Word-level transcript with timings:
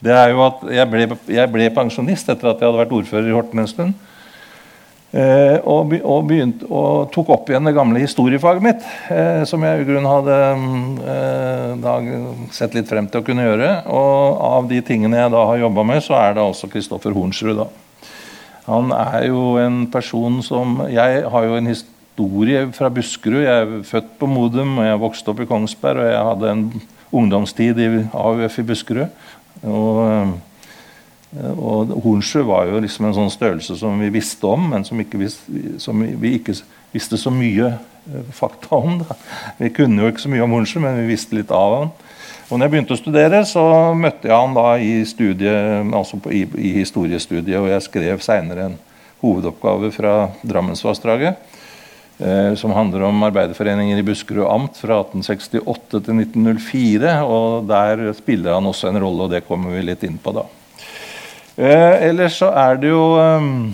det 0.00 0.14
er 0.16 0.30
jo 0.32 0.44
at 0.46 0.62
jeg 0.72 0.88
ble, 0.88 1.08
jeg 1.28 1.52
ble 1.52 1.66
pensjonist 1.76 2.30
etter 2.32 2.52
at 2.52 2.60
jeg 2.60 2.70
hadde 2.70 2.80
vært 2.80 2.96
ordfører 2.96 3.28
i 3.28 3.34
Horten 3.36 3.60
en 3.60 3.68
stund. 3.68 3.98
Eh, 5.10 5.56
og, 5.66 5.90
og, 6.06 6.20
begynte, 6.28 6.68
og, 6.70 7.08
tok 7.10 7.32
opp 7.34 7.48
igjen 7.50 7.66
det 7.66 7.74
gamle 7.74 7.98
historiefaget 7.98 8.62
mitt, 8.62 8.84
eh, 9.10 9.42
som 9.48 9.64
jeg 9.66 9.82
i 9.82 9.86
grunnen 9.88 10.06
hadde 10.06 10.36
eh, 11.10 11.72
da, 11.82 11.94
sett 12.54 12.76
litt 12.78 12.86
frem 12.86 13.08
til 13.10 13.18
å 13.18 13.26
kunne 13.26 13.48
gjøre. 13.48 13.72
Og 13.90 14.44
av 14.46 14.68
de 14.70 14.78
tingene 14.86 15.18
jeg 15.18 15.32
da 15.34 15.42
har 15.50 15.64
jobba 15.64 15.86
med, 15.90 16.04
så 16.06 16.14
er 16.20 16.38
det 16.38 16.44
altså 16.44 16.70
Kristoffer 16.70 17.16
Hornsrud. 17.16 17.64
da. 17.64 17.66
Han 18.68 18.94
er 18.94 19.26
jo 19.26 19.56
en 19.58 19.82
person 19.90 20.38
som 20.46 20.84
Jeg 20.92 21.24
har 21.26 21.44
jo 21.48 21.58
en 21.58 21.66
historie 21.66 22.68
fra 22.76 22.92
Buskerud. 22.94 23.42
Jeg 23.42 23.66
er 23.66 23.84
født 23.88 24.14
på 24.20 24.30
Modum 24.30 24.78
og 24.78 24.86
jeg 24.86 25.02
vokste 25.02 25.32
opp 25.32 25.42
i 25.42 25.48
Kongsberg. 25.50 26.04
Og 26.04 26.12
jeg 26.12 26.28
hadde 26.28 26.54
en 26.54 26.64
ungdomstid 27.10 27.82
i 27.82 27.88
AUF 28.14 28.60
i 28.62 28.66
Buskerud. 28.68 29.08
Og 29.66 30.38
Eh, 31.36 31.54
og 31.54 31.94
Hornsjø 32.02 32.42
var 32.48 32.68
jo 32.70 32.80
liksom 32.82 33.06
en 33.06 33.16
sånn 33.16 33.32
størrelse 33.32 33.76
som 33.78 33.98
vi 34.02 34.10
visste 34.12 34.48
om, 34.50 34.70
men 34.72 34.86
som, 34.86 34.98
ikke 35.00 35.20
visste, 35.20 35.62
som 35.82 36.02
vi 36.02 36.34
ikke 36.40 36.56
visste 36.94 37.18
så 37.20 37.32
mye 37.34 37.70
eh, 37.70 38.30
fakta 38.34 38.80
om. 38.80 39.00
Da. 39.04 39.18
Vi 39.60 39.70
kunne 39.76 40.02
jo 40.02 40.10
ikke 40.10 40.24
så 40.24 40.32
mye 40.32 40.46
om 40.46 40.56
Hornsjø, 40.56 40.82
men 40.84 40.98
vi 41.02 41.12
visste 41.12 41.38
litt 41.38 41.54
av 41.54 41.76
han. 41.78 41.92
Og 42.50 42.58
når 42.58 42.66
jeg 42.66 42.72
begynte 42.72 42.96
å 42.96 42.98
studere, 42.98 43.44
så 43.46 43.64
møtte 43.94 44.26
jeg 44.26 44.34
han 44.34 44.56
da 44.56 44.66
i, 44.82 44.94
studiet, 45.06 45.92
altså 45.94 46.18
på, 46.18 46.32
i, 46.34 46.42
i 46.58 46.72
historiestudiet, 46.80 47.60
og 47.60 47.70
jeg 47.70 47.86
skrev 47.86 48.24
seinere 48.24 48.72
en 48.72 48.78
hovedoppgave 49.20 49.92
fra 49.94 50.14
Drammensvassdraget. 50.42 51.38
Eh, 52.20 52.54
som 52.54 52.72
handler 52.76 53.06
om 53.06 53.22
arbeiderforeninger 53.24 53.96
i 53.96 54.04
Buskerud 54.04 54.44
amt 54.44 54.76
fra 54.76 54.98
1868 55.00 56.02
til 56.04 56.18
1904. 56.20 57.14
Og 57.24 57.64
der 57.68 58.10
spiller 58.18 58.58
han 58.58 58.68
også 58.68 58.90
en 58.90 59.00
rolle, 59.00 59.24
og 59.24 59.32
det 59.32 59.46
kommer 59.46 59.72
vi 59.72 59.86
litt 59.88 60.04
inn 60.04 60.18
på 60.20 60.34
da. 60.36 60.44
Eh, 61.56 62.10
ellers 62.10 62.36
så 62.42 62.50
er 62.56 62.76
det 62.80 62.92
jo 62.92 63.06
um, 63.16 63.72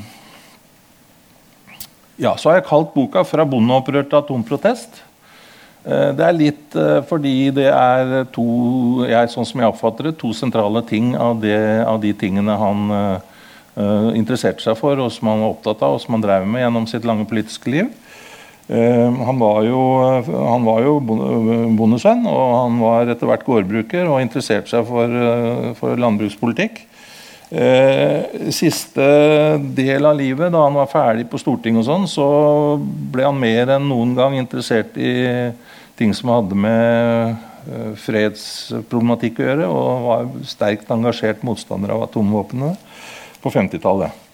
Ja, 2.16 2.32
så 2.38 2.48
har 2.48 2.60
jeg 2.60 2.68
kalt 2.70 2.94
boka 2.94 3.24
'Fra 3.24 3.44
bondeopprør 3.44 4.06
til 4.06 4.18
atomprotest'. 4.18 5.02
Eh, 5.84 6.12
det 6.14 6.24
er 6.24 6.38
litt 6.38 6.76
eh, 6.76 7.02
fordi 7.02 7.50
det 7.50 7.68
er 7.68 8.24
to 8.32 9.04
jeg, 9.04 9.28
sånn 9.30 9.46
som 9.46 9.60
jeg 9.60 9.68
oppfatter 9.68 10.08
det, 10.08 10.18
to 10.18 10.32
sentrale 10.32 10.82
ting 10.86 11.16
av, 11.16 11.40
det, 11.40 11.84
av 11.84 12.00
de 12.00 12.12
tingene 12.12 12.56
han 12.56 13.20
interesserte 14.16 14.64
seg 14.64 14.72
for, 14.78 14.96
og 14.96 15.10
som 15.12 15.28
han 15.28 15.42
var 15.44 15.50
opptatt 15.52 15.82
av, 15.84 15.94
og 15.94 16.00
som 16.00 16.14
han 16.16 16.22
drev 16.24 16.46
med 16.48 16.62
gjennom 16.62 16.86
sitt 16.88 17.04
lange 17.04 17.26
politiske 17.28 17.68
liv. 17.68 17.90
Uh, 18.66 19.14
han 19.22 19.38
var 19.38 19.60
jo, 19.62 19.80
han 20.26 20.64
var 20.66 20.82
jo 20.82 20.96
bondesønn, 21.78 22.24
og 22.26 22.44
han 22.56 22.80
var 22.82 23.12
etter 23.12 23.30
hvert 23.30 23.46
gårdbruker 23.46 24.08
og 24.10 24.22
interesserte 24.24 24.72
seg 24.72 24.88
for, 24.88 25.06
uh, 25.06 25.72
for 25.78 26.00
landbrukspolitikk. 26.02 26.82
Eh, 27.50 28.50
siste 28.50 29.04
del 29.78 30.06
av 30.06 30.16
livet, 30.18 30.50
da 30.50 30.64
han 30.64 30.74
var 30.74 30.88
ferdig 30.90 31.28
på 31.30 31.38
Stortinget, 31.38 31.84
og 31.84 31.86
sånn, 31.86 32.08
så 32.10 32.26
ble 33.12 33.22
han 33.22 33.38
mer 33.38 33.70
enn 33.76 33.86
noen 33.86 34.16
gang 34.18 34.34
interessert 34.34 34.98
i 34.98 35.52
ting 35.96 36.10
som 36.16 36.34
hadde 36.34 36.58
med 36.58 37.36
eh, 37.70 37.92
fredsproblematikk 38.02 39.38
å 39.38 39.46
gjøre, 39.46 39.70
og 39.70 40.06
var 40.08 40.28
sterkt 40.50 40.90
engasjert 40.90 41.46
motstander 41.46 41.94
av 41.94 42.08
atomvåpnene 42.08 42.74
på 43.44 43.54
50-tallet. 43.54 44.25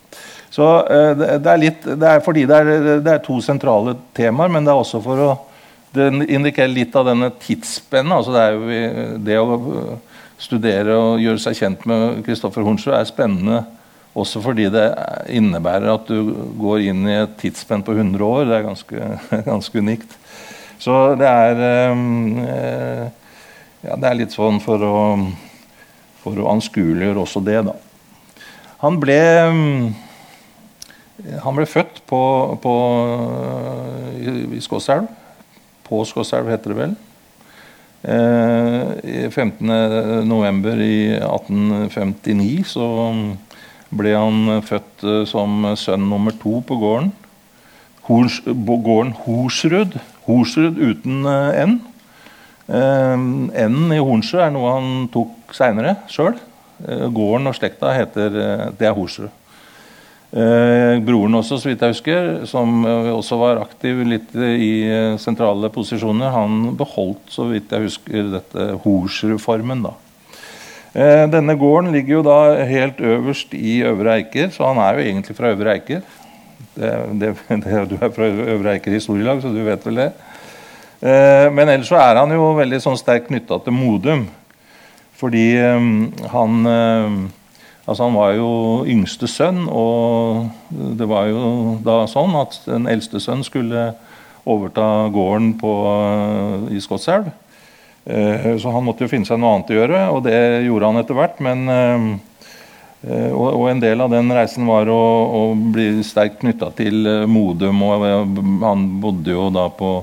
Så 0.53 0.69
eh, 0.85 1.13
det, 1.17 1.49
er 1.49 1.61
litt, 1.61 1.87
det 1.87 2.09
er 2.09 2.25
fordi 2.25 2.45
det 2.49 2.59
er, 2.61 2.73
det 3.01 3.15
er, 3.15 3.25
to 3.25 3.39
sentrale 3.45 3.97
temaer, 4.17 4.53
men 4.53 4.67
det 4.67 4.73
er 4.75 4.83
også 4.85 5.01
for 5.05 5.27
å 5.31 5.33
det 5.93 6.07
indikerer 6.33 6.71
litt 6.73 6.95
av 6.97 7.05
denne 7.05 7.29
tidsspennet. 7.37 8.15
Altså 8.17 8.33
det, 8.33 8.45
jo, 8.57 9.19
det 9.21 9.35
å 9.37 9.99
studere 10.41 10.97
og 10.97 11.21
gjøre 11.21 11.43
seg 11.43 11.59
kjent 11.59 11.85
med 11.89 12.23
Kristoffer 12.25 12.65
Hornsrud 12.65 12.95
er 12.97 13.09
spennende 13.09 13.59
også 14.19 14.43
fordi 14.45 14.67
det 14.73 14.87
innebærer 15.33 15.89
at 15.95 16.09
du 16.09 16.33
går 16.61 16.83
inn 16.91 17.07
i 17.09 17.15
et 17.23 17.37
tidsspenn 17.41 17.85
på 17.85 17.95
100 17.97 18.25
år. 18.27 18.45
Det 18.49 18.59
er 18.59 18.67
ganske, 18.67 19.09
ganske 19.51 19.85
unikt. 19.85 20.17
Så 20.83 20.97
det 21.21 21.29
er 21.29 21.63
eh, 21.69 23.05
ja, 23.83 23.97
Det 23.97 24.09
er 24.09 24.19
litt 24.19 24.35
sånn 24.35 24.61
for 24.65 24.85
å, 24.85 24.97
for 26.23 26.41
å 26.41 26.51
anskueliggjøre 26.53 27.25
også 27.25 27.43
det, 27.45 27.61
da. 27.69 27.77
Han 28.83 28.99
ble 29.01 29.21
han 31.23 31.57
ble 31.57 31.67
født 31.71 32.03
på, 32.11 32.21
på, 32.63 32.75
i, 34.19 34.61
Skåselv. 34.63 35.07
På 35.87 36.03
Skåselv, 36.09 36.51
heter 36.51 36.73
det 36.73 36.79
vel. 36.81 36.95
Eh, 38.03 39.29
15.11. 39.31 40.83
i 40.83 40.97
1859 41.23 42.65
så 42.67 42.87
ble 43.95 44.15
han 44.17 44.63
født 44.67 45.05
eh, 45.07 45.23
som 45.29 45.67
sønn 45.79 46.09
nummer 46.11 46.35
to 46.43 46.59
på 46.67 46.79
gården. 46.81 47.13
Hors, 48.09 48.41
gården 48.47 49.13
Horsrud. 49.23 49.99
Horsrud 50.27 50.81
uten 50.81 51.29
eh, 51.31 51.61
N. 51.63 51.77
Eh, 52.67 53.15
N-en 53.15 53.95
i 53.95 54.01
Hornsrud 54.03 54.43
er 54.43 54.57
noe 54.57 54.75
han 54.81 54.91
tok 55.13 55.55
seinere 55.55 56.01
sjøl. 56.11 56.35
Gården 56.83 57.47
og 57.47 57.55
slekta 57.55 57.93
heter 57.95 58.33
Det 58.75 58.89
er 58.89 58.97
Horsrud. 58.97 59.31
Eh, 60.33 60.97
broren 61.05 61.37
også, 61.37 61.59
så 61.61 61.69
vidt 61.69 61.83
jeg 61.85 61.93
husker, 61.93 62.29
som 62.49 62.87
eh, 62.89 63.11
også 63.13 63.37
var 63.37 63.59
aktiv 63.61 63.99
litt 64.09 64.31
i 64.33 64.71
eh, 64.89 65.19
sentrale 65.21 65.69
posisjoner, 65.75 66.33
han 66.33 66.71
beholdt 66.79 67.35
så 67.35 67.51
vidt 67.51 67.75
jeg 67.75 67.85
husker, 67.85 68.31
dette 68.39 68.69
Horsrud-formen. 68.81 69.85
da. 69.85 69.93
Denne 71.33 71.55
gården 71.57 71.89
ligger 71.95 72.19
jo 72.19 72.23
da 72.27 72.39
helt 72.69 72.99
øverst 73.01 73.55
i 73.57 73.79
Øvre 73.89 74.19
Eiker, 74.19 74.51
så 74.53 74.67
han 74.69 74.81
er 74.85 74.99
jo 74.99 75.05
egentlig 75.07 75.37
fra 75.39 75.53
Øvre 75.53 75.73
Eiker. 75.73 76.03
Det, 76.75 76.91
det, 77.21 77.31
det, 77.65 77.85
du 77.89 77.95
er 77.97 78.13
fra 78.13 78.29
Øvre 78.29 78.75
Eiker 78.75 78.93
historielag, 78.93 79.41
så 79.41 79.53
du 79.53 79.63
vet 79.65 79.87
vel 79.89 80.03
det. 80.03 80.11
Men 81.03 81.67
ellers 81.73 81.89
så 81.89 81.97
er 81.97 82.21
han 82.21 82.31
jo 82.31 82.53
veldig 82.59 82.79
sånn 82.85 83.01
sterkt 83.01 83.31
knytta 83.31 83.57
til 83.65 83.75
Modum. 83.75 84.27
Fordi 85.17 85.47
han 86.35 86.69
Altså 87.83 88.07
Han 88.07 88.15
var 88.15 88.35
jo 88.37 88.51
yngste 88.87 89.27
sønn, 89.27 89.65
og 89.67 90.51
det 90.71 91.09
var 91.11 91.27
jo 91.33 91.79
da 91.83 92.05
sånn 92.11 92.37
at 92.39 92.61
den 92.69 92.87
eldste 92.91 93.19
sønn 93.23 93.43
skulle 93.43 93.91
overta 94.47 95.09
gården 95.15 95.55
på, 95.59 95.73
i 96.71 96.83
Skotselv. 96.83 97.33
Eh, 98.05 98.55
så 98.59 98.71
han 98.75 98.87
måtte 98.87 99.05
jo 99.05 99.11
finne 99.11 99.27
seg 99.27 99.39
noe 99.39 99.57
annet 99.57 99.71
å 99.71 99.79
gjøre, 99.79 100.05
og 100.15 100.23
det 100.27 100.39
gjorde 100.67 100.91
han 100.91 101.03
etter 101.03 101.19
hvert. 101.19 101.43
Men, 101.43 101.67
eh, 101.71 103.31
og, 103.35 103.67
en 103.71 103.83
del 103.83 104.03
av 104.03 104.15
den 104.15 104.31
reisen 104.35 104.67
var 104.67 104.91
å, 104.91 105.03
å 105.27 105.43
bli 105.55 106.05
sterkt 106.07 106.41
knytta 106.43 106.71
til 106.79 107.07
eh, 107.07 107.27
Modum. 107.31 107.83
Og 107.83 108.07
han 108.63 108.89
bodde 109.03 109.35
jo 109.35 109.49
da 109.55 109.69
på, 109.75 109.95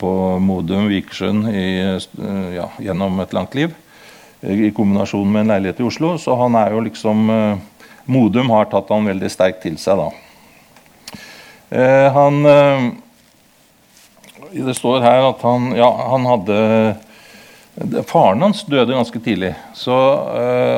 på 0.00 0.16
Modum 0.44 0.88
Vikersund 0.92 1.48
ja, 1.48 2.68
gjennom 2.76 3.24
et 3.24 3.32
langt 3.36 3.56
liv 3.56 3.72
i 4.40 4.70
kombinasjon 4.70 5.32
med 5.32 5.40
en 5.40 5.52
leilighet 5.54 5.80
i 5.80 5.86
Oslo. 5.86 6.14
Så 6.18 6.34
han 6.38 6.56
er 6.58 6.74
jo 6.74 6.84
liksom 6.84 7.30
eh, 7.30 7.60
Modum 8.10 8.50
har 8.50 8.66
tatt 8.70 8.88
han 8.90 9.06
veldig 9.06 9.28
sterkt 9.30 9.60
til 9.62 9.76
seg, 9.78 10.00
da. 10.00 10.08
Eh, 11.70 12.06
han 12.14 12.40
eh, 12.48 12.86
Det 14.66 14.74
står 14.74 15.04
her 15.04 15.28
at 15.28 15.44
han 15.46 15.70
Ja, 15.78 15.90
han 16.10 16.26
hadde 16.26 16.56
Faren 18.10 18.42
hans 18.42 18.64
døde 18.66 18.92
ganske 18.92 19.20
tidlig, 19.22 19.54
så 19.78 19.94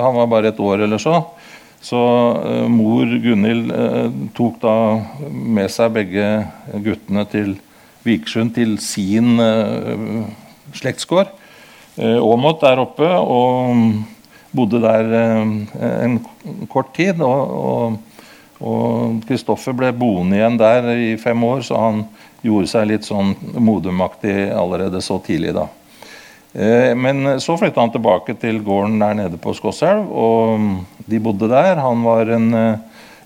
han 0.05 0.15
var 0.15 0.29
bare 0.31 0.51
et 0.53 0.59
år 0.61 0.85
eller 0.85 1.01
så. 1.03 1.15
Så 1.83 1.99
mor 2.71 3.09
Gunhild 3.25 3.73
tok 4.37 4.61
da 4.63 4.75
med 5.33 5.73
seg 5.73 5.97
begge 5.97 6.27
guttene 6.85 7.25
til 7.33 7.57
Vikersund, 8.07 8.53
til 8.55 8.77
sin 8.79 9.41
slektsgård. 10.79 11.33
Eh, 11.97 12.25
Åmot 12.25 12.61
der 12.63 12.81
oppe 12.81 13.05
og 13.05 13.77
bodde 14.57 14.81
der 14.81 15.11
eh, 15.13 15.43
en 16.07 16.19
kort 16.73 16.95
tid. 16.97 17.21
Og 17.23 17.99
Kristoffer 19.27 19.77
ble 19.77 19.91
boende 19.97 20.39
igjen 20.39 20.57
der 20.61 20.89
i 20.95 21.13
fem 21.21 21.45
år, 21.45 21.65
så 21.67 21.81
han 21.83 22.05
gjorde 22.43 22.71
seg 22.71 22.89
litt 22.89 23.07
sånn 23.07 23.35
modumaktig 23.61 24.53
allerede 24.57 25.03
så 25.05 25.19
tidlig. 25.23 25.53
da. 25.59 25.67
Eh, 26.53 26.93
men 26.97 27.37
så 27.45 27.59
flytta 27.61 27.85
han 27.85 27.93
tilbake 27.93 28.39
til 28.41 28.63
gården 28.65 28.99
der 29.03 29.19
nede 29.25 29.41
på 29.41 29.53
Skosselv, 29.57 30.09
og 30.09 31.05
de 31.05 31.21
bodde 31.21 31.51
der. 31.53 31.77
Han 31.83 32.07
var 32.07 32.33
en 32.33 32.49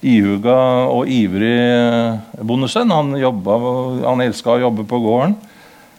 ihuga 0.02 0.58
og 0.90 1.06
ivrig 1.10 2.18
bondesønn. 2.42 2.90
Han, 2.90 3.14
han 3.14 4.26
elska 4.26 4.56
å 4.56 4.64
jobbe 4.66 4.88
på 4.90 5.04
gården. 5.06 5.38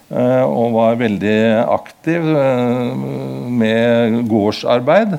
Eh, 0.08 0.44
og 0.48 0.72
var 0.72 1.00
veldig 1.02 1.38
aktiv 1.68 2.28
eh, 2.32 3.08
med 3.52 4.22
gårdsarbeid. 4.32 5.18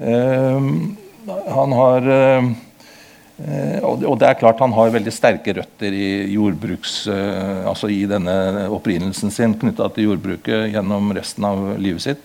Eh, 0.00 0.70
han 1.54 1.76
har 1.80 2.14
og 3.34 4.12
det 4.20 4.28
er 4.28 4.36
klart 4.38 4.60
han 4.62 4.72
har 4.76 4.92
veldig 4.94 5.10
sterke 5.10 5.56
røtter 5.56 5.94
i 5.96 6.08
jordbruks, 6.36 7.08
altså 7.66 7.88
i 7.90 8.04
denne 8.06 8.68
opprinnelsen 8.70 9.32
sin 9.34 9.56
knytta 9.58 9.88
til 9.90 10.06
jordbruket 10.06 10.68
gjennom 10.70 11.10
resten 11.16 11.48
av 11.48 11.64
livet 11.82 12.04
sitt. 12.04 12.22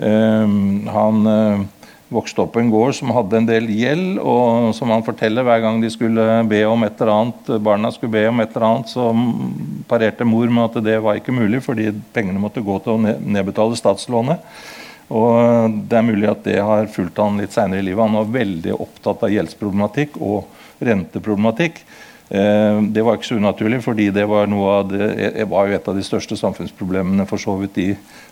Han 0.00 1.28
vokste 2.10 2.42
opp 2.42 2.52
på 2.56 2.60
en 2.62 2.70
gård 2.72 2.96
som 2.98 3.12
hadde 3.14 3.38
en 3.38 3.46
del 3.46 3.68
gjeld, 3.70 4.18
og 4.18 4.72
som 4.74 4.90
han 4.90 5.04
forteller 5.06 5.46
hver 5.46 5.62
gang 5.62 5.78
de 5.82 5.90
skulle 5.92 6.26
be 6.50 6.60
om 6.66 6.82
et 6.86 6.98
eller 6.98 7.12
annet, 7.14 7.50
barna 7.62 7.92
skulle 7.94 8.16
be 8.16 8.24
om 8.28 8.42
et 8.42 8.50
eller 8.50 8.66
annet, 8.66 8.90
så 8.90 9.06
parerte 9.90 10.26
mor 10.26 10.50
med 10.50 10.66
at 10.66 10.84
det 10.86 10.98
var 11.04 11.20
ikke 11.20 11.34
mulig, 11.34 11.62
fordi 11.66 11.88
pengene 12.14 12.42
måtte 12.42 12.64
gå 12.66 12.80
til 12.82 12.96
å 12.96 13.16
nedbetale 13.20 13.78
statslånet. 13.78 14.42
Og 15.10 15.78
Det 15.90 15.98
er 15.98 16.06
mulig 16.06 16.28
at 16.30 16.44
det 16.46 16.60
har 16.62 16.90
fulgt 16.90 17.18
han 17.18 17.40
litt 17.40 17.54
seinere 17.54 17.82
i 17.82 17.88
livet. 17.88 18.04
Han 18.04 18.20
var 18.20 18.34
veldig 18.36 18.76
opptatt 18.78 19.24
av 19.26 19.32
gjeldsproblematikk 19.34 20.20
og 20.22 20.46
renteproblematikk. 20.86 21.82
Eh, 22.30 22.82
det 22.94 23.02
var 23.02 23.16
ikke 23.18 23.26
så 23.26 23.40
unaturlig, 23.40 23.80
fordi 23.82 24.06
det 24.14 24.22
var, 24.30 24.46
det 24.86 25.46
var 25.50 25.66
jo 25.66 25.74
et 25.74 25.88
av 25.90 25.96
de 25.98 26.04
største 26.06 26.36
samfunnsproblemene 26.38 27.26
for 27.26 27.42
så 27.42 27.56
vidt 27.58 27.80
i, 27.82 27.88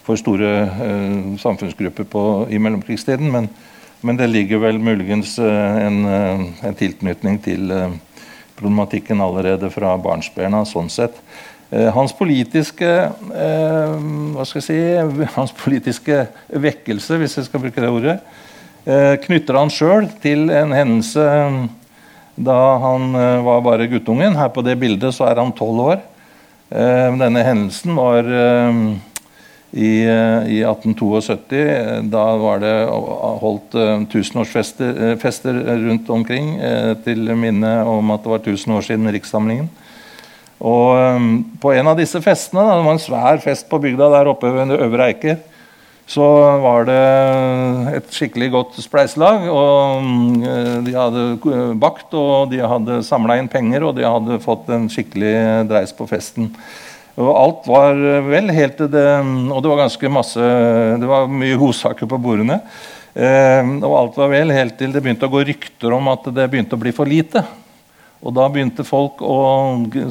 for 0.07 0.19
store 0.21 0.53
eh, 0.71 1.17
samfunnsgrupper 1.43 2.07
på, 2.07 2.23
i 2.51 2.61
mellomkrigstiden. 2.63 3.33
Men, 3.35 3.49
men, 4.01 4.21
det 4.21 4.31
ligger 4.31 4.63
vel 4.63 4.79
muligens 4.79 5.35
eh, 5.43 5.79
en, 5.83 6.05
eh, 6.07 6.45
en 6.71 6.79
tilknytning 6.79 7.41
til 7.43 7.75
eh, 7.75 7.97
problematikken 8.61 9.19
allerede 9.25 9.71
fra 9.75 9.97
barnsben. 9.99 10.55
Sånn 10.71 10.93
sett. 10.95 11.19
Eh, 11.75 11.91
hans 11.93 12.15
politiske 12.15 12.93
hva 13.19 14.47
skal 14.47 14.63
jeg 14.63 14.69
si, 14.69 14.79
hans 15.41 15.57
politiske 15.59 16.23
vekkelse, 16.55 17.19
hvis 17.19 17.35
jeg 17.41 17.51
skal 17.51 17.67
bruke 17.67 17.83
det 17.83 17.91
ordet, 17.91 18.21
knytter 19.27 19.57
han 19.59 19.69
sjøl 19.69 20.07
til 20.23 20.47
en 20.55 20.71
hendelse 20.73 21.25
da 22.39 22.77
han 22.79 23.15
eh, 23.15 23.43
var 23.43 23.61
bare 23.61 23.87
guttungen. 23.91 24.37
Her 24.37 24.49
på 24.55 24.63
det 24.67 24.79
bildet 24.79 25.15
så 25.15 25.27
er 25.29 25.41
han 25.41 25.53
tolv 25.57 25.83
år. 25.93 26.01
Eh, 26.71 27.11
denne 27.19 27.45
hendelsen 27.45 27.97
var 27.99 28.27
eh, 28.27 28.81
i, 29.73 29.91
i, 30.07 30.61
1872. 30.63 31.65
Da 32.13 32.25
var 32.41 32.63
det 32.63 32.77
holdt 33.43 33.77
tusenårsfester 34.13 35.61
rundt 35.85 36.09
omkring 36.15 36.55
til 37.05 37.35
minne 37.37 37.75
om 37.85 38.15
at 38.15 38.25
det 38.25 38.33
var 38.33 38.41
1000 38.41 38.79
år 38.79 38.87
siden 38.87 39.13
rikssamlingen. 39.13 39.69
Og 40.59 41.29
På 41.61 41.71
en 41.71 41.87
av 41.87 42.01
disse 42.01 42.19
festene, 42.25 42.65
det 42.65 42.87
var 42.87 42.97
en 42.97 43.03
svær 43.03 43.43
fest 43.45 43.69
på 43.69 43.79
bygda 43.83 44.09
der 44.17 44.31
oppe 44.33 44.51
ved 44.57 44.73
Øvre 44.75 45.11
Eiker, 45.13 45.37
så 46.09 46.25
var 46.63 46.87
det 46.89 47.01
et 47.99 48.13
skikkelig 48.17 48.49
godt 48.55 48.79
spleiselag. 48.81 49.45
og 49.53 50.03
mm, 50.03 50.85
De 50.87 50.95
hadde 50.97 51.25
bakt, 51.81 52.15
og 52.17 52.49
de 52.53 52.63
hadde 52.65 53.03
samla 53.05 53.37
inn 53.37 53.51
penger, 53.53 53.85
og 53.85 53.97
de 53.99 54.07
hadde 54.09 54.41
fått 54.41 54.71
en 54.73 54.89
skikkelig 54.93 55.35
dreis 55.69 55.93
på 55.93 56.09
festen. 56.09 56.49
Og 57.19 57.29
alt 57.35 57.69
var 57.69 57.99
vel 58.29 58.53
helt 58.55 58.77
til 58.79 58.87
det 58.93 59.03
Og 59.51 59.57
det 59.59 59.71
var 59.73 59.81
ganske 59.81 60.11
masse 60.13 60.39
Det 61.03 61.09
var 61.11 61.25
mye 61.27 61.57
godsaker 61.59 62.07
på 62.07 62.21
bordene. 62.23 62.61
Eh, 63.19 63.71
og 63.83 63.95
alt 63.99 64.19
var 64.21 64.31
vel 64.31 64.53
helt 64.55 64.77
til 64.79 64.93
det 64.95 65.03
begynte 65.03 65.27
å 65.27 65.33
gå 65.33 65.43
rykter 65.49 65.97
om 65.97 66.13
at 66.13 66.29
det 66.31 66.47
begynte 66.53 66.79
å 66.79 66.81
bli 66.81 66.95
for 66.95 67.11
lite. 67.11 67.43
Og 68.19 68.35
da 68.35 68.49
begynte 68.51 68.87
folk 68.87 69.21
å 69.23 69.37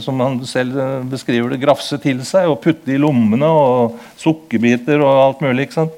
som 0.03 0.21
han 0.23 0.37
selv 0.47 0.77
beskriver 1.11 1.51
det, 1.51 1.63
grafse 1.63 1.99
til 1.99 2.21
seg 2.27 2.47
og 2.47 2.61
putte 2.63 2.93
i 2.93 3.01
lommene 3.01 3.49
og 3.51 3.97
sukkerbiter 4.19 5.03
og 5.03 5.23
alt 5.25 5.43
mulig. 5.43 5.67
ikke 5.67 5.81
sant? 5.81 5.97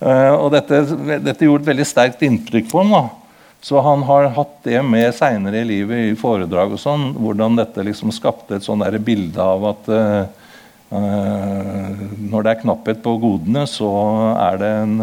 Uh, 0.00 0.32
og 0.36 0.50
dette, 0.54 0.82
dette, 1.20 1.44
gjorde 1.44 1.66
et 1.66 1.72
veldig 1.74 1.86
sterkt 1.88 2.22
inntrykk 2.24 2.68
på 2.70 2.84
ham. 2.84 3.08
Så 3.60 3.80
han 3.84 4.04
har 4.08 4.30
hatt 4.36 4.54
det 4.64 4.80
med 4.84 5.12
seinere 5.16 5.60
i 5.60 5.68
livet 5.68 6.10
i 6.10 6.16
foredrag 6.16 6.76
og 6.76 6.80
sånn, 6.80 7.10
hvordan 7.20 7.58
dette 7.60 7.84
liksom 7.84 8.12
skapte 8.16 8.56
et 8.56 8.64
sånn 8.64 8.84
bilde 9.04 9.40
av 9.44 9.66
at 9.74 9.90
uh, 9.92 10.22
når 10.90 12.42
det 12.42 12.50
er 12.50 12.62
knapphet 12.64 13.02
på 13.04 13.12
godene, 13.22 13.62
så, 13.70 13.86
en, 14.66 14.96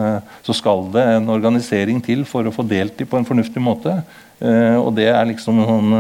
så, 0.43 0.55
skal 0.57 0.89
det 0.91 1.05
en 1.13 1.29
organisering 1.31 2.01
til 2.03 2.25
for 2.27 2.43
å 2.43 2.51
få 2.51 2.65
delt 2.67 2.97
dem 2.99 3.07
på 3.07 3.21
en 3.21 3.27
fornuftig 3.29 3.63
måte. 3.63 3.93
Uh, 4.37 4.77
og 4.83 4.91
det 4.97 5.07
er 5.09 5.25
liksom 5.31 5.63
sånn 5.65 5.93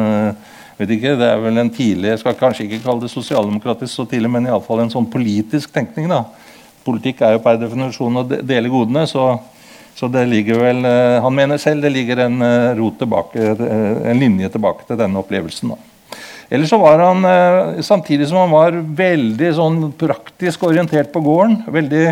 vet 0.77 0.91
ikke, 0.93 1.15
Det 1.17 1.25
er 1.25 1.39
vel 1.41 1.57
en 1.57 1.71
tidlig 1.73 2.11
Jeg 2.11 2.19
skal 2.21 2.35
kanskje 2.37 2.67
ikke 2.67 2.83
kalle 2.83 3.01
det 3.01 3.09
sosialdemokratisk 3.09 3.89
så 3.89 4.05
tidlig, 4.05 4.29
men 4.29 4.45
iallfall 4.45 4.83
en 4.83 4.93
sånn 4.93 5.07
politisk 5.09 5.73
tenkning. 5.73 6.09
da. 6.11 6.23
Politikk 6.85 7.23
er 7.25 7.33
jo 7.33 7.41
per 7.41 7.57
definisjon 7.57 8.21
å 8.21 8.25
dele 8.27 8.69
godene. 8.69 9.07
så, 9.09 9.39
så 9.97 10.09
det 10.13 10.27
ligger 10.29 10.61
vel, 10.61 10.85
uh, 10.85 11.17
Han 11.25 11.33
mener 11.33 11.57
selv 11.57 11.81
det 11.81 11.93
ligger 11.95 12.27
en, 12.27 12.37
tilbake, 12.99 13.55
en 13.57 14.21
linje 14.21 14.49
tilbake 14.53 14.85
til 14.85 15.01
denne 15.01 15.17
opplevelsen. 15.17 15.73
da. 15.73 16.19
Eller 16.49 16.69
så 16.69 16.77
var 16.79 17.01
han, 17.01 17.25
Samtidig 17.83 18.29
som 18.29 18.37
han 18.45 18.53
var 18.53 18.77
veldig 19.01 19.49
sånn 19.57 19.81
praktisk 19.97 20.63
orientert 20.69 21.09
på 21.11 21.25
gården, 21.25 21.63
veldig 21.67 22.05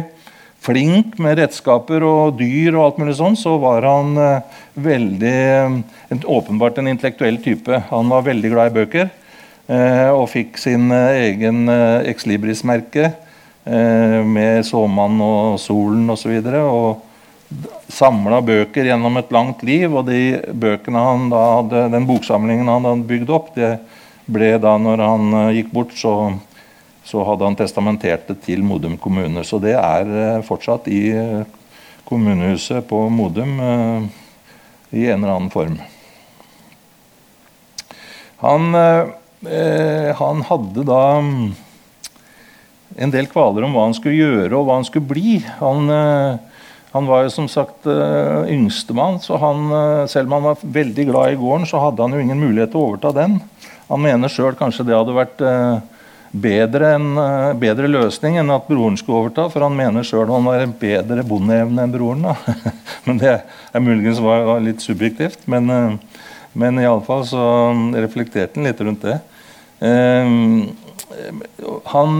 flink 0.65 1.19
med 1.21 1.37
redskaper 1.39 2.03
og 2.05 2.39
dyr, 2.39 2.75
og 2.75 2.83
alt 2.85 3.01
mulig 3.01 3.17
sånn, 3.19 3.37
så 3.37 3.55
var 3.61 3.85
han 3.85 4.15
uh, 4.17 4.61
veldig 4.81 5.35
en, 6.11 6.23
Åpenbart 6.37 6.79
en 6.81 6.89
intellektuell 6.91 7.37
type. 7.43 7.81
Han 7.91 8.09
var 8.11 8.25
veldig 8.25 8.51
glad 8.53 8.71
i 8.71 8.75
bøker 8.79 9.09
uh, 9.09 10.11
og 10.15 10.27
fikk 10.33 10.57
sin 10.61 10.89
egen 10.91 11.69
Ex 12.05 12.27
Libris-merke 12.29 13.13
med 13.65 14.61
'Såmann' 14.61 15.21
og 15.25 15.55
'Solen' 15.57 16.11
osv. 16.13 16.35
Og, 16.37 16.59
og 16.69 17.89
samla 17.89 18.37
bøker 18.45 18.85
gjennom 18.85 19.17
et 19.17 19.31
langt 19.33 19.63
liv. 19.65 19.89
Og 19.89 20.05
de 20.05 20.37
bøkene 20.53 21.01
han 21.01 21.31
da 21.33 21.41
hadde, 21.55 21.87
den 21.95 22.05
boksamlingen 22.05 22.69
han 22.69 22.85
hadde 22.85 23.09
bygd 23.09 23.33
opp, 23.33 23.55
det 23.57 23.79
ble 24.29 24.51
da 24.61 24.75
når 24.77 25.01
han 25.01 25.39
gikk 25.57 25.73
bort, 25.73 25.97
så 25.97 26.13
så 27.05 27.21
hadde 27.23 27.45
han 27.45 27.57
testamentert 27.57 28.25
det 28.31 28.39
til 28.47 28.63
Modum 28.65 28.97
kommune. 28.97 29.43
Så 29.45 29.59
det 29.61 29.75
er 29.77 30.09
eh, 30.09 30.45
fortsatt 30.45 30.87
i 30.89 31.01
eh, 31.13 31.43
kommunehuset 32.09 32.87
på 32.89 33.03
Modum 33.13 33.59
eh, 33.61 34.07
i 34.97 35.05
en 35.11 35.21
eller 35.21 35.35
annen 35.35 35.53
form. 35.53 35.77
Han, 38.41 38.75
han 40.19 40.41
hadde 40.49 40.83
da 40.85 40.99
mm, 41.23 41.45
en 43.05 43.13
del 43.13 43.29
kvaler 43.31 43.65
om 43.65 43.73
hva 43.73 43.85
han 43.87 43.95
skulle 43.97 44.19
gjøre 44.19 44.57
og 44.57 44.67
hva 44.67 44.75
han 44.77 44.85
skulle 44.85 45.07
bli. 45.09 45.37
Han, 45.61 45.89
han 46.93 47.09
var 47.09 47.25
jo 47.25 47.33
som 47.33 47.47
sagt 47.49 47.87
yngstemann, 47.87 49.17
så 49.23 49.39
han, 49.41 49.65
selv 50.11 50.29
om 50.29 50.37
han 50.37 50.47
var 50.51 50.67
veldig 50.77 51.07
glad 51.09 51.33
i 51.33 51.39
gården, 51.41 51.65
så 51.71 51.81
hadde 51.87 52.05
han 52.05 52.13
jo 52.13 52.21
ingen 52.21 52.43
mulighet 52.43 52.75
til 52.75 52.83
å 52.83 52.85
overta 52.91 53.15
den. 53.15 53.39
Han 53.89 54.03
mener 54.03 54.31
sjøl 54.31 54.55
kanskje 54.59 54.85
det 54.91 54.99
hadde 54.99 55.17
vært 55.17 55.41
bedre, 56.31 56.93
en, 56.95 57.17
eh, 57.17 57.53
bedre, 57.59 57.87
løsning 57.87 58.37
enn 58.39 58.53
at 58.53 58.67
broren 58.67 58.97
skulle 58.97 59.23
overta, 59.23 59.47
for 59.51 59.65
han 59.65 59.75
mener 59.75 60.05
sjøl 60.05 60.31
han 60.31 60.47
var 60.47 60.63
en 60.63 60.73
bedre 60.79 61.23
bondeevne 61.27 61.83
enn 61.83 61.93
broren. 61.93 62.25
Da. 62.25 62.35
Men 63.05 63.21
det 63.21 63.35
er 63.35 63.83
muligens 63.83 64.21
litt 64.63 64.83
subjektivt. 64.83 65.47
Men, 65.47 65.69
eh, 65.69 66.23
men 66.55 66.79
iallfall 66.79 67.25
så 67.27 67.45
reflekterte 67.99 68.55
han 68.55 68.63
litt 68.69 68.79
rundt 68.79 69.01
det. 69.03 69.19
Eh, 69.83 70.35
han 71.91 72.13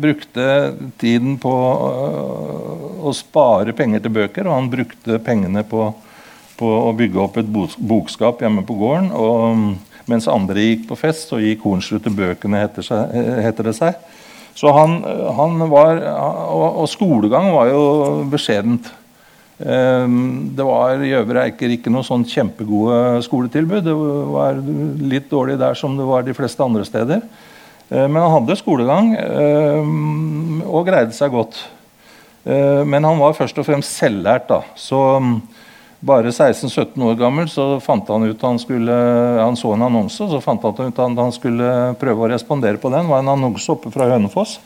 brukte 0.00 0.44
tiden 1.00 1.38
på 1.40 1.52
å 3.02 3.12
spare 3.16 3.72
penger 3.76 4.04
til 4.04 4.12
bøker, 4.12 4.44
og 4.46 4.58
han 4.58 4.68
brukte 4.72 5.16
pengene 5.24 5.64
på, 5.68 5.88
på 6.60 6.68
å 6.68 6.92
bygge 6.96 7.20
opp 7.24 7.40
et 7.40 7.48
bokskap 7.48 8.44
hjemme 8.44 8.64
på 8.68 8.76
gården. 8.76 9.10
og 9.16 9.91
mens 10.10 10.28
andre 10.30 10.64
gikk 10.64 10.88
på 10.88 10.98
fest, 10.98 11.30
så 11.30 11.40
gikk 11.42 11.62
Hornsrud 11.66 12.02
til 12.04 12.16
bøkene, 12.16 12.62
heter, 12.64 12.86
seg, 12.86 13.14
heter, 13.44 13.68
det 13.68 13.76
seg. 13.78 14.10
Så 14.58 14.72
han, 14.76 14.98
han 15.36 15.62
var, 15.70 16.00
og, 16.52 16.82
og, 16.82 16.88
skolegang 16.90 17.48
var 17.54 17.70
jo 17.70 17.84
beskjedent. 18.32 18.90
Ehm, 19.62 20.52
det 20.56 20.66
var 20.66 21.00
i 21.00 21.14
Øvre 21.16 21.46
Eiker 21.46 21.72
ikke 21.72 21.92
noe 21.92 22.04
sånn 22.04 22.26
kjempegode 22.28 23.22
skoletilbud. 23.24 23.86
Det 23.86 23.94
var 24.34 24.60
litt 25.12 25.30
dårlig 25.30 25.56
der 25.60 25.78
som 25.78 25.96
det 25.96 26.08
var 26.08 26.26
de 26.26 26.36
fleste 26.36 26.64
andre 26.64 26.84
steder. 26.88 27.22
Ehm, 27.88 28.10
men 28.10 28.20
han 28.20 28.34
hadde 28.36 28.58
skolegang 28.60 29.14
ehm, 29.22 30.60
og 30.66 30.84
greide 30.90 31.16
seg 31.16 31.32
godt. 31.32 31.62
Men 32.42 33.04
han 33.06 33.20
var 33.20 33.36
først 33.38 33.60
og 33.62 33.68
fremst 33.68 34.00
selvlært. 34.00 34.48
da. 34.48 34.64
Så 34.74 34.98
bare 36.02 36.32
16-17 36.32 36.98
år 37.06 37.18
gammel 37.18 37.48
så 37.50 37.76
fant 37.82 38.08
han 38.10 38.26
ut 38.26 38.42
han 38.42 38.58
skulle, 38.58 38.94
han 39.38 39.56
så 39.58 39.74
en 39.76 39.84
annonse 39.86 40.26
så 40.28 40.40
fant 40.42 40.62
han 40.66 40.90
ut 40.90 40.98
at 40.98 41.20
han 41.20 41.34
skulle 41.34 41.68
prøve 42.00 42.26
å 42.26 42.30
respondere 42.32 42.80
på 42.82 42.90
den. 42.90 43.06
Det 43.06 43.14
var 43.14 43.22
en 43.22 43.34
annonse 43.36 43.70
oppe 43.70 43.92
fra 43.94 44.10
Hønefoss 44.10 44.58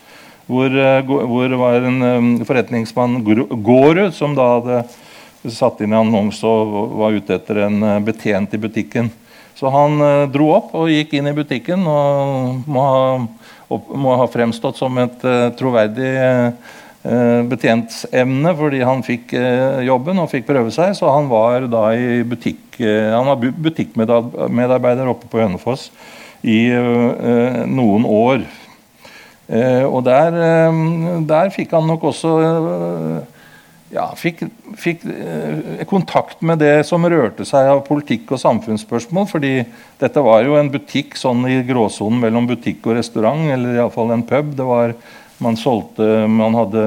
hvor, 0.47 0.71
eh, 0.71 1.03
hvor 1.05 1.51
det 1.51 1.59
var 1.61 1.85
en 1.85 2.03
um, 2.03 2.31
forretningsmann, 2.47 3.19
Gårud, 3.25 4.15
som 4.15 4.37
da 4.39 4.47
hadde 4.55 5.53
satt 5.53 5.83
inn 5.83 5.93
en 5.93 6.07
annonse 6.07 6.47
og 6.47 6.97
var 7.03 7.19
ute 7.19 7.37
etter 7.37 7.67
en 7.67 7.83
eh, 7.83 8.03
betjent 8.07 8.57
i 8.57 8.63
butikken. 8.63 9.13
Så 9.57 9.73
han 9.73 10.01
dro 10.29 10.51
opp 10.53 10.75
og 10.77 10.91
gikk 10.93 11.15
inn 11.17 11.31
i 11.31 11.37
butikken 11.37 11.85
og 11.89 12.67
må 12.69 12.83
ha, 12.85 13.05
må 13.73 14.17
ha 14.21 14.27
fremstått 14.29 14.77
som 14.77 14.99
et 15.01 15.23
troverdig 15.57 16.11
Eh, 17.07 18.53
fordi 18.59 18.83
han 18.83 19.05
fikk 19.07 19.35
eh, 19.39 19.85
jobben 19.87 20.19
og 20.19 20.31
fikk 20.33 20.49
prøve 20.49 20.73
seg. 20.75 20.95
Så 20.99 21.11
han 21.13 21.31
var 21.31 21.69
da 21.71 21.89
i 21.95 22.23
butikk 22.27 22.81
eh, 22.81 23.13
Han 23.15 23.31
var 23.31 23.43
butikkmedarbeider 23.69 25.11
oppe 25.13 25.31
på 25.31 25.43
Hønefoss 25.43 25.91
i 26.47 26.69
noen 27.67 28.05
år. 28.07 28.43
Og 29.89 29.97
der, 30.07 30.37
der 31.27 31.49
fikk 31.51 31.73
han 31.75 31.89
nok 31.89 32.05
også 32.13 32.35
ja, 33.91 34.05
fikk, 34.19 34.45
fikk 34.79 35.03
kontakt 35.91 36.45
med 36.47 36.61
det 36.63 36.85
som 36.87 37.07
rørte 37.09 37.47
seg 37.49 37.73
av 37.73 37.83
politikk 37.89 38.31
og 38.37 38.43
samfunnsspørsmål. 38.45 39.27
fordi 39.33 39.53
dette 39.99 40.23
var 40.23 40.45
jo 40.47 40.55
en 40.61 40.71
butikk 40.71 41.19
sånn 41.19 41.43
i 41.51 41.59
gråsonen 41.67 42.23
mellom 42.29 42.47
butikk 42.47 42.87
og 42.87 43.01
restaurant, 43.01 43.49
eller 43.57 43.81
iallfall 43.81 44.15
en 44.15 44.27
pub. 44.29 44.55
det 44.55 44.69
var 44.71 44.95
man 45.43 45.57
solgte 45.61 46.27
Man 46.29 46.55
hadde, 46.57 46.85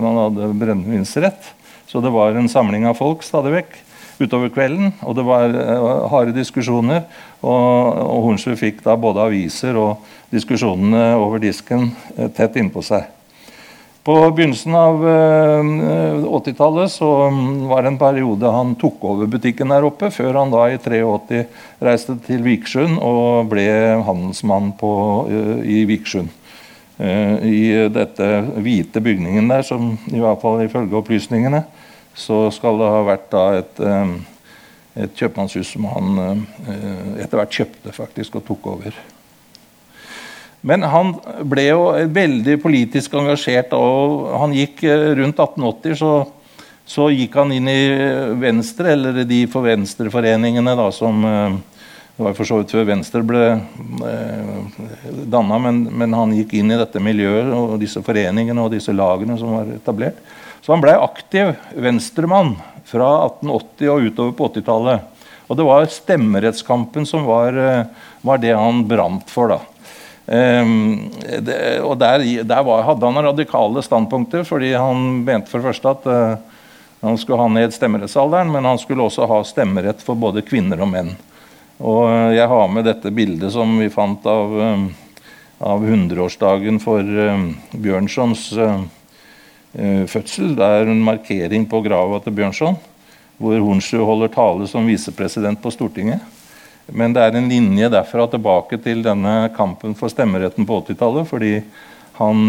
man 0.00 0.18
hadde 0.24 0.52
brennevinsrett. 0.54 1.54
Så 1.90 2.00
det 2.00 2.12
var 2.14 2.36
en 2.38 2.48
samling 2.48 2.86
av 2.86 2.94
folk 2.94 3.24
stadig 3.26 3.50
vekk 3.56 3.78
utover 4.20 4.52
kvelden. 4.52 4.92
Og 5.02 5.16
det 5.18 5.24
var 5.26 5.54
uh, 5.54 6.08
harde 6.12 6.34
diskusjoner. 6.36 7.06
Og, 7.40 7.54
og 8.04 8.26
Hornsrud 8.28 8.58
fikk 8.60 8.84
da 8.84 8.94
både 9.00 9.24
aviser 9.24 9.78
og 9.80 10.04
diskusjonene 10.30 11.16
over 11.18 11.42
disken 11.42 11.90
uh, 12.18 12.28
tett 12.36 12.60
innpå 12.60 12.84
seg. 12.86 13.08
På 14.06 14.14
begynnelsen 14.32 14.76
av 14.78 15.02
uh, 15.04 16.30
80-tallet 16.40 16.92
så 16.94 17.08
um, 17.28 17.66
var 17.68 17.84
det 17.84 17.94
en 17.94 18.00
periode 18.00 18.54
han 18.54 18.76
tok 18.80 19.02
over 19.10 19.28
butikken 19.30 19.74
der 19.74 19.84
oppe, 19.88 20.12
før 20.14 20.38
han 20.40 20.54
da 20.54 20.68
i 20.70 20.78
83 20.80 21.42
reiste 21.84 22.16
til 22.28 22.46
Vikersund 22.46 23.00
og 23.02 23.50
ble 23.50 23.66
handelsmann 24.06 24.76
på, 24.80 24.92
i 25.66 25.82
Vikersund. 25.90 26.30
Eh, 27.00 27.44
I 27.48 27.88
dette 27.88 28.26
hvite 28.60 29.00
bygningen 29.00 29.46
der, 29.48 29.62
som 29.64 29.94
i 30.12 30.20
hvert 30.20 30.40
fall 30.42 30.60
ifølge 30.66 30.98
opplysningene, 30.98 31.62
så 32.12 32.42
skal 32.52 32.76
det 32.76 32.90
ha 32.92 32.98
vært 33.06 33.36
et, 33.40 33.80
eh, 33.80 34.10
et 35.06 35.14
kjøpmannshus 35.16 35.70
som 35.72 35.86
han 35.88 36.20
eh, 36.26 37.22
etter 37.24 37.40
hvert 37.40 37.56
kjøpte 37.56 37.94
faktisk 37.96 38.36
og 38.36 38.44
tok 38.50 38.68
over. 38.74 38.98
Men 40.60 40.84
han 40.92 41.14
ble 41.48 41.70
jo 41.70 41.86
veldig 42.12 42.58
politisk 42.60 43.14
engasjert. 43.16 43.72
og 43.72 44.36
Han 44.42 44.52
gikk 44.52 44.82
rundt 45.16 45.40
1880 45.40 45.96
så, 45.96 46.12
så 46.84 47.06
gikk 47.08 47.38
han 47.40 47.54
inn 47.56 47.70
i 47.72 47.80
Venstre, 48.42 48.92
eller 48.92 49.24
de 49.24 49.46
for 49.48 49.64
Venstreforeningene 49.64 50.76
da, 50.76 50.90
som 50.92 51.24
det 52.20 52.24
var 52.26 52.34
for 52.36 52.44
så 52.44 52.58
vidt 52.60 52.72
før 52.74 52.82
Venstre 52.84 53.22
ble 53.24 53.44
eh, 54.04 54.80
danna, 55.32 55.56
men, 55.64 55.78
men, 55.88 56.12
han 56.12 56.34
gikk 56.36 56.50
inn 56.58 56.74
i 56.74 56.76
dette 56.76 57.00
miljøet 57.00 57.48
og 57.56 57.78
disse 57.80 58.02
foreningene 58.04 58.60
og 58.60 58.74
disse 58.74 58.92
lagene 58.92 59.38
som 59.40 59.54
var 59.56 59.70
etablert. 59.72 60.18
Så 60.60 60.74
han 60.74 60.82
ble 60.84 60.98
aktiv 61.00 61.54
venstremann 61.80 62.58
fra 62.90 63.08
1880 63.30 63.88
og 63.94 64.10
utover 64.10 64.34
på 64.36 64.50
80-tallet. 64.50 65.24
Og 65.48 65.56
det 65.56 65.66
var 65.70 65.88
stemmerettskampen 65.88 67.08
som 67.08 67.24
var, 67.24 67.56
eh, 67.56 68.04
var 68.20 68.44
det 68.44 68.52
han 68.52 68.84
brant 68.84 69.32
for. 69.32 69.56
da. 69.56 69.62
Um, 70.28 71.08
det, 71.40 71.80
og 71.80 71.96
Der, 72.04 72.26
der 72.44 72.62
var, 72.68 72.84
hadde 72.84 73.08
han 73.08 73.24
radikale 73.30 73.80
standpunkter, 73.82 74.44
fordi 74.44 74.74
han 74.76 75.24
mente 75.24 75.48
for 75.48 75.64
det 75.64 75.70
første 75.72 75.96
at 75.96 76.06
uh, 76.06 76.60
han 77.00 77.16
skulle 77.18 77.40
ha 77.40 77.48
ned 77.48 77.72
stemmerettsalderen, 77.72 78.52
men 78.52 78.68
han 78.68 78.78
skulle 78.78 79.08
også 79.08 79.24
ha 79.24 79.40
stemmerett 79.48 80.04
for 80.04 80.20
både 80.20 80.44
kvinner 80.44 80.84
og 80.84 80.92
menn. 80.92 81.14
Og 81.80 82.10
eh, 82.10 82.36
jeg 82.36 82.48
har 82.50 82.72
med 82.72 82.84
dette 82.88 83.12
bildet 83.14 83.52
som 83.54 83.72
vi 83.80 83.88
fant 83.92 84.26
av, 84.28 84.56
eh, 84.60 84.82
av 85.64 85.84
100-årsdagen 85.86 86.80
for 86.82 87.00
eh, 87.00 87.46
Bjørnsons 87.72 88.50
fødsel. 90.10 90.56
Det 90.58 90.66
er 90.66 90.88
en 90.90 91.02
markering 91.06 91.62
på 91.70 91.78
grava 91.84 92.18
til 92.24 92.34
Bjørnson, 92.34 92.74
hvor 93.38 93.60
Hornsrud 93.62 94.02
holder 94.02 94.32
tale 94.34 94.66
som 94.66 94.88
visepresident 94.90 95.60
på 95.62 95.70
Stortinget. 95.70 96.24
Men 96.90 97.14
det 97.14 97.22
er 97.22 97.38
en 97.38 97.46
linje 97.46 97.86
derfra 97.94 98.26
tilbake 98.32 98.80
til 98.82 99.04
denne 99.06 99.52
kampen 99.54 99.94
for 99.94 100.10
stemmeretten 100.10 100.66
på 100.66 100.80
80-tallet. 100.80 101.28
Fordi 101.30 101.52
han, 102.18 102.42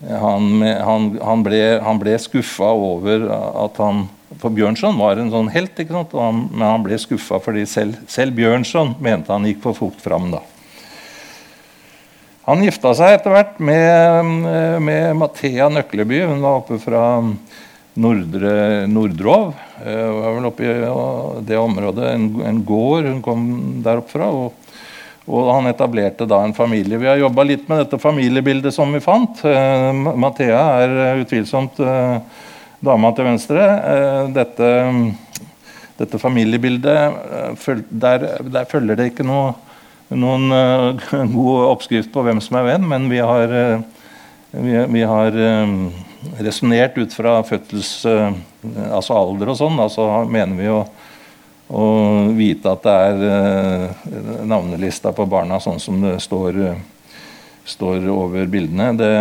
han, 0.00 0.48
han, 0.64 1.10
han, 1.20 1.44
ble, 1.44 1.60
han 1.84 2.00
ble 2.00 2.16
skuffa 2.24 2.72
over 2.72 3.28
at 3.66 3.84
han 3.84 4.06
for 4.34 4.50
Bjørnson 4.50 4.98
var 4.98 5.20
en 5.20 5.30
sånn 5.30 5.48
helt, 5.54 5.78
han, 5.78 6.40
men 6.50 6.66
han 6.66 6.84
ble 6.84 6.98
skuffa 6.98 7.38
fordi 7.42 7.62
selv, 7.70 8.00
selv, 8.10 8.34
Bjørnson 8.36 8.96
mente 9.02 9.32
han 9.32 9.46
gikk 9.46 9.62
for 9.62 9.78
fort 9.78 10.00
fram. 10.02 10.32
da. 10.34 10.42
Han 12.46 12.62
gifta 12.62 12.92
seg 12.94 13.16
etter 13.16 13.34
hvert 13.34 13.56
med, 13.62 14.34
med 14.82 15.16
Mathea 15.18 15.66
Nøkleby. 15.72 16.20
Hun 16.30 16.42
var 16.44 16.60
oppe 16.60 16.78
fra 16.82 17.02
Nordre, 17.98 18.86
Nordrov. 18.90 19.48
Hun 19.80 20.20
var 20.20 20.36
vel 20.36 20.46
oppe 20.50 20.66
i 20.66 20.76
det 21.48 21.58
området, 21.58 22.12
en, 22.12 22.28
en 22.46 22.62
gård 22.66 23.08
hun 23.08 23.18
kom 23.24 23.42
der 23.82 24.02
opp 24.02 24.12
fra. 24.14 24.30
Og, 24.30 24.54
og, 25.26 25.50
han 25.56 25.70
etablerte 25.70 26.28
da 26.30 26.42
en 26.44 26.54
familie. 26.54 27.00
Vi 27.02 27.10
har 27.10 27.18
jobba 27.18 27.46
litt 27.46 27.66
med 27.70 27.82
dette 27.82 27.98
familiebildet 28.02 28.74
som 28.74 28.94
vi 28.94 29.02
fant. 29.02 29.42
Uh, 29.42 29.90
Mathea 30.14 30.62
er 30.84 31.24
utvilsomt 31.24 31.82
uh, 31.82 32.20
dama 32.86 33.12
til 33.14 33.26
venstre. 33.28 33.62
Eh, 33.92 34.22
dette, 34.36 34.70
dette 35.98 36.20
familiebildet 36.22 37.54
eh, 37.58 37.82
der, 37.90 38.26
der, 38.42 38.68
følger 38.70 38.98
det 38.98 39.10
ikke 39.12 39.26
noe, 39.26 39.54
noen 40.14 40.50
uh, 40.54 41.06
god 41.32 41.66
oppskrift 41.72 42.12
på 42.14 42.24
hvem 42.26 42.42
som 42.44 42.60
er 42.60 42.70
venn, 42.70 42.86
men 42.88 43.08
vi 43.10 43.18
har, 43.22 43.54
vi, 44.54 44.76
vi 44.94 45.02
har 45.06 45.40
resonnert 46.42 46.98
ut 46.98 47.14
fra 47.14 47.40
fødsels... 47.46 47.98
Altså 48.66 49.14
alder 49.14 49.52
og 49.52 49.58
sånn. 49.60 49.76
Altså 49.78 50.04
mener 50.26 50.56
vi 50.58 50.66
å, 50.66 50.80
å 51.70 51.84
vite 52.34 52.72
at 52.72 52.82
det 52.82 52.94
er 53.12 54.42
navnelista 54.42 55.12
på 55.14 55.22
barna 55.30 55.60
sånn 55.62 55.78
som 55.78 56.00
det 56.02 56.16
står, 56.24 56.58
står 57.62 58.08
over 58.10 58.50
bildene. 58.50 58.88
Det, 58.98 59.12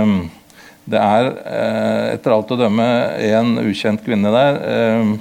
det 0.86 1.02
er 1.02 1.28
eh, 1.50 2.04
etter 2.14 2.34
alt 2.36 2.52
å 2.54 2.58
dømme 2.60 2.86
en 3.26 3.56
ukjent 3.66 4.04
kvinne 4.06 4.30
der. 4.34 4.60
Eh, 4.70 5.14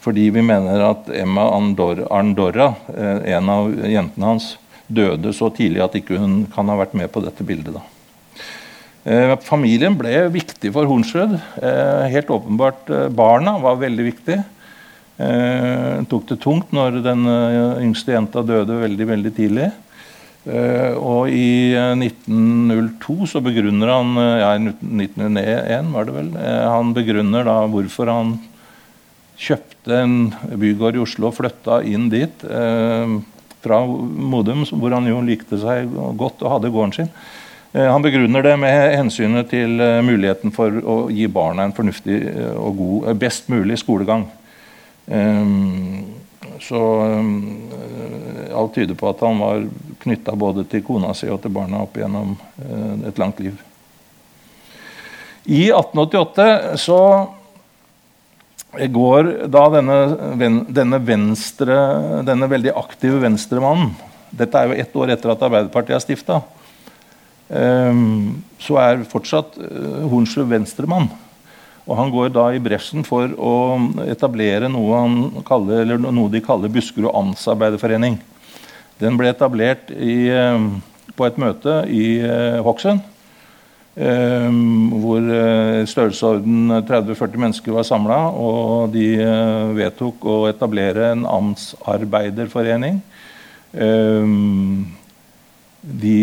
fordi 0.00 0.28
vi 0.32 0.44
mener 0.46 0.84
at 0.86 1.10
Emma 1.12 1.48
Arndorra, 1.50 2.70
eh, 2.94 3.32
en 3.34 3.50
av 3.52 3.72
jentene 3.82 4.28
hans, 4.28 4.52
døde 4.90 5.34
så 5.34 5.50
tidlig 5.54 5.82
at 5.84 5.96
ikke 5.98 6.18
hun 6.18 6.44
kan 6.54 6.70
ha 6.70 6.78
vært 6.78 6.94
med 6.98 7.10
på 7.12 7.22
dette 7.24 7.46
bildet. 7.46 7.74
da. 7.74 7.82
Familien 9.40 9.94
ble 9.96 10.26
viktig 10.28 10.72
for 10.74 10.84
Hornsrud. 10.84 11.38
Helt 12.12 12.28
åpenbart 12.28 12.90
barna 13.16 13.54
var 13.62 13.78
veldig 13.80 14.04
viktig. 14.04 14.36
Hun 15.16 16.08
tok 16.10 16.26
det 16.28 16.36
tungt 16.42 16.74
når 16.76 16.98
den 17.06 17.24
yngste 17.80 18.12
jenta 18.12 18.42
døde 18.44 18.76
veldig, 18.82 19.06
veldig 19.14 19.32
tidlig. 19.38 19.70
Uh, 20.40 20.96
og 20.96 21.28
i 21.28 21.76
1902 21.76 23.12
eh, 23.12 23.24
så 23.28 23.42
begrunner 23.44 23.90
han 23.92 24.14
uh, 24.16 24.38
ja, 24.40 24.54
1901 24.56 25.90
var 25.92 26.06
det 26.08 26.14
vel, 26.14 26.30
han 26.40 26.94
begrunner 26.96 27.44
da 27.44 27.56
hvorfor 27.68 28.08
han 28.08 28.30
kjøpte 29.36 29.98
en 30.00 30.14
bygård 30.62 30.96
i 30.96 31.02
Oslo 31.04 31.28
og 31.28 31.36
flytta 31.36 31.82
inn 31.88 32.08
dit 32.12 32.42
fra 33.64 33.78
Modum, 33.84 34.66
hvor 34.68 34.92
han 34.92 35.08
jo 35.08 35.22
likte 35.24 35.56
seg 35.60 35.88
godt 36.20 36.44
og 36.44 36.52
hadde 36.54 36.72
gården 36.72 36.92
sin. 36.92 37.08
han 37.72 38.04
begrunner 38.04 38.44
det 38.44 38.52
med 38.60 38.96
hensynet 38.98 39.48
til 39.48 39.80
muligheten 40.04 40.52
for 40.52 40.76
å 40.84 40.98
gi 41.08 41.24
barna 41.32 41.64
en 41.64 41.72
fornuftig 41.76 42.18
og 42.52 42.76
god, 42.82 43.08
best 43.22 43.48
mulig 43.48 43.80
skolegang. 43.80 44.26
så 46.60 46.82
alt 48.52 48.76
tyder 48.76 49.00
på 49.00 49.08
at 49.08 49.24
han 49.24 49.40
var 49.40 49.64
knytta 50.02 50.36
både 50.38 50.64
til 50.70 50.84
kona 50.86 51.12
si 51.16 51.28
og 51.30 51.42
til 51.42 51.52
barna 51.54 51.84
opp 51.84 51.98
gjennom 52.00 52.36
eh, 52.62 53.08
et 53.10 53.20
langt 53.20 53.40
liv. 53.42 53.58
I 55.50 55.70
1888 55.72 56.78
så 56.80 57.00
går 58.70 59.30
da 59.50 59.64
denne, 59.74 59.98
denne, 60.70 61.00
venstre, 61.02 61.76
denne 62.26 62.46
veldig 62.50 62.74
aktive 62.78 63.18
venstremannen 63.24 63.96
Dette 64.30 64.60
er 64.60 64.70
jo 64.70 64.76
ett 64.78 64.92
år 64.94 65.10
etter 65.10 65.32
at 65.32 65.40
Arbeiderpartiet 65.42 65.96
er 65.96 66.02
stifta. 66.04 66.36
Eh, 67.50 68.04
så 68.62 68.76
er 68.78 69.02
fortsatt 69.10 69.56
eh, 69.58 70.04
Hornsrud 70.06 70.46
venstremann. 70.52 71.08
Og 71.90 71.96
Han 71.98 72.12
går 72.14 72.30
da 72.30 72.44
i 72.54 72.60
bresjen 72.62 73.02
for 73.02 73.32
å 73.34 73.54
etablere 74.06 74.68
noe, 74.70 75.00
kaller, 75.42 75.96
noe 75.98 76.30
de 76.30 76.42
kaller 76.44 76.70
Buskerud 76.70 77.10
Amtsarbeiderforening. 77.10 78.20
Den 79.00 79.16
ble 79.16 79.30
etablert 79.32 79.88
i, 79.96 80.28
eh, 80.28 80.66
på 81.16 81.26
et 81.26 81.40
møte 81.40 81.80
i 81.88 82.20
eh, 82.20 82.60
Hokksund. 82.64 83.00
Eh, 84.00 84.60
hvor 85.02 85.24
størrelsesorden 85.90 86.76
30-40 86.88 87.40
mennesker 87.40 87.74
var 87.74 87.88
samla, 87.88 88.20
og 88.30 88.92
de 88.94 89.08
vedtok 89.76 90.24
å 90.24 90.38
etablere 90.50 91.10
en 91.14 91.26
amtsarbeiderforening. 91.28 93.00
De 96.00 96.16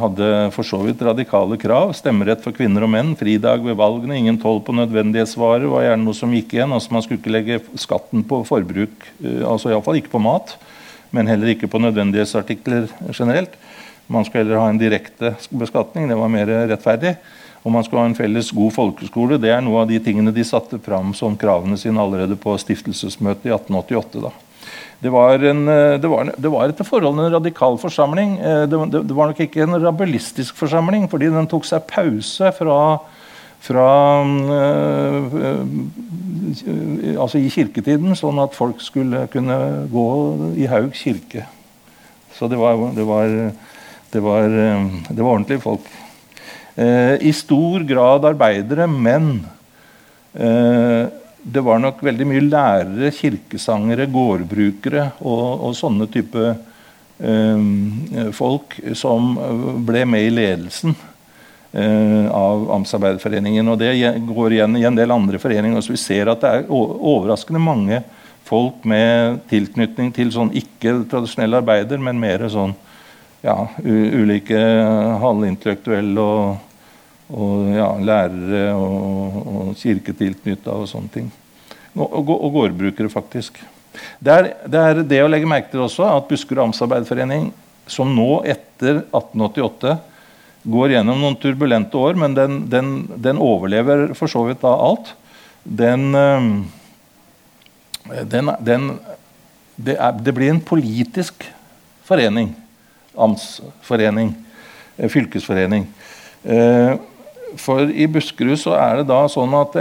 hadde 0.00 0.30
for 0.54 0.68
så 0.68 0.80
vidt 0.84 1.02
radikale 1.06 1.58
krav. 1.60 1.92
Stemmerett 1.96 2.42
for 2.44 2.56
kvinner 2.56 2.84
og 2.86 2.90
menn, 2.92 3.14
fridag 3.18 3.62
ved 3.66 3.78
valgene, 3.78 4.18
ingen 4.18 4.40
toll 4.42 4.58
på 4.64 4.74
nødvendighetsvarer 4.76 5.68
var 5.70 5.86
gjerne 5.86 6.04
noe 6.06 6.18
som 6.18 6.34
gikk 6.34 6.56
igjen. 6.56 6.74
altså 6.74 6.96
Man 6.96 7.04
skulle 7.06 7.22
ikke 7.22 7.36
legge 7.36 7.60
skatten 7.78 8.24
på 8.26 8.42
forbruk, 8.48 9.06
altså 9.46 9.72
iallfall 9.72 10.00
ikke 10.00 10.14
på 10.16 10.24
mat 10.26 10.56
men 11.16 11.30
heller 11.30 11.54
ikke 11.54 11.70
på 11.72 11.80
nødvendighetsartikler 11.80 12.90
generelt. 13.16 13.56
Man 14.06 14.26
skulle 14.26 14.44
heller 14.44 14.60
ha 14.60 14.68
en 14.70 14.80
direkte 14.80 15.34
beskatning. 15.50 16.10
Det 16.10 16.18
var 16.18 16.30
mer 16.30 16.52
rettferdig. 16.70 17.16
Og 17.66 17.72
man 17.74 17.82
skulle 17.82 18.04
ha 18.04 18.10
en 18.10 18.18
felles 18.18 18.52
god 18.54 18.74
folkeskole. 18.76 19.40
Det 19.42 19.50
er 19.50 19.64
noe 19.64 19.82
av 19.82 19.90
de 19.90 19.98
tingene 20.02 20.34
de 20.34 20.44
satte 20.46 20.78
fram 20.82 21.10
som 21.18 21.34
kravene 21.40 21.78
sine 21.80 21.98
allerede 21.98 22.38
på 22.38 22.54
stiftelsesmøtet 22.62 23.48
i 23.48 23.54
1888. 23.56 24.22
da. 24.28 24.34
Det 25.02 25.10
var, 25.12 25.42
en, 25.44 25.66
det, 26.00 26.08
var, 26.08 26.30
det 26.38 26.50
var, 26.50 26.70
etter 26.70 26.86
forholdene 26.86 27.26
en 27.26 27.34
radikal 27.34 27.74
forsamling. 27.80 28.36
Det, 28.40 28.78
det, 28.92 29.02
det, 29.10 29.16
var 29.16 29.32
nok 29.32 29.42
ikke 29.44 29.66
en 29.66 29.76
rabelistisk 29.82 30.56
forsamling, 30.56 31.04
fordi 31.12 31.28
den 31.34 31.50
tok 31.50 31.66
seg 31.68 31.84
pause 31.90 32.52
fra 32.56 32.78
fra 33.66 34.22
øh, 34.22 35.36
altså 37.16 37.40
i 37.40 37.50
kirketiden, 37.52 38.14
sånn 38.18 38.38
at 38.42 38.54
folk 38.56 38.80
skulle 38.84 39.26
kunne 39.32 39.58
gå 39.90 40.08
i 40.58 40.68
Haug 40.70 40.92
kirke. 40.96 41.46
Så 42.36 42.48
det 42.52 42.58
var, 42.60 42.78
det 42.94 43.06
var, 43.08 43.34
det 44.12 44.22
var, 44.22 44.48
det 45.08 45.20
var 45.20 45.30
ordentlige 45.32 45.64
folk. 45.64 45.88
Eh, 46.76 47.16
I 47.24 47.32
stor 47.32 47.84
grad 47.88 48.26
arbeidere, 48.28 48.86
men 48.86 49.46
eh, 50.34 51.08
det 51.46 51.64
var 51.64 51.80
nok 51.80 52.02
veldig 52.04 52.28
mye 52.28 52.44
lærere, 52.44 53.12
kirkesangere, 53.14 54.08
gårdbrukere 54.12 55.10
og, 55.22 55.68
og 55.68 55.76
sånne 55.78 56.08
type 56.12 56.48
eh, 56.52 58.32
folk 58.36 58.78
som 58.98 59.36
ble 59.86 60.04
med 60.08 60.28
i 60.28 60.34
ledelsen 60.34 60.96
Eh, 60.96 61.15
av 61.74 62.70
Amtsarbeiderforeningen. 62.76 63.68
Og 63.68 63.80
det 63.80 63.90
går 64.28 64.54
igjen 64.56 64.78
i 64.78 64.84
en 64.88 64.96
del 64.96 65.12
andre 65.12 65.40
foreninger. 65.42 65.82
Så 65.84 65.92
vi 65.92 66.00
ser 66.00 66.30
at 66.32 66.44
det 66.44 66.52
er 66.52 66.70
overraskende 66.70 67.62
mange 67.62 68.02
folk 68.46 68.84
med 68.86 69.42
tilknytning 69.50 70.12
til 70.14 70.30
sånn 70.34 70.52
ikke 70.56 71.00
tradisjonelle 71.10 71.60
arbeider, 71.62 71.98
men 72.02 72.20
mer 72.22 72.46
sånn 72.52 72.76
ja, 73.42 73.56
ulike 73.82 74.58
halvintellektuelle 75.22 76.22
og, 76.22 76.56
og 77.34 77.72
ja, 77.74 77.90
lærere 77.98 78.68
og, 78.78 79.40
og 79.46 79.72
kirketilknytta 79.80 80.74
og 80.74 80.88
sånne 80.90 81.12
ting. 81.14 81.30
Og, 81.96 82.06
og, 82.06 82.34
og 82.36 82.52
gårdbrukere, 82.60 83.10
faktisk. 83.12 83.58
Det 84.20 84.32
er, 84.32 84.50
det 84.68 84.82
er, 84.82 85.02
det 85.08 85.22
å 85.24 85.30
legge 85.30 85.48
merke 85.48 85.72
til 85.72 85.86
også 85.86 86.04
at 86.10 86.28
Buskerud 86.28 86.66
Amtsarbeiderforening, 86.68 87.48
som 87.88 88.10
nå 88.12 88.42
etter 88.48 89.00
1888 89.14 89.96
går 90.66 90.96
gjennom 90.96 91.20
noen 91.22 91.36
turbulente 91.38 91.98
år, 91.98 92.16
men 92.18 92.34
den, 92.34 92.58
den, 92.70 92.92
den 93.22 93.40
overlever 93.42 94.08
for 94.18 94.30
så 94.30 94.42
vidt 94.48 94.62
da 94.64 94.72
alt. 94.74 95.12
Den, 95.62 96.14
eh, 96.14 96.46
den, 98.26 98.90
det, 99.76 99.96
er, 99.96 100.16
det, 100.18 100.34
blir 100.34 100.50
en 100.52 100.62
politisk 100.62 101.46
forening. 102.06 102.54
Amtsforening. 103.14 104.34
Eh, 104.96 105.10
fylkesforening. 105.12 105.86
Eh, 106.42 106.96
for 107.56 107.86
i 107.88 108.08
Buskerud 108.10 108.58
så 108.60 108.74
er 108.76 109.00
det 109.00 109.06
da 109.08 109.22
sånn 109.32 109.54
at 109.56 109.78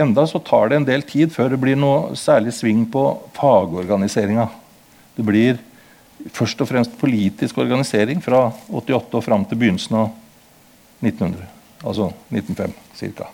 enda 0.00 0.24
så 0.26 0.40
tar 0.42 0.72
det 0.72 0.80
en 0.80 0.88
del 0.88 1.04
tid 1.06 1.30
før 1.34 1.52
det 1.52 1.60
blir 1.60 1.76
noe 1.78 2.16
særlig 2.18 2.54
sving 2.56 2.86
på 2.90 3.04
fagorganiseringa. 3.36 4.48
Det 5.14 5.24
blir 5.28 5.60
først 6.32 6.60
og 6.64 6.70
fremst 6.70 6.96
politisk 6.98 7.60
organisering 7.62 8.22
fra 8.24 8.46
88 8.72 9.20
og 9.20 9.24
fram 9.26 9.44
til 9.46 9.60
begynnelsen 9.60 10.00
av 10.00 10.10
1900. 11.02 11.46
Altså 11.82 12.12
1905 12.30 12.74
ca. 12.98 13.28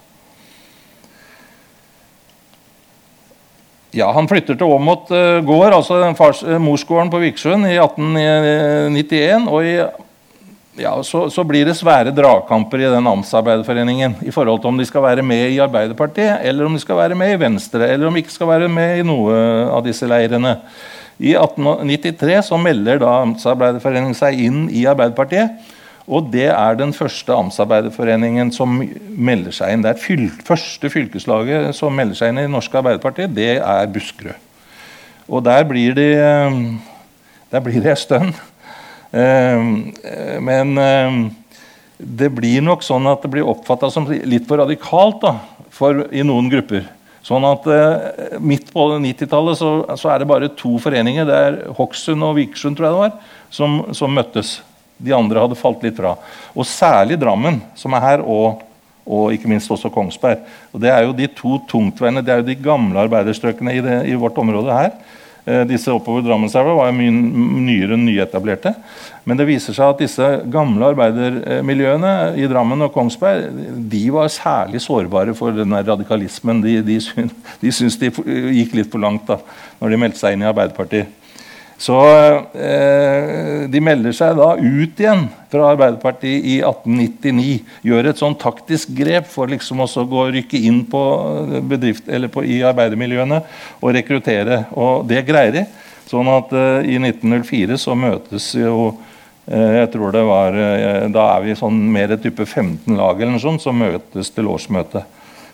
Ja, 3.90 4.10
Han 4.12 4.28
flytter 4.28 4.56
til 4.56 4.68
Åmot 4.68 5.08
uh, 5.12 5.38
gård, 5.44 5.72
altså 5.72 6.02
fars, 6.16 6.42
uh, 6.44 6.58
morsgården 6.60 7.12
på 7.12 7.22
Viksjøen, 7.22 7.64
i 7.68 7.78
1891. 7.80 9.48
og 9.48 9.64
i, 9.64 9.78
ja, 10.78 10.92
så, 11.02 11.24
så, 11.32 11.44
blir 11.48 11.64
det 11.66 11.76
svære 11.78 12.12
dragkamper 12.14 12.84
i 12.84 12.90
den 12.92 13.08
Amtsarbeiderforeningen 13.08 14.18
i 14.28 14.34
forhold 14.34 14.60
til 14.60 14.70
om 14.70 14.78
de 14.78 14.86
skal 14.86 15.06
være 15.06 15.24
med 15.24 15.54
i 15.54 15.60
Arbeiderpartiet, 15.64 16.44
eller 16.44 16.68
om 16.68 16.76
de 16.76 16.82
skal 16.84 17.00
være 17.00 17.16
med 17.18 17.32
i 17.32 17.40
Venstre, 17.40 17.88
eller 17.88 18.08
om 18.08 18.14
de 18.14 18.22
ikke 18.22 18.36
skal 18.36 18.52
være 18.52 18.68
med 18.72 19.00
i 19.00 19.08
noe 19.08 19.40
av 19.72 19.82
disse 19.88 20.06
leirene. 20.08 20.58
I 21.18 21.32
1893 21.34 22.44
så 22.52 22.60
melder 22.60 23.00
da 23.02 23.16
Amtsarbeiderforeningen 23.24 24.14
seg 24.14 24.38
inn 24.44 24.66
i 24.70 24.84
Arbeiderpartiet. 24.86 25.74
Og 26.08 26.30
det 26.32 26.46
er 26.48 26.76
den 26.78 26.94
første 26.96 27.34
Amtsarbeiderforeningen 27.36 28.50
som 28.54 28.78
melder 29.12 29.52
seg 29.52 29.74
inn. 29.74 29.84
Det 29.84 29.98
fyl 30.00 30.28
første 30.46 30.88
fylkeslaget 30.92 31.76
som 31.76 31.92
melder 31.92 32.16
seg 32.16 32.32
inn 32.32 32.46
i 32.46 32.50
Norske 32.50 32.80
Arbeiderparti, 32.80 33.28
det 33.28 33.58
er 33.58 33.90
Buskerud. 33.92 34.46
Og 35.28 35.44
der 35.44 35.66
blir 35.68 35.92
det 35.92 36.14
der 37.52 37.60
blir 37.64 37.82
det 37.84 37.92
en 37.92 38.00
stund. 38.00 38.32
Men 40.44 40.72
det 41.98 42.30
blir 42.30 42.62
nok 42.62 42.84
sånn 42.86 43.08
at 43.10 43.24
det 43.24 43.32
blir 43.32 43.48
oppfatta 43.48 43.90
som 43.90 44.06
litt 44.08 44.46
for 44.48 44.62
radikalt 44.62 45.20
da, 45.24 45.34
for, 45.74 46.06
i 46.14 46.22
noen 46.26 46.50
grupper. 46.52 46.86
Sånn 47.26 47.44
at 47.44 47.66
eh, 47.68 48.38
Midt 48.40 48.70
på 48.72 48.84
90-tallet 49.02 49.58
så, 49.58 49.72
så, 49.98 50.12
er 50.12 50.22
det 50.22 50.28
bare 50.30 50.52
to 50.56 50.76
foreninger. 50.80 51.26
Det 51.28 51.38
er 51.48 51.58
Hokksund 51.76 52.24
og 52.24 52.38
Vikersund 52.38 52.78
tror 52.78 52.88
jeg 52.88 52.94
det 52.94 53.02
var, 53.02 53.34
som, 53.52 53.78
som 53.98 54.14
møttes. 54.14 54.58
De 54.98 55.14
andre 55.14 55.44
hadde 55.44 55.58
falt 55.58 55.84
litt 55.86 55.98
fra. 55.98 56.16
Og 56.54 56.66
særlig 56.66 57.18
Drammen, 57.20 57.60
som 57.78 57.94
er 57.94 58.04
her, 58.04 58.24
og, 58.24 58.64
og 59.06 59.34
ikke 59.34 59.50
minst 59.50 59.70
også 59.70 59.92
Kongsberg. 59.94 60.42
Og 60.74 60.82
Det 60.82 60.90
er 60.92 61.06
jo 61.06 61.14
de 61.16 61.30
to 61.38 61.60
tungtveiene, 61.70 62.24
det 62.24 62.34
er 62.34 62.42
jo 62.42 62.50
de 62.50 62.58
gamle 62.58 63.06
arbeiderstrøkene 63.06 63.76
i, 63.78 63.84
det, 63.84 64.00
i 64.10 64.18
vårt 64.18 64.38
område 64.42 64.74
her. 64.74 64.92
Eh, 65.48 65.62
disse 65.68 65.92
oppover 65.92 66.24
Drammenselva 66.26 66.74
var 66.76 66.90
mye 66.92 67.12
nyere 67.12 67.96
enn 67.96 68.04
nyetablerte. 68.04 68.74
Men 69.28 69.38
det 69.38 69.46
viser 69.48 69.76
seg 69.76 69.94
at 69.94 70.02
disse 70.02 70.26
gamle 70.52 70.90
arbeidermiljøene 70.92 72.12
i 72.40 72.48
Drammen 72.50 72.84
og 72.84 72.92
Kongsberg 72.92 73.48
de 73.92 74.02
var 74.12 74.28
særlig 74.32 74.82
sårbare 74.84 75.34
for 75.36 75.56
denne 75.56 75.80
radikalismen. 75.84 76.60
De, 76.64 76.78
de, 76.84 76.98
de 77.62 77.72
syntes 77.72 77.96
de 78.00 78.10
gikk 78.58 78.76
litt 78.76 78.92
for 78.92 79.04
langt 79.04 79.28
da 79.28 79.38
når 79.78 79.94
de 79.94 80.00
meldte 80.04 80.20
seg 80.20 80.36
inn 80.36 80.44
i 80.44 80.50
Arbeiderpartiet. 80.50 81.14
Så 81.78 81.96
eh, 82.58 83.66
de 83.70 83.80
melder 83.82 84.14
seg 84.16 84.34
da 84.34 84.48
ut 84.58 84.98
igjen 84.98 85.28
fra 85.48 85.68
Arbeiderpartiet 85.72 86.42
i 86.42 86.56
1899. 86.58 87.60
Gjør 87.86 88.08
et 88.10 88.18
sånn 88.18 88.34
taktisk 88.38 88.90
grep 88.98 89.28
for 89.30 89.50
liksom 89.50 89.84
også 89.84 90.02
å 90.02 90.08
gå, 90.10 90.24
rykke 90.34 90.58
inn 90.66 90.80
på 90.90 91.02
bedrift, 91.70 92.08
eller 92.10 92.32
på, 92.34 92.42
i 92.42 92.58
arbeidermiljøene 92.66 93.38
og 93.78 93.94
rekruttere. 93.94 94.64
Og 94.74 95.06
det 95.06 95.22
greier 95.28 95.54
de. 95.54 95.64
Sånn 96.08 96.30
at 96.32 96.50
eh, 96.56 96.88
i 96.96 96.98
1904 96.98 97.78
så 97.78 97.94
møtes 97.98 98.50
jo 98.58 98.88
eh, 99.46 99.78
jeg 99.78 99.92
tror 99.94 100.14
det 100.16 100.24
var, 100.26 100.56
eh, 100.58 101.06
Da 101.14 101.30
er 101.36 101.46
vi 101.46 101.56
sånn 101.58 101.78
mer 101.94 102.16
type 102.18 102.42
15 102.42 102.98
lag 102.98 103.20
eller 103.20 103.36
noe 103.36 103.44
sånt, 103.44 103.62
som 103.62 103.78
møtes 103.78 104.32
til 104.34 104.50
årsmøtet. 104.50 105.06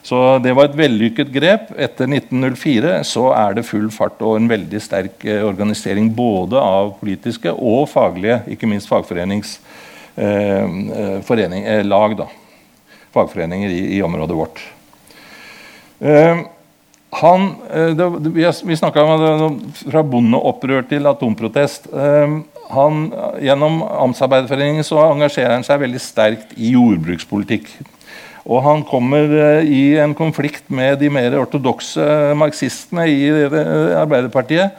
Så 0.04 0.18
det 0.44 0.52
var 0.52 0.68
et 0.68 0.76
vellykket 0.76 1.30
grep. 1.32 1.70
Etter 1.80 2.04
1904 2.10 2.98
så 3.08 3.30
er 3.32 3.54
det 3.56 3.64
full 3.64 3.86
fart 3.92 4.20
og 4.20 4.36
en 4.36 4.50
veldig 4.50 4.80
sterk 4.84 5.24
eh, 5.24 5.40
organisering 5.46 6.10
både 6.12 6.60
av 6.60 6.92
politiske 7.00 7.48
og 7.54 7.88
faglige, 7.88 8.42
ikke 8.52 8.68
minst 8.68 8.90
fagforeningslag. 8.90 9.62
Eh, 10.20 12.20
eh. 12.20 12.40
Fagforeninger 13.14 13.70
i, 13.70 13.96
i, 13.96 14.02
området 14.02 14.36
vårt. 14.36 14.60
Eh, 16.04 16.42
han, 17.22 17.48
eh, 17.70 17.94
det, 17.96 18.10
vi 18.64 18.76
snakka 18.76 19.04
om 19.06 19.22
det, 19.22 19.32
fra 19.92 20.02
bondeopprør 20.02 20.82
til 20.90 21.06
atomprotest. 21.08 21.88
Eh, 21.94 22.36
han, 22.74 23.06
gjennom 23.40 23.80
Amtsarbeiderforeningen 23.86 24.84
så 24.84 25.00
engasjerer 25.06 25.56
han 25.56 25.64
seg 25.64 25.80
veldig 25.86 26.02
sterkt 26.02 26.52
i 26.58 26.74
jordbrukspolitikk. 26.74 27.70
Og 28.44 28.60
han 28.64 28.82
kommer 28.84 29.30
eh, 29.40 29.68
i 29.72 29.84
en 30.00 30.12
konflikt 30.16 30.68
med 30.68 30.98
de 31.00 31.08
mer 31.12 31.38
ortodokse 31.40 32.04
marxistene 32.36 33.06
i 33.08 33.30
Arbeiderpartiet. 33.96 34.76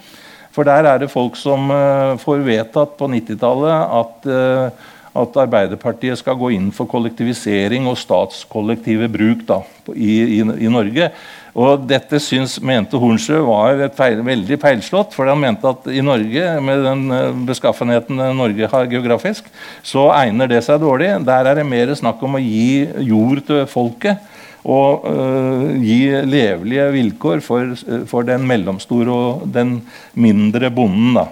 For 0.55 0.67
der 0.67 0.87
er 0.87 1.01
det 1.01 1.11
folk 1.11 1.35
som 1.39 1.71
eh, 1.73 2.15
får 2.21 2.43
vedtatt 2.45 2.93
på 2.99 3.09
90-tallet 3.11 3.95
at, 3.99 4.27
eh, 4.29 4.83
at, 5.15 5.39
Arbeiderpartiet 5.43 6.21
skal 6.21 6.37
gå 6.39 6.53
inn 6.55 6.69
for 6.75 6.87
kollektivisering 6.91 7.89
og 7.91 7.97
statskollektive 7.99 9.09
bruk 9.11 9.43
da, 9.49 9.59
i, 9.91 10.39
i, 10.39 10.43
i 10.45 10.71
Norge. 10.71 11.09
Og 11.55 11.85
dette 11.87 12.19
syns, 12.19 12.57
mente 12.59 12.99
Hornsjø 12.99 13.37
var 13.47 13.79
feil, 13.95 14.19
veldig 14.27 14.57
feilslått. 14.59 15.13
For 15.15 15.31
han 15.31 15.39
mente 15.39 15.69
at 15.71 15.87
i 15.87 16.03
Norge, 16.03 16.49
med 16.59 16.83
den 16.83 17.05
eh, 17.15 17.37
beskaffenheten 17.47 18.19
Norge 18.35 18.67
har 18.71 18.89
geografisk, 18.91 19.47
så 19.85 20.09
egner 20.17 20.51
det 20.51 20.65
seg 20.65 20.83
dårlig. 20.83 21.13
Der 21.23 21.47
er 21.47 21.61
det 21.61 21.67
mer 21.67 21.93
snakk 21.95 22.19
om 22.27 22.35
å 22.35 22.43
gi 22.43 22.83
jord 23.07 23.45
til 23.47 23.63
folket. 23.71 24.33
Og 24.65 25.05
øh, 25.07 25.71
gi 25.79 26.09
levelige 26.25 26.89
vilkår 26.91 27.41
for, 27.45 27.71
for, 28.09 28.27
den 28.27 28.47
mellomstore 28.49 29.13
og 29.15 29.47
den 29.55 29.77
mindre 30.17 30.73
bonden. 30.73 31.15
da. 31.21 31.27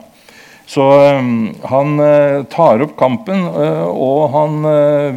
Så 0.70 0.86
han 1.68 1.98
tar 2.54 2.82
opp 2.86 2.94
kampen, 2.96 3.42
og 3.92 4.22
han 4.32 4.62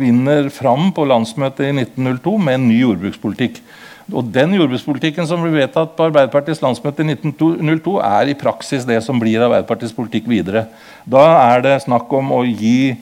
vinner 0.01 0.49
fram 0.51 0.89
på 0.97 1.05
landsmøtet 1.07 1.69
i 1.69 1.85
1902 1.85 2.33
med 2.49 2.59
en 2.59 2.67
ny 2.67 2.81
jordbrukspolitikk. 2.81 3.61
Og 4.13 4.29
Den 4.31 4.55
jordbrukspolitikken 4.55 5.27
som 5.27 5.43
ble 5.43 5.51
vedtatt 5.57 5.97
på 5.97 6.07
Arbeiderpartiets 6.07 6.63
landsmøte 6.63 7.03
i 7.03 7.17
1902, 7.17 7.97
er 8.07 8.31
i 8.31 8.39
praksis 8.39 8.87
det 8.87 9.01
som 9.03 9.19
blir 9.19 9.43
Arbeiderpartiets 9.43 9.97
politikk 9.97 10.29
videre. 10.31 10.69
Da 11.03 11.27
er 11.49 11.65
det 11.65 11.81
snakk 11.83 12.13
om 12.15 12.31
å 12.37 12.45
gi 12.47 12.97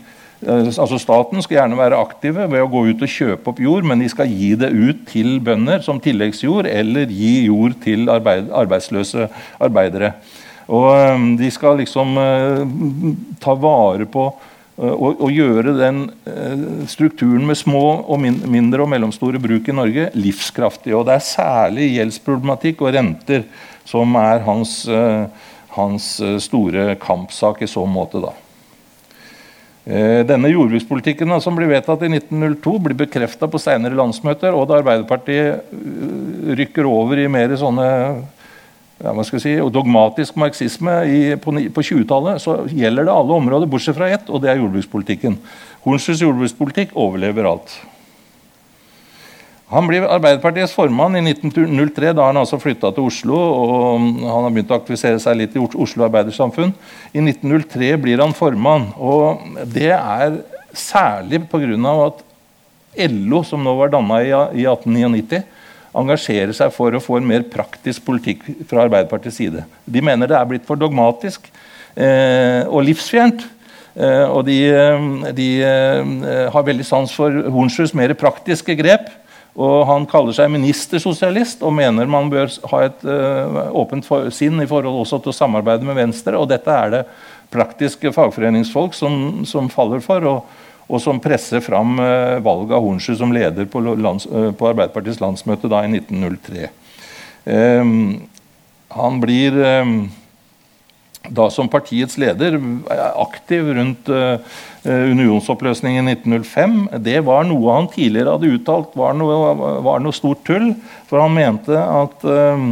altså 0.44 0.98
Staten 1.00 1.42
skal 1.44 1.56
gjerne 1.56 1.78
være 1.78 1.98
aktive 2.00 2.46
ved 2.50 2.60
å 2.60 2.68
gå 2.68 2.82
ut 2.90 3.04
og 3.04 3.10
kjøpe 3.10 3.52
opp 3.52 3.60
jord, 3.64 3.86
men 3.88 4.02
de 4.02 4.08
skal 4.12 4.28
gi 4.28 4.52
det 4.60 4.70
ut 4.72 5.04
til 5.08 5.38
bønder 5.44 5.84
som 5.84 6.00
tilleggsjord, 6.02 6.68
eller 6.68 7.12
gi 7.12 7.46
jord 7.46 7.76
til 7.84 8.10
arbeid, 8.12 8.50
arbeidsløse 8.52 9.28
arbeidere. 9.62 10.14
Og 10.68 11.36
De 11.38 11.50
skal 11.52 11.80
liksom 11.80 12.16
ta 13.40 13.54
vare 13.60 14.08
på 14.08 14.30
og, 14.74 15.20
og, 15.20 15.28
gjøre 15.30 15.76
den 15.78 16.00
strukturen 16.90 17.44
med 17.46 17.58
små 17.60 17.82
og 18.10 18.18
mindre 18.18 18.82
og 18.82 18.88
mellomstore 18.90 19.38
bruk 19.38 19.68
i 19.70 19.76
Norge 19.76 20.08
livskraftig. 20.18 20.90
Og 20.98 21.06
Det 21.06 21.14
er 21.14 21.28
særlig 21.28 21.92
gjeldsproblematikk 21.94 22.82
og 22.82 22.94
renter 22.96 23.44
som 23.86 24.16
er 24.18 24.42
hans, 24.42 24.80
hans 25.76 26.08
store 26.42 26.96
kampsak 26.98 27.62
i 27.62 27.70
så 27.70 27.86
måte. 27.86 28.18
da. 28.24 28.34
Eh, 29.84 30.22
denne 30.24 30.48
jordbrukspolitikken 30.48 31.34
som 31.44 31.58
blir 31.58 31.68
vedtatt 31.68 32.06
i 32.06 32.08
1902, 32.08 32.78
blir 32.86 32.96
bekrefta 32.96 33.48
på 33.52 33.60
senere 33.60 33.98
landsmøter. 33.98 34.56
Og 34.56 34.68
da 34.70 34.78
Arbeiderpartiet 34.80 35.60
eh, 35.60 36.54
rykker 36.56 36.88
over 36.88 37.20
i 37.20 37.28
mer 37.28 37.52
sånne 37.60 37.88
ja, 39.02 39.10
hva 39.10 39.24
skal 39.26 39.42
si, 39.42 39.54
dogmatisk 39.74 40.36
marxisme 40.38 40.92
i, 41.10 41.22
på, 41.40 41.54
på 41.74 41.86
20-tallet, 41.88 42.42
så 42.42 42.60
gjelder 42.70 43.08
det 43.08 43.16
alle 43.16 43.40
områder 43.40 43.70
bortsett 43.70 43.96
fra 43.98 44.10
ett, 44.14 44.30
og 44.30 44.44
det 44.44 44.52
er 44.52 44.60
jordbrukspolitikken. 44.62 45.40
Hornsrud 45.84 46.22
jordbrukspolitikk 46.22 46.94
overlever 46.94 47.50
alt. 47.50 47.74
Han 49.74 49.88
blir 49.88 50.04
Arbeiderpartiets 50.06 50.74
formann 50.76 51.16
i 51.18 51.22
1903, 51.24 52.12
da 52.14 52.28
han 52.28 52.38
altså 52.38 52.60
flytta 52.62 52.92
til 52.94 53.08
Oslo. 53.08 53.34
og 53.34 54.04
Han 54.20 54.44
har 54.46 54.52
begynt 54.52 54.70
å 54.70 54.76
aktivisere 54.76 55.18
seg 55.22 55.40
litt 55.40 55.56
i 55.56 55.62
Oslo 55.64 56.04
Arbeidersamfunn. 56.06 56.74
I 57.10 57.22
1903 57.24 57.88
blir 58.04 58.22
han 58.22 58.36
formann. 58.36 58.90
og 58.94 59.42
Det 59.66 59.90
er 59.90 60.38
særlig 60.70 61.42
pga. 61.50 62.06
at 62.06 62.22
LO, 63.10 63.42
som 63.42 63.64
nå 63.64 63.74
var 63.74 63.88
danna 63.90 64.20
i 64.22 64.30
1899, 64.30 65.42
engasjerer 65.94 66.54
seg 66.56 66.72
for 66.74 66.94
å 66.94 67.02
få 67.02 67.18
en 67.20 67.28
mer 67.28 67.44
praktisk 67.50 68.04
politikk 68.06 68.44
fra 68.68 68.84
Arbeiderpartiets 68.86 69.38
side. 69.40 69.64
De 69.84 70.02
mener 70.04 70.30
det 70.30 70.38
er 70.38 70.48
blitt 70.50 70.66
for 70.68 70.80
dogmatisk 70.80 71.46
eh, 71.94 72.62
og 72.66 72.84
livsfjernt. 72.88 73.46
Eh, 73.94 74.26
og 74.26 74.42
de, 74.48 74.58
eh, 74.74 75.04
de 75.38 75.48
eh, 75.62 76.48
har 76.50 76.66
veldig 76.66 76.86
sans 76.86 77.12
for 77.14 77.44
Hornsruds 77.54 77.94
mer 77.94 78.14
praktiske 78.18 78.74
grep. 78.78 79.12
Og 79.54 79.84
han 79.86 80.02
kaller 80.10 80.34
seg 80.34 80.50
ministersosialist 80.50 81.60
og 81.62 81.76
mener 81.76 82.10
man 82.10 82.26
bør 82.26 82.50
ha 82.72 82.80
et 82.88 83.04
uh, 83.06 83.68
åpent 83.70 84.02
for, 84.02 84.26
sinn 84.34 84.58
i 84.58 84.66
forhold 84.66 85.04
også 85.04 85.20
til 85.22 85.30
å 85.30 85.36
samarbeide 85.36 85.86
med 85.86 85.94
Venstre. 85.94 86.34
Og 86.34 86.48
dette 86.50 86.74
er 86.74 86.90
det 86.90 87.02
praktiske 87.54 88.10
fagforeningsfolk 88.16 88.96
som, 88.98 89.44
som 89.46 89.70
faller 89.70 90.02
for, 90.02 90.26
og, 90.26 90.63
og, 90.88 91.00
som 91.00 91.20
presser 91.22 91.62
fram 91.64 91.96
uh, 92.00 92.40
valget 92.44 92.76
av 92.76 92.84
Hornsrud 92.84 93.20
som 93.20 93.32
leder 93.34 93.68
på, 93.70 93.80
lands, 93.80 94.26
uh, 94.28 94.50
på, 94.52 94.68
Arbeiderpartiets 94.68 95.22
landsmøte 95.22 95.70
da 95.72 95.84
i 95.84 95.92
1903. 95.96 96.68
Um, 97.44 97.94
han 98.94 99.18
blir 99.22 99.56
um, 99.64 99.96
da 101.24 101.48
som 101.48 101.70
partiets 101.72 102.18
leder 102.20 102.58
aktiv 103.16 103.70
rundt 103.72 104.10
unionsoppløsningen 104.84 106.10
i 106.10 106.12
1905. 106.18 106.74
Det 107.00 107.16
var 107.24 107.46
noe 107.48 107.78
han 107.78 107.88
tidligere 107.88 108.34
hadde 108.34 108.50
uttalt 108.52 108.92
var 108.98 109.16
noe, 109.16 109.54
var 109.86 110.04
noe 110.04 110.12
stort 110.12 110.42
tull. 110.44 110.74
For 111.08 111.22
han 111.24 111.32
mente 111.32 111.80
at, 111.80 112.28
uh, 112.28 112.66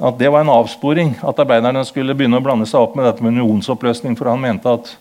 at, 0.00 0.16
det 0.16 0.32
var 0.32 0.40
en 0.46 0.54
avsporing. 0.56 1.18
At 1.20 1.44
arbeiderne 1.44 1.84
skulle 1.84 2.16
begynne 2.16 2.40
å 2.40 2.46
blande 2.48 2.68
seg 2.70 2.80
opp 2.80 2.96
med 2.96 3.04
dette 3.10 3.20
med 3.20 3.36
unionsoppløsning. 3.36 4.16
For 4.16 4.32
han 4.32 4.40
mente 4.40 4.72
at 4.72 4.94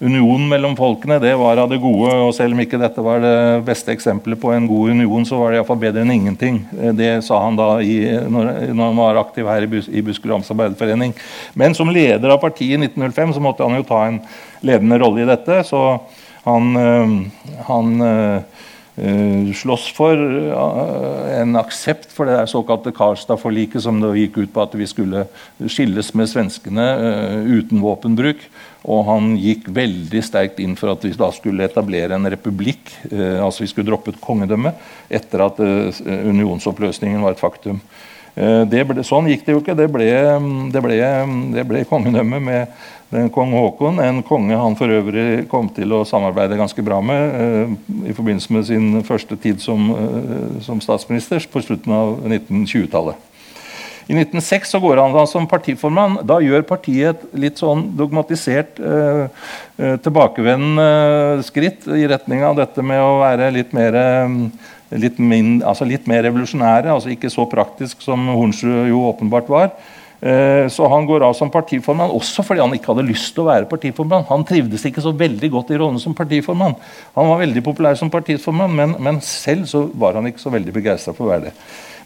unionen 0.00 0.46
mellom 0.48 0.74
folkene 0.78 1.18
det 1.20 1.32
var 1.36 1.60
av 1.60 1.68
det 1.70 1.78
gode. 1.82 2.12
og 2.24 2.32
Selv 2.36 2.56
om 2.56 2.62
ikke 2.64 2.80
dette 2.80 3.04
var 3.04 3.20
det 3.20 3.34
beste 3.66 3.92
eksempelet 3.92 4.40
på 4.40 4.52
en 4.54 4.68
god 4.68 4.94
union, 4.96 5.26
så 5.28 5.38
var 5.40 5.52
det 5.52 5.60
iallfall 5.60 5.80
bedre 5.82 6.04
enn 6.06 6.14
ingenting. 6.14 6.62
Det 6.96 7.12
sa 7.26 7.42
han 7.44 7.58
da 7.58 7.68
i, 7.84 7.98
når, 8.32 8.48
han 8.80 9.00
var 9.02 9.20
aktiv 9.20 9.48
her 9.50 9.66
i, 9.66 9.70
Bus, 9.70 9.90
i 9.92 10.04
Buskerud 10.04 10.40
Arbeiderforening. 10.40 11.12
Men 11.52 11.76
som 11.76 11.92
leder 11.92 12.32
av 12.32 12.40
partiet 12.40 12.78
i 12.78 12.88
1905 12.88 13.36
så 13.36 13.44
måtte 13.44 13.68
han 13.68 13.76
jo 13.76 13.86
ta 13.88 14.06
en 14.08 14.18
ledende 14.64 15.00
rolle 15.02 15.24
i 15.24 15.28
dette. 15.28 15.60
Så 15.68 15.84
han, 16.46 16.72
øh, 16.80 17.16
han 17.68 17.94
uh, 18.00 18.66
slåss 19.54 19.92
for 19.96 20.16
uh, 20.16 21.40
en 21.40 21.56
aksept 21.56 22.10
for 22.12 22.28
det 22.28 22.36
der 22.36 22.50
såkalte 22.50 22.92
Karstad-forliket, 22.92 23.82
som 23.82 24.00
det 24.02 24.16
gikk 24.18 24.40
ut 24.42 24.52
på 24.52 24.64
at 24.64 24.74
vi 24.76 24.88
skulle 24.90 25.24
skilles 25.66 26.12
med 26.18 26.28
svenskene 26.28 26.86
uh, 26.98 27.38
uten 27.46 27.80
våpenbruk. 27.80 28.42
Og 28.90 29.04
han 29.06 29.34
gikk 29.40 29.68
veldig 29.76 30.22
sterkt 30.24 30.60
inn 30.60 30.76
for 30.76 30.92
at 30.92 31.04
vi 31.04 31.12
da 31.16 31.30
skulle 31.36 31.66
etablere 31.68 32.16
en 32.16 32.30
republikk. 32.32 32.94
altså 33.12 33.66
Vi 33.66 33.68
skulle 33.68 33.90
droppe 33.90 34.14
et 34.14 34.22
kongedømme 34.24 34.72
etter 35.12 35.42
at 35.44 35.60
unionsoppløsningen 35.60 37.20
var 37.20 37.36
et 37.36 37.42
faktum. 37.42 37.82
Ble, 38.34 39.02
sånn 39.04 39.28
gikk 39.30 39.42
det 39.46 39.54
jo 39.56 39.60
ikke. 39.60 39.74
Det 39.76 39.88
ble, 39.90 40.06
det 40.72 40.82
ble, 40.84 40.98
det 41.56 41.64
ble 41.68 41.84
kongedømme 41.88 42.40
med 42.44 42.80
kong 43.10 43.54
Haakon, 43.56 43.98
en 43.98 44.22
konge 44.22 44.54
han 44.56 44.76
for 44.78 44.92
øvrig 44.94 45.48
kom 45.50 45.68
til 45.74 45.90
å 45.96 46.04
samarbeide 46.06 46.58
ganske 46.58 46.82
bra 46.86 47.00
med 47.02 47.40
eh, 47.42 47.72
i 48.06 48.14
forbindelse 48.14 48.54
med 48.54 48.68
sin 48.68 49.02
første 49.06 49.34
tid 49.40 49.58
som, 49.62 49.90
eh, 49.90 50.60
som 50.62 50.78
statsminister 50.82 51.42
på 51.50 51.62
slutten 51.64 51.94
av 51.96 52.20
1920-tallet. 52.22 53.26
I 54.10 54.14
1906 54.14 54.72
så 54.74 54.80
går 54.82 54.98
han 54.98 55.12
da 55.14 55.22
som 55.30 55.46
partiformann. 55.46 56.16
Da 56.26 56.40
gjør 56.42 56.64
partiet 56.66 57.18
et 57.18 57.36
litt 57.38 57.60
sånn 57.62 57.88
dogmatisert 57.98 58.78
eh, 58.78 59.26
eh 59.78 59.98
tilbakevendende 60.02 61.42
skritt 61.46 61.86
i 61.90 62.06
retning 62.10 62.46
av 62.46 62.58
dette 62.62 62.82
med 62.82 63.02
å 63.02 63.20
være 63.24 63.50
litt 63.58 63.74
mer, 63.74 63.98
litt, 64.98 65.18
min, 65.22 65.60
altså 65.62 65.86
litt 65.88 66.08
mer 66.10 66.24
revolusjonære. 66.26 66.90
altså 66.90 67.12
Ikke 67.12 67.30
så 67.30 67.46
praktisk 67.50 68.02
som 68.04 68.28
Hornsrud 68.32 68.90
jo 68.90 69.04
åpenbart 69.10 69.50
var. 69.50 69.72
Eh, 70.20 70.66
så 70.68 70.88
han 70.92 71.06
går 71.08 71.24
av 71.24 71.32
som 71.36 71.48
partiformann 71.52 72.12
også 72.12 72.44
fordi 72.44 72.60
han 72.60 72.74
ikke 72.76 72.90
hadde 72.92 73.06
lyst 73.08 73.32
til 73.32 73.44
å 73.44 73.48
være 73.48 73.68
partiformann. 73.70 74.26
Han 74.28 74.44
trivdes 74.44 74.84
ikke 74.84 75.04
så 75.04 75.14
veldig 75.16 75.48
godt 75.54 75.72
i 75.72 75.78
rollen 75.80 76.00
som 76.02 76.16
partiformann. 76.16 76.76
Han 77.16 77.30
var 77.30 77.40
veldig 77.40 77.62
populær 77.64 77.96
som 77.96 78.12
partiformann, 78.12 78.74
men, 78.76 78.96
men 79.00 79.22
selv 79.24 79.70
så 79.70 79.86
var 79.94 80.18
han 80.18 80.28
ikke 80.28 80.42
så 80.42 80.52
veldig 80.52 80.76
begeistra 80.76 81.16
for 81.16 81.28
å 81.28 81.32
være 81.32 81.48
det. 81.48 81.54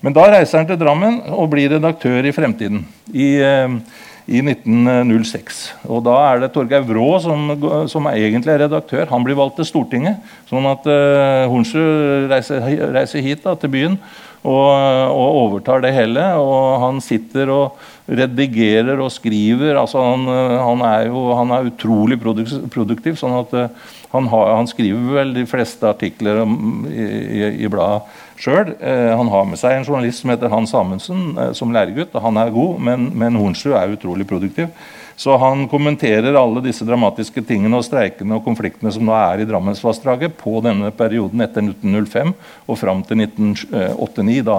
Men 0.04 0.14
da 0.14 0.28
reiser 0.28 0.60
han 0.60 0.68
til 0.68 0.78
Drammen 0.78 1.22
og 1.32 1.48
blir 1.54 1.72
redaktør 1.72 2.26
i 2.28 2.34
Fremtiden. 2.34 2.84
i, 3.12 3.28
eh, 3.42 3.78
i 4.24 4.40
1906. 4.40 5.64
Og 5.84 6.04
Da 6.06 6.14
er 6.30 6.42
det 6.42 6.52
Torgeir 6.54 6.84
Vrå 6.88 7.08
som, 7.20 7.50
som 7.90 8.06
er 8.08 8.22
egentlig 8.22 8.54
er 8.54 8.62
redaktør. 8.64 9.08
Han 9.10 9.24
blir 9.26 9.36
valgt 9.36 9.58
til 9.60 9.68
Stortinget. 9.68 10.22
Sånn 10.48 10.64
at 10.70 10.86
uh, 10.88 11.44
Hornsrud 11.52 12.30
reiser, 12.32 12.64
reiser, 12.94 13.24
hit 13.24 13.44
da, 13.44 13.52
til 13.58 13.72
byen 13.74 13.98
og, 14.44 14.70
og, 15.12 15.36
overtar 15.42 15.84
det 15.84 15.92
hele. 15.96 16.24
Og 16.40 16.80
han 16.80 17.02
sitter 17.04 17.52
og 17.52 17.84
redigerer 18.08 19.00
og 19.00 19.12
skriver. 19.12 19.76
altså 19.80 20.00
Han, 20.00 20.24
han 20.28 20.88
er 20.88 21.10
jo 21.10 21.26
han 21.36 21.52
er 21.52 21.68
utrolig 21.68 22.20
produktiv. 22.20 23.20
sånn 23.20 23.36
at 23.42 23.52
uh, 23.52 23.92
han, 24.14 24.28
har, 24.32 24.54
han, 24.56 24.70
skriver 24.70 25.20
vel 25.20 25.36
de 25.36 25.44
fleste 25.50 25.88
artikler 25.90 26.46
i, 26.46 27.04
i, 27.04 27.48
i 27.66 27.72
bladet 27.72 28.23
sjøl. 28.40 28.74
Uh, 28.80 29.14
han 29.18 29.30
har 29.32 29.48
med 29.48 29.60
seg 29.60 29.78
en 29.78 29.86
journalist 29.86 30.22
som 30.22 30.32
heter 30.34 30.52
Hans 30.52 30.74
Amundsen 30.76 31.32
uh, 31.38 31.52
som 31.56 31.72
læregutt. 31.74 32.16
Han 32.24 32.40
er 32.40 32.52
god, 32.54 32.76
men, 32.90 33.08
men 33.14 33.40
Hornsrud 33.40 33.76
er 33.78 33.96
utrolig 33.96 34.28
produktiv. 34.28 34.70
Så 35.16 35.36
han 35.38 35.68
kommenterer 35.70 36.34
alle 36.34 36.62
disse 36.64 36.84
dramatiske 36.86 37.44
tingene 37.46 37.78
og 37.78 37.86
streikene 37.86 38.34
og 38.34 38.46
konfliktene 38.46 38.90
som 38.94 39.06
nå 39.06 39.14
er 39.14 39.42
i 39.42 39.46
Drammensvassdraget 39.46 40.34
på 40.40 40.58
denne 40.64 40.90
perioden 40.96 41.44
etter 41.44 41.62
1905 41.62 42.32
og 42.66 42.78
fram 42.80 43.04
til 43.06 43.22
1989. 43.22 44.40
Da 44.48 44.58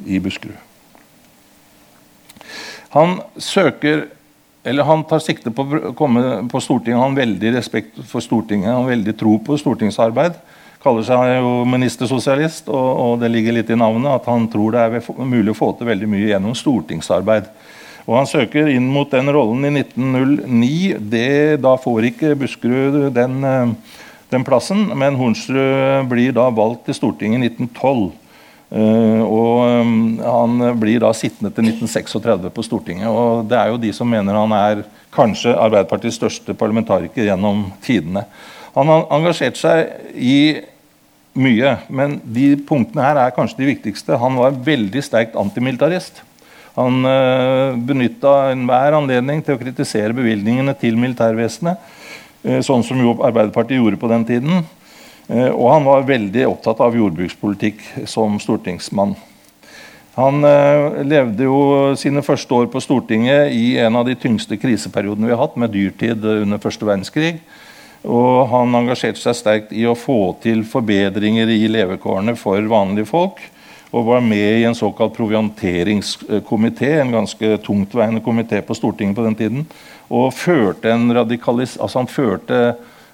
i 0.07 0.21
Buskerud. 0.21 0.57
Han 2.89 3.21
søker 3.37 4.07
eller 4.69 4.85
Han 4.85 5.05
tar 5.05 5.19
sikte 5.23 5.51
på 5.55 5.63
å 5.65 5.93
komme 5.97 6.49
på 6.51 6.61
Stortinget. 6.61 6.99
Han 6.99 7.11
har 7.15 7.23
veldig 7.23 7.53
respekt 7.55 7.99
for 8.11 8.21
Stortinget, 8.21 8.69
han 8.69 8.83
har 8.83 8.91
veldig 8.91 9.17
tro 9.17 9.39
på 9.41 9.57
stortingsarbeid. 9.57 10.33
Kaller 10.83 11.03
seg 11.07 11.39
jo 11.39 11.65
ministersosialist, 11.67 12.69
og, 12.69 12.99
og 13.03 13.21
det 13.23 13.29
ligger 13.33 13.53
litt 13.57 13.71
i 13.73 13.77
navnet 13.79 14.13
at 14.13 14.27
han 14.29 14.49
tror 14.51 14.73
det 14.75 14.81
er 14.85 14.91
mulig 15.25 15.51
å 15.55 15.59
få 15.59 15.69
til 15.79 15.87
veldig 15.89 16.09
mye 16.11 16.29
gjennom 16.29 16.55
stortingsarbeid. 16.59 17.45
Og 18.09 18.17
Han 18.17 18.29
søker 18.29 18.71
inn 18.73 18.89
mot 18.89 19.11
den 19.13 19.29
rollen 19.33 19.67
i 19.69 19.73
1909. 19.83 20.97
Det, 21.13 21.61
da 21.61 21.75
får 21.81 22.09
ikke 22.09 22.37
Buskerud 22.41 23.11
den, 23.17 23.35
eh, 23.45 23.75
den 24.33 24.45
plassen, 24.45 24.87
men 24.99 25.17
Hornsrud 25.17 26.09
blir 26.11 26.35
da 26.37 26.49
valgt 26.53 26.87
til 26.89 26.97
Stortinget 26.99 27.41
i 27.41 27.53
1912. 27.55 28.11
Uh, 28.69 29.23
og 29.25 29.63
um, 29.81 29.93
Han 30.21 30.61
blir 30.77 31.01
da 31.01 31.09
sittende 31.17 31.49
til 31.57 31.71
1936 31.71 32.51
på 32.53 32.65
Stortinget. 32.67 33.09
og 33.09 33.47
Det 33.49 33.57
er 33.57 33.73
jo 33.73 33.81
de 33.81 33.93
som 33.97 34.11
mener 34.11 34.37
han 34.37 34.53
er 34.53 34.83
kanskje 35.15 35.57
Arbeiderpartiets 35.57 36.19
største 36.21 36.53
parlamentariker 36.53 37.31
gjennom 37.31 37.71
tidene. 37.85 38.27
Han 38.75 38.93
har 38.93 39.07
engasjert 39.17 39.57
seg 39.57 39.89
i 40.13 40.61
mye, 41.39 41.75
men 41.89 42.19
de 42.25 42.53
punktene 42.69 43.07
her 43.07 43.23
er 43.23 43.35
kanskje 43.37 43.63
de 43.63 43.71
viktigste. 43.71 44.19
Han 44.21 44.37
var 44.37 44.59
veldig 44.67 45.03
sterkt 45.07 45.39
antimilitarist. 45.39 46.21
Han 46.77 47.01
uh, 47.09 47.73
benytta 47.89 48.51
enhver 48.53 48.99
anledning 49.01 49.41
til 49.43 49.57
å 49.57 49.63
kritisere 49.63 50.15
bevilgningene 50.15 50.77
til 50.79 50.99
militærvesenet, 51.01 51.81
sånn 52.65 52.85
som 52.87 53.01
jo 53.03 53.17
Arbeiderpartiet 53.21 53.81
gjorde 53.81 54.01
på 54.01 54.11
den 54.11 54.27
tiden. 54.29 54.63
Eh, 55.29 55.51
og 55.53 55.73
han 55.75 55.85
var 55.85 56.07
veldig 56.09 56.47
opptatt 56.49 56.81
av 56.81 56.97
jordbrukspolitikk 56.97 57.83
som 58.09 58.39
stortingsmann. 58.41 59.15
Han 60.19 60.43
eh, 60.43 61.03
levde 61.07 61.47
jo 61.47 61.59
sine 62.01 62.25
første 62.27 62.55
år 62.57 62.71
på 62.73 62.81
Stortinget 62.83 63.53
i 63.55 63.77
en 63.79 64.01
av 64.01 64.09
de 64.09 64.17
tyngste 64.19 64.59
kriseperiodene 64.59 65.29
vi 65.29 65.35
har 65.37 65.45
hatt, 65.45 65.59
med 65.61 65.75
dyrtid 65.77 66.25
under 66.25 66.63
første 66.63 66.89
verdenskrig. 66.89 67.37
Og 68.09 68.49
han 68.51 68.75
engasjerte 68.79 69.21
seg 69.21 69.37
sterkt 69.37 69.75
i 69.77 69.85
å 69.87 69.99
få 69.99 70.33
til 70.43 70.65
forbedringer 70.67 71.51
i 71.51 71.69
levekårene 71.71 72.35
for 72.39 72.63
vanlige 72.71 73.11
folk. 73.11 73.43
Og 73.89 74.05
var 74.09 74.25
med 74.25 74.61
i 74.61 74.67
en 74.69 74.77
såkalt 74.77 75.15
provianteringskomité, 75.17 76.91
en 76.99 77.15
ganske 77.15 77.55
tungtveiende 77.65 78.21
komité 78.25 78.61
på 78.65 78.77
Stortinget 78.77 79.17
på 79.17 79.25
den 79.25 79.39
tiden. 79.39 79.65
Og 80.09 80.31
førte 80.37 80.93
en 80.93 81.11
radikalis... 81.15 81.77
Altså 81.81 82.03
han 82.03 82.11
førte 82.11 82.63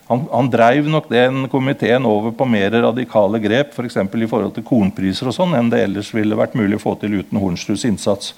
han, 0.04 0.26
han 0.28 0.50
dreiv 0.52 0.88
nok 0.92 1.06
den 1.08 1.46
komiteen 1.48 2.04
over 2.04 2.34
på 2.36 2.44
mer 2.48 2.74
radikale 2.76 3.40
grep 3.40 3.72
for 3.72 3.88
i 3.88 4.28
forhold 4.28 4.52
til 4.52 4.66
kornpriser 4.66 5.30
og 5.30 5.36
sånn, 5.36 5.54
enn 5.56 5.70
det 5.72 5.80
ellers 5.86 6.12
ville 6.12 6.36
vært 6.36 6.58
mulig 6.58 6.76
å 6.76 6.82
få 6.82 6.92
til 7.00 7.22
uten 7.22 7.40
Hornstruds 7.40 7.86
innsats. 7.88 8.34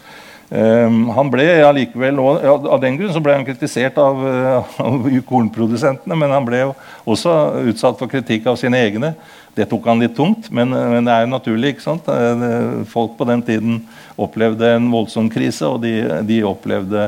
Um, 0.47 1.09
han 1.11 1.27
ble 1.27 1.43
allikevel, 1.67 2.21
ja, 2.39 2.53
Av 2.55 2.79
den 2.79 2.95
grunn 2.95 3.11
så 3.11 3.19
ble 3.19 3.35
han 3.35 3.43
kritisert 3.43 3.97
av, 3.99 4.21
uh, 4.23 4.77
av, 4.79 5.09
kornprodusentene, 5.27 6.15
men 6.15 6.31
han 6.31 6.47
ble 6.47 6.61
også 7.03 7.35
utsatt 7.67 7.99
for 7.99 8.07
kritikk 8.13 8.47
av 8.53 8.61
sine 8.61 8.79
egne. 8.79 9.17
Det 9.59 9.67
tok 9.67 9.89
han 9.91 10.05
litt 10.05 10.15
tungt, 10.15 10.53
men, 10.55 10.71
men 10.71 11.03
det 11.09 11.17
er 11.17 11.25
jo 11.25 11.33
naturlig. 11.33 11.75
ikke 11.75 11.87
sant? 11.87 12.07
Eh, 12.13 12.83
folk 12.93 13.15
på 13.17 13.25
den 13.25 13.41
tiden 13.41 13.79
opplevde 14.21 14.75
en 14.77 14.91
voldsom 14.93 15.31
krise, 15.33 15.65
og 15.65 15.81
de, 15.81 15.95
de 16.29 16.43
opplevde 16.45 17.07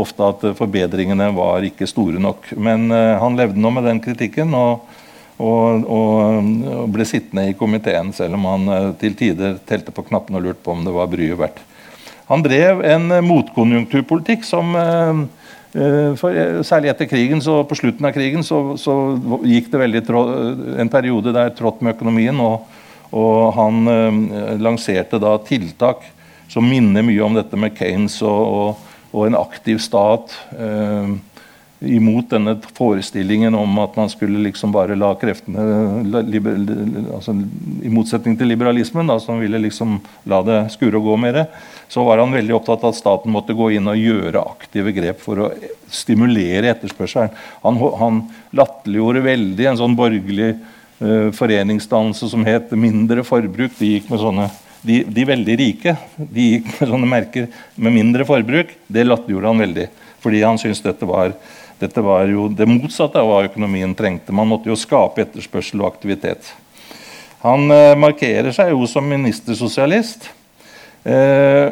ofte 0.00 0.26
at 0.26 0.44
forbedringene 0.58 1.30
var 1.36 1.64
ikke 1.66 1.88
store 1.88 2.20
nok. 2.22 2.52
Men 2.56 2.88
uh, 2.92 3.18
han 3.20 3.38
levde 3.38 3.60
nå 3.60 3.72
med 3.74 3.86
den 3.88 4.00
kritikken 4.02 4.54
og, 4.56 4.86
og, 5.40 5.86
og, 5.86 6.86
ble 6.92 7.06
sittende 7.08 7.48
i 7.50 7.56
komiteen, 7.58 8.12
selv 8.16 8.38
om 8.38 8.46
han 8.50 8.70
uh, 8.70 8.92
til 9.00 9.16
tider 9.18 9.58
telte 9.68 9.94
på 9.94 10.06
knappene 10.08 10.40
og 10.40 10.48
lurte 10.48 10.64
på 10.64 10.74
om 10.74 10.86
det 10.86 10.94
var 10.94 11.10
bryet 11.12 11.38
verdt. 11.40 11.62
Han 12.30 12.44
drev 12.46 12.84
en 12.86 13.10
uh, 13.16 13.20
motkonjunkturpolitikk 13.26 14.46
som 14.46 14.74
for, 16.18 16.34
særlig 16.66 16.88
etter 16.90 17.06
krigen, 17.06 17.38
så 17.38 17.60
på 17.62 17.76
slutten 17.78 18.08
av 18.08 18.10
krigen 18.10 18.42
så, 18.42 18.72
så 18.74 18.94
gikk 19.46 19.68
det 19.70 19.78
veldig 19.78 20.00
en 20.82 20.90
periode 20.90 21.30
der 21.30 21.52
trått 21.54 21.78
med 21.78 21.94
økonomien. 21.94 22.40
og, 22.42 22.64
og 23.14 23.52
han 23.54 23.86
lanserte 24.58 25.20
da 25.22 25.36
tiltak 25.46 26.02
som 26.50 26.66
minner 26.66 27.04
mye 27.06 27.22
om 27.22 27.36
dette 27.38 27.58
med 27.58 27.76
Keynes 27.78 28.18
og, 28.26 28.40
og 28.42 28.89
og 29.10 29.26
en 29.26 29.38
aktiv 29.38 29.80
stat 29.82 30.34
eh, 30.54 31.14
imot 31.80 32.28
denne 32.28 32.54
forestillingen 32.76 33.54
om 33.56 33.78
at 33.80 33.94
man 33.96 34.10
skulle 34.12 34.42
liksom 34.44 34.72
bare 34.72 34.96
la 34.98 35.14
kreftene 35.16 35.62
liber, 36.28 36.58
altså, 37.16 37.32
I 37.32 37.92
motsetning 37.92 38.36
til 38.36 38.50
liberalismen, 38.52 39.08
da, 39.08 39.16
som 39.22 39.40
ville 39.40 39.58
liksom 39.64 39.96
la 40.28 40.42
det 40.44 40.58
skure 40.74 41.00
og 41.00 41.08
gå 41.08 41.16
mer, 41.24 41.46
så 41.88 42.04
var 42.04 42.20
han 42.20 42.36
veldig 42.36 42.54
opptatt 42.58 42.84
av 42.84 42.92
at 42.92 43.00
staten 43.00 43.32
måtte 43.32 43.56
gå 43.56 43.72
inn 43.78 43.88
og 43.88 43.98
gjøre 43.98 44.44
aktive 44.44 44.92
grep 44.94 45.24
for 45.24 45.46
å 45.46 45.52
stimulere 45.90 46.74
etterspørselen. 46.74 47.32
Han, 47.64 47.80
han 48.02 48.20
latterliggjorde 48.60 49.24
veldig 49.24 49.70
en 49.72 49.80
sånn 49.80 49.96
borgerlig 49.98 50.52
eh, 50.52 51.30
foreningsdannelse 51.34 52.28
som 52.30 52.44
het 52.44 52.76
'mindre 52.76 53.24
forbruk'. 53.24 53.78
De 53.80 53.96
gikk 53.96 54.12
med 54.12 54.20
sånne 54.20 54.50
de, 54.82 55.02
de, 55.04 55.24
veldig 55.28 55.56
rike 55.60 55.94
de 56.16 56.46
gikk 56.54 56.70
med 56.78 56.90
sånne 56.92 57.08
merker 57.08 57.48
med 57.76 57.94
mindre 57.94 58.26
forbruk. 58.28 58.72
Det 58.88 59.04
latterliggjorde 59.06 59.52
han 59.52 59.64
veldig. 59.66 59.86
Fordi 60.24 60.42
han 60.44 60.60
syntes 60.60 60.82
dette 60.84 61.08
var, 61.08 61.34
dette 61.80 62.04
var 62.04 62.26
jo 62.28 62.48
det 62.52 62.68
motsatte 62.68 63.20
av 63.20 63.28
hva 63.28 63.44
økonomien 63.48 63.94
trengte. 63.96 64.34
Man 64.36 64.48
måtte 64.50 64.72
jo 64.72 64.78
skape 64.78 65.24
etterspørsel 65.26 65.82
og 65.82 65.92
aktivitet. 65.92 66.52
Han 67.44 67.70
eh, 67.72 67.96
markerer 67.96 68.52
seg 68.52 68.74
jo 68.74 68.84
som 68.88 69.06
ministersosialist. 69.08 70.28
Eh, 71.08 71.70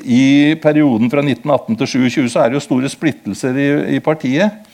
I 0.00 0.56
perioden 0.62 1.12
fra 1.12 1.24
1918 1.24 1.76
til 1.76 1.86
2020 1.86 2.32
så 2.32 2.44
er 2.44 2.50
det 2.50 2.60
jo 2.60 2.64
store 2.64 2.92
splittelser 2.92 3.60
i, 3.60 3.70
i 3.96 4.04
partiet. 4.04 4.69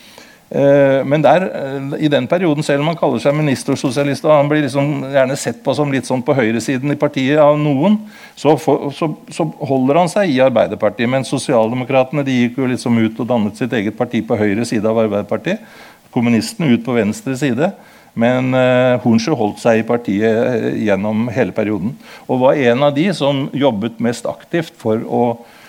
Eh, 0.48 1.04
men 1.04 1.22
der, 1.22 1.42
eh, 1.42 2.04
i 2.04 2.08
den 2.08 2.26
perioden, 2.26 2.62
selv 2.62 2.80
om 2.80 2.92
han 2.92 2.98
kaller 2.98 3.18
seg 3.18 3.34
ministersosialist, 3.34 4.24
og 4.24 4.30
han 4.30 4.50
blir 4.50 4.62
liksom 4.62 5.02
gjerne 5.10 5.36
sett 5.36 5.58
på 5.64 5.74
som 5.74 5.90
litt 5.90 6.06
sånn 6.06 6.22
på 6.22 6.36
høyresiden 6.38 6.92
i 6.92 6.98
partiet 7.00 7.40
av 7.42 7.58
noen, 7.58 7.98
så, 8.38 8.54
for, 8.60 8.92
så, 8.94 9.10
så 9.26 9.48
holder 9.66 9.98
han 9.98 10.12
seg 10.12 10.30
i 10.30 10.38
Arbeiderpartiet. 10.44 11.10
Men 11.10 11.26
sosialdemokratene 11.26 12.24
de 12.26 12.38
gikk 12.44 12.62
jo 12.62 12.70
liksom 12.70 13.02
ut 13.02 13.18
og 13.18 13.26
dannet 13.26 13.58
sitt 13.58 13.74
eget 13.74 13.98
parti 13.98 14.22
på 14.22 14.38
høyre 14.38 14.64
side 14.68 14.86
av 14.86 15.02
Arbeiderpartiet. 15.02 15.66
Kommunistene 16.14 16.70
ut 16.76 16.86
på 16.86 16.94
venstre 16.94 17.34
side. 17.36 17.72
Men 18.16 18.54
uh, 18.56 18.96
Hornsjø 19.02 19.34
holdt 19.36 19.58
seg 19.60 19.82
i 19.82 19.84
partiet 19.84 20.78
gjennom 20.80 21.26
hele 21.34 21.52
perioden. 21.52 21.90
Og 22.30 22.40
var 22.46 22.62
en 22.70 22.86
av 22.86 22.94
de 22.96 23.10
som 23.12 23.42
jobbet 23.52 23.98
mest 24.00 24.24
aktivt 24.30 24.72
for 24.80 25.02
å 25.04 25.24
Eh, 25.36 25.65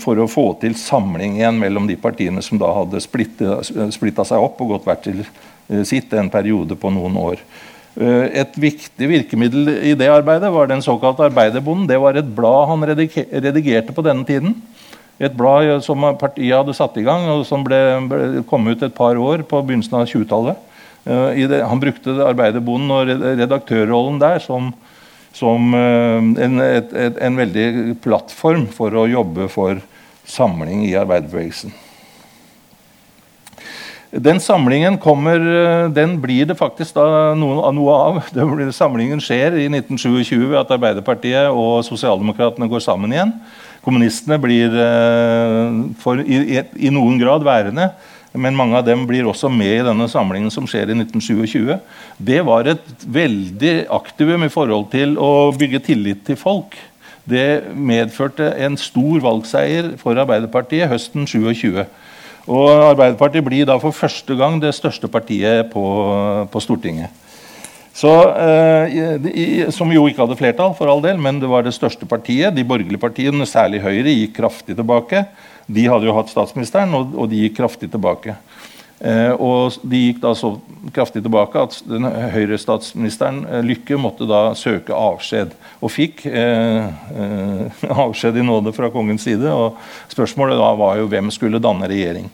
for 0.00 0.16
å 0.16 0.28
få 0.30 0.46
til 0.62 0.72
samling 0.80 1.36
igjen 1.36 1.58
mellom 1.60 1.84
de 1.88 1.98
partiene 2.00 2.40
som 2.44 2.56
da 2.60 2.70
hadde 2.72 3.02
splitta 3.04 4.24
seg 4.24 4.40
opp 4.40 4.62
og 4.64 4.70
gått 4.76 4.86
hvert 4.88 5.04
til 5.04 5.20
eh, 5.20 5.82
sitt 5.88 6.12
en 6.16 6.32
periode 6.32 6.78
på 6.80 6.92
noen 6.94 7.18
år. 7.20 7.42
Eh, 8.00 8.40
et 8.40 8.56
viktig 8.56 9.08
virkemiddel 9.10 9.68
i 9.90 9.92
det 9.98 10.08
arbeidet 10.08 10.48
var 10.54 10.70
den 10.70 10.84
såkalte 10.84 11.26
Arbeiderbonden. 11.28 11.84
Det 11.90 12.00
var 12.00 12.16
et 12.16 12.30
blad 12.32 12.70
han 12.70 12.86
redigerte 12.88 13.92
på 13.92 14.04
denne 14.06 14.24
tiden. 14.28 14.56
Et 15.20 15.34
blad 15.36 15.84
som 15.84 16.00
partiet 16.18 16.56
hadde 16.56 16.74
satt 16.74 16.96
i 16.96 17.04
gang, 17.04 17.28
og 17.34 17.44
som 17.46 17.64
ble, 17.66 17.78
ble 18.08 18.46
kom 18.48 18.64
ut 18.72 18.80
et 18.82 18.96
par 18.96 19.20
år 19.20 19.44
på 19.46 19.60
begynnelsen 19.60 20.00
av 20.00 20.08
20-tallet. 20.08 20.68
Han 21.68 21.82
brukte 21.82 22.14
Arbeiderbonden 22.24 22.90
og 22.94 23.10
redaktørrollen 23.42 24.20
der 24.22 24.40
som 24.42 24.70
som 25.36 25.72
eh, 25.74 26.18
en, 26.46 26.60
et, 26.64 26.92
et, 26.92 27.22
en 27.28 27.40
veldig 27.40 27.96
plattform 28.04 28.66
for 28.72 28.94
å 28.94 29.08
jobbe 29.10 29.48
for 29.52 29.80
samling 30.28 30.84
i 30.86 30.94
arbeiderbevegelsen. 30.98 31.72
Den 34.12 34.40
samlingen 34.44 34.98
kommer, 35.00 35.40
eh, 35.40 35.88
den 35.88 36.18
blir 36.20 36.44
det 36.44 36.58
faktisk 36.58 36.98
noe, 37.00 37.70
noe, 37.72 37.92
av. 37.96 38.18
Blir, 38.52 38.68
samlingen 38.76 39.22
skjer 39.24 39.56
i 39.56 39.68
1927 39.72 40.50
ved 40.50 40.58
at 40.60 40.74
Arbeiderpartiet 40.76 41.48
og 41.48 41.80
Sosialdemokratene 41.88 42.68
går 42.68 42.84
sammen 42.84 43.14
igjen. 43.14 43.32
Kommunistene 43.82 44.36
blir 44.38 44.76
eh, 44.76 45.78
for, 46.02 46.20
i, 46.20 46.60
i, 46.60 46.92
noen 46.92 47.16
grad 47.22 47.46
værende. 47.46 47.88
Men 48.32 48.56
mange 48.56 48.78
av 48.78 48.86
dem 48.86 49.04
blir 49.08 49.26
også 49.28 49.50
med 49.52 49.74
i 49.76 49.84
denne 49.84 50.06
samlingen 50.08 50.52
som 50.52 50.64
skjer 50.68 50.88
i 50.88 50.96
1927. 50.96 51.74
Det 52.16 52.40
var 52.46 52.70
et 52.70 53.04
veldig 53.04 53.74
aktivum 53.92 54.46
i 54.46 54.52
forhold 54.52 54.88
til 54.94 55.18
å 55.20 55.52
bygge 55.56 55.82
tillit 55.90 56.22
til 56.24 56.38
folk. 56.40 56.78
Det 57.28 57.74
medførte 57.76 58.48
en 58.64 58.78
stor 58.80 59.20
valgseier 59.22 59.92
for 60.00 60.18
Arbeiderpartiet 60.18 60.90
høsten 60.90 61.28
27. 61.28 61.84
Og 62.50 62.70
Arbeiderpartiet 62.72 63.44
blir 63.46 63.68
da 63.68 63.76
for 63.78 63.94
første 63.94 64.34
gang 64.38 64.56
det 64.62 64.72
største 64.74 65.12
partiet 65.12 65.68
på, 65.74 65.84
på 66.50 66.64
Stortinget. 66.64 67.12
Så, 67.92 68.08
eh, 68.40 69.68
som 69.70 69.90
jo 69.92 70.06
ikke 70.08 70.24
hadde 70.24 70.38
flertall, 70.40 70.72
for 70.74 70.88
all 70.88 71.02
del, 71.04 71.18
men 71.20 71.38
det 71.42 71.50
var 71.50 71.66
det 71.66 71.74
største 71.76 72.08
partiet. 72.08 72.54
De 72.56 72.64
borgerlige 72.64 73.00
partiene, 73.00 73.46
særlig 73.46 73.82
Høyre, 73.84 74.14
gikk 74.16 74.38
kraftig 74.40 74.78
tilbake. 74.78 75.26
De 75.66 75.86
hadde 75.88 76.08
jo 76.08 76.16
hatt 76.16 76.32
statsministeren, 76.32 76.94
og, 76.96 77.14
og 77.16 77.30
de 77.30 77.44
gikk 77.44 77.58
kraftig 77.60 77.90
tilbake. 77.92 78.36
Eh, 79.02 79.32
og 79.34 79.74
de 79.82 79.98
gikk 79.98 80.20
da 80.22 80.30
så 80.38 80.52
kraftig 80.94 81.24
tilbake 81.24 81.58
at 81.58 81.74
den 81.90 82.06
Høyre-statsministeren 82.06 83.40
eh, 83.48 83.64
Lykke 83.66 83.98
måtte 83.98 84.28
da 84.30 84.52
søke 84.58 84.94
avskjed. 84.94 85.56
Og 85.82 85.90
fikk 85.90 86.22
eh, 86.30 86.86
eh, 86.86 87.82
avskjed 88.04 88.38
i 88.38 88.46
nåde 88.46 88.74
fra 88.76 88.92
kongens 88.94 89.26
side. 89.26 89.50
Og 89.50 89.80
spørsmålet 90.12 90.60
da 90.60 90.70
var 90.78 91.00
jo 91.00 91.10
hvem 91.10 91.32
skulle 91.34 91.62
danne 91.62 91.90
regjering. 91.90 92.30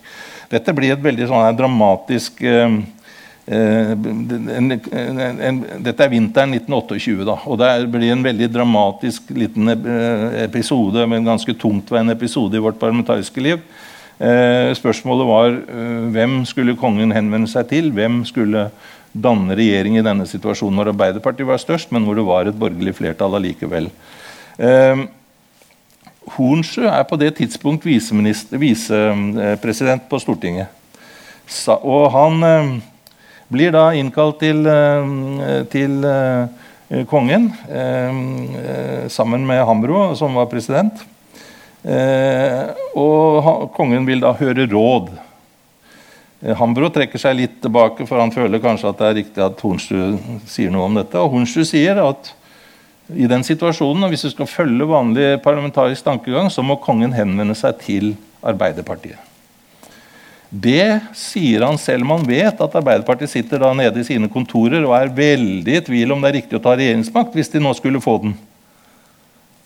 Dette 0.53 0.73
blir 0.77 0.93
et 0.95 1.05
veldig 1.05 1.29
sånn 1.29 1.57
dramatisk 1.57 2.45
eh, 2.45 2.69
en, 3.49 4.51
en, 4.53 4.73
en, 5.41 5.61
Dette 5.81 6.05
er 6.05 6.11
vinteren 6.13 6.53
1928, 6.53 7.25
da, 7.25 7.39
og 7.49 7.57
det 7.61 7.71
blir 7.95 8.13
en 8.13 8.27
veldig 8.27 8.49
dramatisk 8.53 9.31
liten 9.33 9.71
episode, 10.43 11.07
men 11.09 11.25
ganske 11.25 11.55
tungtveiende 11.57 12.17
episode 12.19 12.59
i 12.59 12.63
vårt 12.63 12.81
parlamentariske 12.81 13.45
liv. 13.45 13.63
Eh, 14.19 14.75
spørsmålet 14.75 15.27
var 15.29 15.53
eh, 15.55 16.07
hvem 16.11 16.41
skulle 16.49 16.75
kongen 16.79 17.13
henvende 17.15 17.47
seg 17.51 17.69
til? 17.71 17.93
Hvem 17.95 18.25
skulle 18.27 18.71
danne 19.13 19.57
regjering 19.57 19.99
i 19.99 20.05
denne 20.05 20.27
situasjonen 20.29 20.77
når 20.81 20.89
Arbeiderpartiet 20.93 21.49
var 21.49 21.59
størst, 21.63 21.93
men 21.95 22.05
hvor 22.05 22.15
det 22.19 22.27
var 22.27 22.49
et 22.49 22.59
borgerlig 22.59 22.95
flertall 22.99 23.35
allikevel. 23.39 23.87
Eh, 24.59 24.99
Hornsjø 26.35 26.85
er 26.91 27.05
på 27.09 27.17
det 27.21 27.37
tidspunkt 27.39 27.87
visepresident 27.87 30.03
på 30.11 30.19
Stortinget. 30.21 30.69
Og 31.79 32.11
han 32.13 32.43
eh, 32.45 32.69
blir 33.53 33.73
da 33.73 33.91
innkalt 33.97 34.41
til, 34.41 34.67
eh, 34.67 35.63
til 35.73 36.05
eh, 36.05 37.05
kongen 37.09 37.51
sammen 39.13 39.47
med 39.47 39.65
Hambro, 39.69 40.15
som 40.17 40.35
var 40.35 40.49
president. 40.49 41.05
Eh, 41.85 42.71
og 42.99 43.71
kongen 43.77 44.07
vil 44.09 44.25
da 44.25 44.33
høre 44.37 44.67
råd. 44.69 45.13
Eh, 46.43 46.57
Hambro 46.59 46.91
trekker 46.93 47.21
seg 47.23 47.39
litt 47.39 47.61
tilbake, 47.63 48.07
for 48.09 48.21
han 48.21 48.35
føler 48.35 48.63
kanskje 48.63 48.91
at 48.91 48.99
det 48.99 49.07
er 49.09 49.19
riktig 49.21 49.45
at 49.45 49.63
Hornstrud 49.63 50.19
sier 50.51 50.75
noe 50.75 50.89
om 50.89 50.99
dette. 50.99 51.21
Og 51.21 51.37
Hornstrud 51.37 51.69
sier 51.69 52.03
at 52.03 52.33
i 53.15 53.29
den 53.31 53.47
situasjonen, 53.47 54.05
og 54.05 54.13
hvis 54.13 54.27
du 54.27 54.33
skal 54.35 54.51
følge 54.51 54.91
vanlig 54.91 55.31
parlamentarisk 55.45 56.05
tankegang, 56.05 56.51
så 56.53 56.65
må 56.67 56.77
kongen 56.83 57.17
henvende 57.17 57.57
seg 57.57 57.81
til 57.85 58.13
Arbeiderpartiet. 58.45 59.28
Det 60.49 61.01
sier 61.13 61.61
han 61.67 61.77
selv 61.81 62.07
om 62.07 62.15
han 62.17 62.29
vet 62.29 62.61
at 62.65 62.77
Arbeiderpartiet 62.81 63.31
sitter 63.35 63.61
da 63.61 63.75
nede 63.77 64.01
i 64.01 64.07
sine 64.07 64.31
kontorer 64.33 64.81
og 64.81 64.95
er 64.97 65.13
veldig 65.13 65.75
i 65.77 65.83
tvil 65.85 66.15
om 66.15 66.23
det 66.25 66.31
er 66.31 66.39
riktig 66.41 66.57
å 66.57 66.63
ta 66.65 66.73
regjeringsmakt 66.79 67.37
hvis 67.37 67.53
de 67.53 67.61
nå 67.61 67.75
skulle 67.77 68.01
få 68.01 68.17
den. 68.23 68.33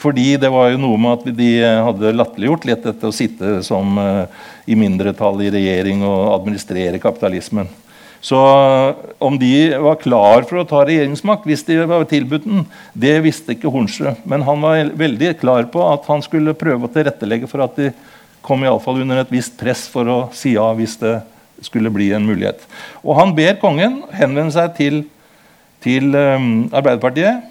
Fordi 0.03 0.33
det 0.43 0.51
var 0.51 0.73
jo 0.73 0.81
noe 0.83 0.99
med 0.99 1.21
at 1.21 1.37
de 1.39 1.51
hadde 1.63 2.17
latterliggjort 2.17 2.67
litt 2.67 2.83
dette 2.89 3.07
å 3.07 3.15
sitte 3.15 3.61
som 3.63 3.95
uh, 3.95 4.27
i 4.67 4.75
mindretall 4.75 5.39
i 5.47 5.53
regjering 5.55 6.03
og 6.03 6.33
administrere 6.41 6.99
kapitalismen. 7.03 7.71
Så 8.23 8.39
om 9.23 9.39
de 9.39 9.75
var 9.83 9.99
klar 10.03 10.45
for 10.47 10.61
å 10.61 10.67
ta 10.67 10.85
regjeringsmakt 10.87 11.47
hvis 11.47 11.65
de 11.67 11.81
var 11.91 12.05
tilbudt 12.11 12.45
den, 12.47 12.67
det 12.95 13.17
visste 13.23 13.55
ikke 13.55 13.71
Hornsrud. 13.71 14.23
Men 14.27 14.43
han 14.47 14.63
var 14.63 14.93
veldig 14.99 15.33
klar 15.41 15.67
på 15.71 15.83
at 15.91 16.07
han 16.11 16.23
skulle 16.23 16.55
prøve 16.59 16.87
å 16.87 16.93
tilrettelegge 16.95 17.51
for 17.51 17.63
at 17.67 17.79
de 17.79 17.91
kom 18.43 18.65
i 18.65 18.71
alle 18.71 18.83
fall 18.83 19.01
under 19.03 19.23
et 19.23 19.33
visst 19.33 19.55
press 19.61 19.87
for 19.91 20.09
å 20.11 20.19
si 20.37 20.57
ja 20.57 20.67
hvis 20.77 20.99
det 21.01 21.21
skulle 21.63 21.93
bli 21.95 22.11
en 22.15 22.27
mulighet. 22.27 22.65
Og 23.03 23.17
han 23.21 23.35
ber 23.37 23.61
kongen 23.63 24.01
henvende 24.15 24.55
seg 24.55 24.75
til, 24.79 25.05
til 25.85 26.11
um, 26.15 26.67
Arbeiderpartiet. 26.75 27.47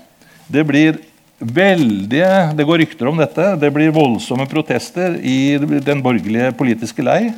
Det 0.52 0.66
blir 0.68 1.00
veldige, 1.42 2.52
Det 2.54 2.68
går 2.68 2.84
rykter 2.84 3.08
om 3.10 3.18
dette. 3.18 3.56
Det 3.58 3.72
blir 3.74 3.96
voldsomme 3.96 4.46
protester 4.50 5.16
i 5.18 5.58
den 5.58 6.04
borgerlige 6.04 6.52
politiske 6.54 7.02
lei. 7.02 7.32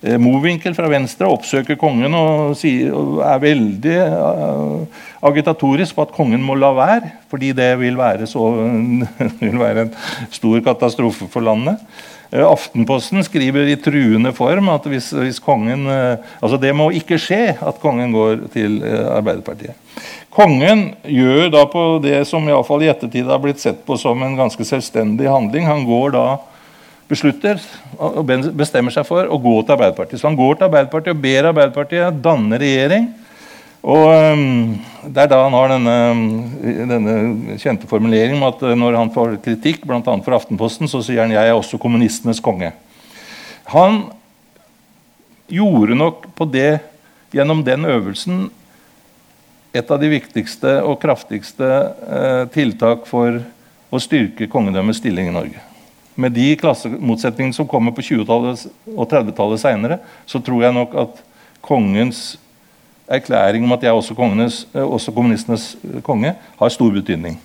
Eh, 0.00 0.16
Mowinckel 0.16 0.72
fra 0.76 0.88
Venstre 0.88 1.28
oppsøker 1.28 1.76
kongen 1.76 2.14
og, 2.16 2.54
er 2.64 3.42
veldig 3.42 3.96
uh, 4.08 5.02
agitatorisk 5.28 5.96
på 5.96 6.06
at 6.06 6.14
kongen 6.16 6.40
må 6.44 6.56
la 6.56 6.70
være, 6.72 7.10
fordi 7.28 7.50
det 7.56 7.74
vil 7.82 7.98
være, 8.00 8.28
så, 8.30 8.46
vil 9.42 9.60
være 9.60 9.88
en 9.88 9.92
stor 10.32 10.62
katastrofe 10.64 11.28
for 11.28 11.44
landet. 11.44 11.82
Uh, 12.30 12.44
Aftenposten 12.46 13.24
skriver 13.26 13.72
i 13.72 13.78
truende 13.80 14.32
form 14.36 14.70
at 14.72 14.86
hvis, 14.90 15.10
hvis 15.18 15.40
kongen 15.42 15.86
uh, 15.90 16.20
altså 16.40 16.60
Det 16.62 16.70
må 16.76 16.90
ikke 16.94 17.18
skje 17.18 17.56
at 17.58 17.80
kongen 17.82 18.14
går 18.14 18.46
til 18.54 18.78
Arbeiderpartiet. 18.86 19.74
Kongen 20.30 20.92
gjør 21.04 21.50
da 21.50 21.64
på 21.70 21.84
det 22.04 22.22
som 22.30 22.46
i, 22.46 22.54
fall 22.66 22.84
i 22.86 22.90
ettertid 22.92 23.26
har 23.26 23.42
blitt 23.42 23.62
sett 23.62 23.82
på 23.86 23.98
som 23.98 24.22
en 24.22 24.38
ganske 24.38 24.64
selvstendig 24.64 25.26
handling. 25.26 25.66
Han 25.66 25.82
går 25.88 26.14
da, 26.14 26.26
beslutter 27.10 27.58
og 27.98 28.30
bestemmer 28.54 28.94
seg 28.94 29.08
for 29.08 29.26
å 29.26 29.40
gå 29.42 29.56
til 29.64 29.74
Arbeiderpartiet. 29.74 30.20
Så 30.22 30.30
han 30.30 30.38
går 30.38 30.60
til 30.60 30.68
Arbeiderpartiet 30.68 31.16
og 31.16 31.24
ber 31.24 31.50
Arbeiderpartiet 31.50 32.22
danne 32.22 32.60
regjering. 32.62 33.10
Og 33.80 34.06
um, 34.36 34.76
Det 35.08 35.22
er 35.22 35.30
da 35.32 35.40
han 35.46 35.56
har 35.56 35.72
denne, 35.72 35.96
denne 36.90 37.56
kjente 37.60 37.88
formuleringen 37.88 38.36
om 38.36 38.48
at 38.50 38.62
når 38.76 38.98
han 38.98 39.12
får 39.14 39.38
kritikk, 39.44 39.86
bl.a. 39.88 40.02
for 40.04 40.36
Aftenposten, 40.36 40.88
så 40.90 41.00
sier 41.02 41.22
han 41.24 41.32
'jeg 41.32 41.48
er 41.48 41.56
også 41.56 41.80
kommunistenes 41.80 42.40
konge'. 42.44 42.74
Han 43.72 44.10
gjorde 45.48 45.96
nok 45.96 46.26
på 46.36 46.44
det 46.44 46.80
gjennom 47.32 47.64
den 47.64 47.84
øvelsen 47.84 48.50
et 49.72 49.90
av 49.90 50.00
de 50.02 50.10
viktigste 50.10 50.80
og 50.82 51.00
kraftigste 51.00 51.66
eh, 52.10 52.44
tiltak 52.50 53.06
for 53.06 53.40
å 53.90 53.98
styrke 54.02 54.48
kongedømmets 54.50 54.98
stilling 54.98 55.30
i 55.30 55.34
Norge. 55.34 55.62
Med 56.20 56.34
de 56.34 56.56
klassemotsetningene 56.58 57.54
som 57.54 57.68
kommer 57.70 57.94
på 57.94 58.02
20-tallet 58.02 58.66
og 58.96 59.06
30-tallet 59.08 59.62
seinere, 59.62 60.00
så 60.26 60.42
tror 60.42 60.66
jeg 60.66 60.76
nok 60.76 60.96
at 60.98 61.22
kongens 61.62 62.34
erklæring 63.10 63.64
om 63.66 63.72
at 63.76 63.82
jeg 63.82 63.90
er 63.90 63.98
også, 63.98 64.14
eh, 64.74 64.82
også 64.82 65.12
kommunistenes 65.12 65.76
konge, 66.02 66.34
har 66.60 66.68
stor 66.68 66.90
betydning. 66.90 67.38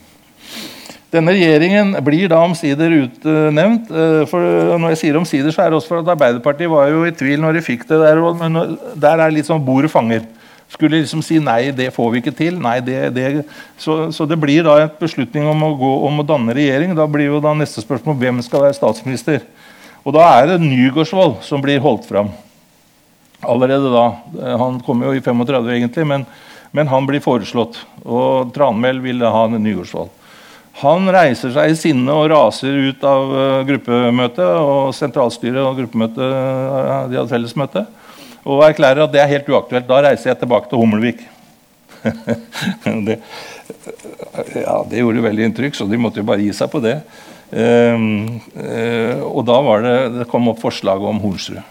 Denne 1.13 1.31
regjeringen 1.31 1.95
blir 2.03 2.27
da 2.27 2.41
omsider 2.43 2.91
utnevnt. 3.03 3.91
Eh, 3.91 4.25
for 4.27 4.39
når 4.77 4.89
jeg 4.89 4.97
sier 4.97 5.17
omsider, 5.17 5.51
så 5.51 5.61
er 5.61 5.69
det 5.69 5.79
også 5.79 5.87
for 5.87 5.99
at 5.99 6.11
Arbeiderpartiet 6.17 6.69
var 6.69 6.89
jo 6.89 7.05
i 7.05 7.11
tvil 7.11 7.39
når 7.39 7.53
de 7.53 7.61
fikk 7.61 7.87
det 7.87 8.01
der. 8.01 8.19
Men 8.39 8.77
der 8.95 9.21
er 9.21 9.31
litt 9.31 9.47
sånn 9.47 9.63
bordet 9.65 9.91
fanger 9.91 10.25
skulle 10.71 10.99
liksom 10.99 11.21
si 11.23 11.37
nei, 11.43 11.69
det 11.75 11.91
får 11.95 12.11
vi 12.11 12.21
ikke 12.23 12.35
til. 12.35 12.57
Nei, 12.61 12.79
det, 12.83 12.99
det. 13.15 13.45
Så, 13.77 14.09
så, 14.15 14.27
det 14.29 14.37
blir 14.41 14.65
da 14.65 14.79
et 14.83 14.97
beslutning 14.99 15.47
om 15.51 15.63
å, 15.67 15.73
gå, 15.79 15.91
om 16.07 16.21
å 16.21 16.27
danne 16.27 16.55
regjering. 16.57 16.95
Da 16.97 17.07
blir 17.09 17.29
jo 17.29 17.43
da 17.43 17.53
neste 17.57 17.83
spørsmål 17.85 18.17
hvem 18.21 18.41
skal 18.45 18.65
være 18.67 18.77
statsminister. 18.77 19.45
Og 20.05 20.15
da 20.17 20.25
er 20.39 20.51
det 20.53 20.63
Nygaardsvold 20.65 21.39
som 21.45 21.63
blir 21.63 21.81
holdt 21.83 22.09
fram. 22.09 22.33
Allerede 23.45 23.91
da. 23.93 24.05
Han 24.61 24.79
kommer 24.85 25.09
jo 25.09 25.15
i 25.17 25.23
35, 25.23 25.71
egentlig, 25.77 26.05
men, 26.09 26.25
men 26.75 26.91
han 26.91 27.07
blir 27.07 27.23
foreslått. 27.23 27.79
Og 28.03 28.53
Tranmæl 28.55 29.01
ville 29.03 29.31
ha 29.31 29.43
en 29.47 29.59
nyårsvalg. 29.63 30.11
Han 30.81 31.07
reiser 31.07 31.53
seg 31.55 31.71
i 31.71 31.75
sinne 31.79 32.11
og 32.11 32.27
raser 32.33 32.73
ut 32.89 33.03
av 33.07 33.29
uh, 33.31 33.59
gruppemøtet. 33.67 34.47
Og 34.59 34.95
sentralstyret 34.97 35.61
og 35.63 35.77
gruppemøtet 35.79 36.25
uh, 36.25 37.05
de 37.11 37.21
hadde 37.21 37.31
fellesmøte 37.31 37.85
og 38.45 38.61
erklærer 38.67 39.05
at 39.05 39.13
det 39.13 39.21
er 39.23 39.31
helt 39.31 39.47
uaktuelt. 39.49 39.87
Da 39.89 40.01
reiser 40.05 40.31
jeg 40.31 40.41
tilbake 40.43 40.69
til 40.69 40.81
Hummelvik. 40.81 41.23
det, 43.07 43.15
ja, 44.61 44.75
det 44.85 45.01
gjorde 45.01 45.23
veldig 45.25 45.47
inntrykk, 45.49 45.77
så 45.77 45.87
de 45.89 45.97
måtte 45.97 46.21
jo 46.21 46.27
bare 46.29 46.43
gi 46.45 46.51
seg 46.53 46.69
på 46.69 46.81
det. 46.83 46.99
Um, 47.49 48.41
uh, 48.53 49.23
og 49.31 49.41
da 49.49 49.57
var 49.65 49.85
det, 49.85 49.95
det 50.19 50.27
kom 50.29 50.51
opp 50.51 50.61
forslaget 50.61 51.09
om 51.09 51.23
Hornsrud. 51.23 51.63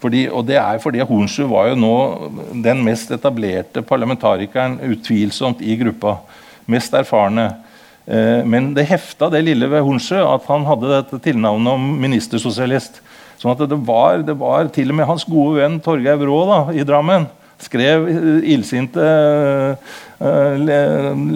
Fordi, 0.00 0.24
og 0.32 0.46
det 0.48 0.56
er 0.56 0.80
fordi 0.80 1.02
Hornsrud 1.04 1.50
var 1.50 1.70
jo 1.70 1.80
nå 1.80 1.96
den 2.64 2.80
mest 2.86 3.10
etablerte 3.12 3.82
parlamentarikeren 3.84 4.78
utvilsomt 4.88 5.60
i 5.60 5.76
gruppa. 5.80 6.16
Mest 6.70 6.94
erfarne. 6.96 7.50
Uh, 8.08 8.40
men 8.48 8.72
det 8.76 8.88
hefta 8.88 9.28
det 9.32 9.44
lille 9.44 9.68
ved 9.70 9.84
Hornsrud 9.84 10.24
at 10.24 10.48
han 10.48 10.64
hadde 10.68 10.94
dette 10.94 11.20
tilnavnet 11.28 11.74
om 11.76 11.90
ministersosialist. 12.00 13.02
Sånn 13.40 13.52
at 13.52 13.60
det 13.68 13.76
var, 13.88 14.24
det 14.24 14.36
var, 14.40 14.68
til 14.72 14.92
og 14.92 14.98
med 14.98 15.08
hans 15.08 15.26
gode 15.28 15.60
venn 15.60 15.78
Torgeir 15.84 16.18
Vrå 16.20 16.40
da, 16.48 16.62
i 16.76 16.84
Drammen 16.84 17.28
skrev 17.64 18.06
illsinte 18.44 19.04
uh, 20.20 20.54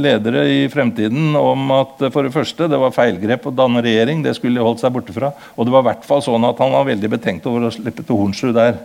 ledere 0.04 0.44
i 0.52 0.58
fremtiden 0.72 1.36
om 1.38 1.70
at 1.76 2.02
for 2.12 2.26
det 2.26 2.34
første 2.34 2.68
det 2.70 2.80
var 2.80 2.94
feilgrep 2.94 3.48
å 3.48 3.54
danne 3.54 3.82
regjering. 3.84 4.22
Det 4.24 4.36
skulle 4.38 4.64
holdt 4.64 4.82
seg 4.84 4.94
borte 4.94 5.14
fra. 5.16 5.32
Og 5.56 5.66
det 5.66 5.74
var 5.74 5.84
i 5.84 5.90
hvert 5.90 6.08
fall 6.08 6.24
sånn 6.24 6.48
at 6.48 6.60
han 6.62 6.74
var 6.74 6.88
veldig 6.90 7.12
betenkt 7.16 7.48
over 7.50 7.68
å 7.68 7.74
slippe 7.74 8.04
til 8.04 8.20
Hornsrud 8.20 8.56
der. 8.56 8.80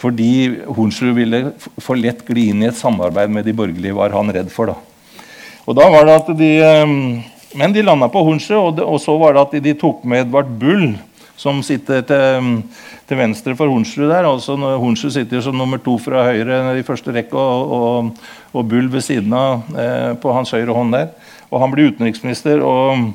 Fordi 0.00 0.30
Hornsrud 0.64 1.12
ville 1.18 1.42
for 1.82 1.98
lett 2.00 2.24
gli 2.28 2.48
inn 2.50 2.64
i 2.64 2.70
et 2.70 2.78
samarbeid 2.78 3.32
med 3.32 3.44
de 3.44 3.54
borgerlige, 3.56 3.96
var 3.96 4.14
han 4.16 4.32
redd 4.32 4.48
for. 4.52 4.72
da. 4.72 5.26
Og 5.68 5.76
da 5.76 5.90
var 5.92 6.08
det 6.08 6.16
at 6.16 6.32
de, 6.38 6.50
um, 6.82 7.20
Men 7.54 7.72
de 7.74 7.82
landa 7.82 8.06
på 8.08 8.22
Hornsrud, 8.22 8.78
og, 8.78 8.98
så 9.02 9.16
var 9.18 9.34
det 9.34 9.42
at 9.42 9.62
de 9.64 9.74
tok 9.74 10.04
med 10.06 10.24
Edvard 10.24 10.52
Bull 10.60 10.92
som 11.40 11.62
sitter 11.64 12.04
til, 12.04 12.50
til 13.08 13.20
venstre 13.20 13.56
for 13.56 13.72
Hornsrud 13.72 14.10
der. 14.10 14.28
altså 14.28 14.58
Hornsrud 14.60 15.14
sitter 15.14 15.40
som 15.44 15.56
nummer 15.56 15.80
to 15.80 15.96
fra 16.02 16.26
høyre 16.28 16.60
i 16.76 16.84
første 16.84 17.14
rekke, 17.16 17.36
og, 17.36 17.72
og, 17.72 18.28
og 18.52 18.68
Bull 18.68 18.90
ved 18.92 19.06
siden 19.06 19.32
av 19.36 19.64
eh, 19.72 20.12
på 20.20 20.36
hans 20.36 20.52
høyre 20.52 20.76
hånd 20.76 20.92
der. 20.96 21.10
Og 21.50 21.64
han 21.64 21.72
blir 21.72 21.94
utenriksminister. 21.94 22.62
og 22.62 23.10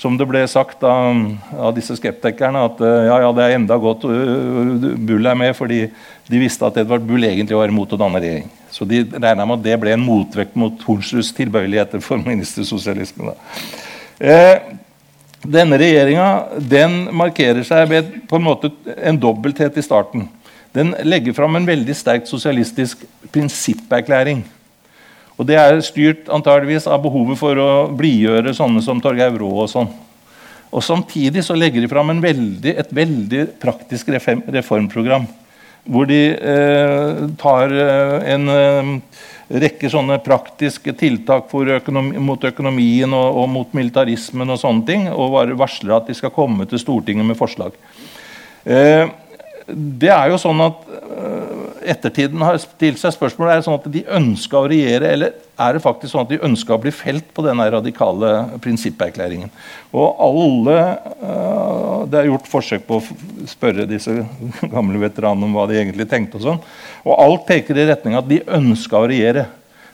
som 0.00 0.14
det 0.16 0.24
ble 0.24 0.40
sagt 0.48 0.80
av, 0.88 1.18
av 1.60 1.74
disse 1.76 1.92
skeptikerne, 1.98 2.62
at 2.70 2.78
ja, 2.80 3.18
ja, 3.20 3.32
det 3.36 3.44
er 3.44 3.56
enda 3.58 3.76
godt 3.76 4.06
Bull 4.08 5.28
er 5.28 5.36
med, 5.36 5.52
fordi 5.52 5.82
de 6.30 6.40
visste 6.40 6.64
at 6.64 6.78
Edvard 6.80 7.04
Bull 7.04 7.26
egentlig 7.28 7.58
var 7.58 7.68
imot 7.68 7.92
å 7.92 7.98
danne 8.00 8.22
regjering. 8.22 8.48
Så 8.72 8.86
de 8.88 9.02
regna 9.04 9.44
med 9.44 9.58
at 9.58 9.66
det 9.66 9.76
ble 9.82 9.92
en 9.92 10.06
motvekt 10.06 10.56
mot 10.56 10.86
Hornsruds 10.86 11.34
tilbøyeligheter 11.36 12.00
for 12.04 12.22
ministersosialisme. 12.30 13.34
Eh, 14.20 14.56
denne 15.40 15.78
regjeringa 15.80 17.08
markerer 17.16 17.64
seg 17.64 17.88
ved 17.88 18.12
på 18.28 18.36
en 18.36 18.44
måte 18.44 18.70
en 18.96 19.18
dobbelthet 19.20 19.78
i 19.80 19.84
starten. 19.84 20.28
Den 20.76 20.92
legger 21.02 21.34
fram 21.34 21.56
en 21.56 21.66
veldig 21.66 21.96
sterkt 21.96 22.28
sosialistisk 22.30 23.02
prinsipperklæring. 23.32 24.44
Og 25.40 25.46
Det 25.48 25.56
er 25.56 25.80
styrt 25.80 26.28
antageligvis 26.28 26.86
av 26.86 27.00
behovet 27.02 27.38
for 27.40 27.56
å 27.56 27.88
blidgjøre 27.96 28.52
sånne 28.54 28.82
som 28.84 29.00
Torgeir 29.00 29.32
Rå 29.40 29.48
Og 29.62 29.70
sånn. 29.72 29.88
Og 30.70 30.84
Samtidig 30.84 31.42
så 31.42 31.56
legger 31.56 31.80
de 31.80 31.88
fram 31.88 32.12
veldig, 32.22 32.76
et 32.76 32.92
veldig 32.94 33.46
praktisk 33.58 34.12
reformprogram. 34.12 35.24
Hvor 35.88 36.04
de 36.06 36.20
eh, 36.36 37.22
tar 37.40 37.72
eh, 37.72 38.34
en 38.34 38.48
eh, 38.52 38.90
rekke 39.50 39.90
sånne 39.90 40.20
praktiske 40.22 40.92
tiltak 40.98 41.50
økonomi, 41.50 42.18
mot 42.22 42.44
økonomien 42.44 43.10
og, 43.10 43.40
og, 43.42 43.48
mot 43.50 43.72
militarismen 43.74 44.50
og 44.50 44.60
sånne 44.62 44.86
ting, 44.86 45.08
og 45.10 45.34
varsler 45.58 45.96
at 45.96 46.06
de 46.06 46.14
skal 46.14 46.34
komme 46.34 46.68
til 46.70 46.78
Stortinget 46.78 47.26
med 47.26 47.38
forslag. 47.38 47.74
Eh, 48.64 49.10
det 49.70 50.10
er 50.10 50.30
jo 50.30 50.38
sånn 50.40 50.62
at 50.62 50.86
Ettertiden 51.80 52.42
har 52.44 52.58
stilt 52.60 53.00
seg 53.00 53.14
spørsmålet 53.14 53.52
er 53.52 53.60
det 53.60 53.66
sånn 53.66 53.78
at 53.78 53.86
de 53.92 54.02
ønska 54.16 54.58
å 54.58 54.68
regjere, 54.70 55.12
eller 55.14 55.36
er 55.60 55.76
det 55.76 55.82
faktisk 55.84 56.12
sånn 56.12 56.26
at 56.26 56.32
de 56.32 56.40
ønska 56.46 56.74
å 56.74 56.80
bli 56.82 56.92
felt 56.94 57.30
på 57.36 57.44
denne 57.44 57.66
radikale 57.72 58.32
prinsipperklæringen. 58.64 59.52
Og 59.92 60.20
alle, 60.26 60.76
uh, 61.22 62.06
Det 62.10 62.18
er 62.18 62.30
gjort 62.30 62.48
forsøk 62.48 62.86
på 62.88 62.98
å 62.98 63.46
spørre 63.50 63.84
disse 63.86 64.14
gamle 64.74 65.02
veteranene 65.02 65.46
om 65.46 65.56
hva 65.56 65.66
de 65.68 65.76
egentlig 65.78 66.08
tenkte. 66.08 66.40
Og 66.40 66.46
sånn, 66.46 66.62
og 67.04 67.18
alt 67.20 67.44
peker 67.48 67.76
i 67.76 67.88
retning 67.90 68.16
at 68.18 68.28
de 68.28 68.40
ønska 68.46 69.00
å 69.00 69.10
regjere. 69.10 69.46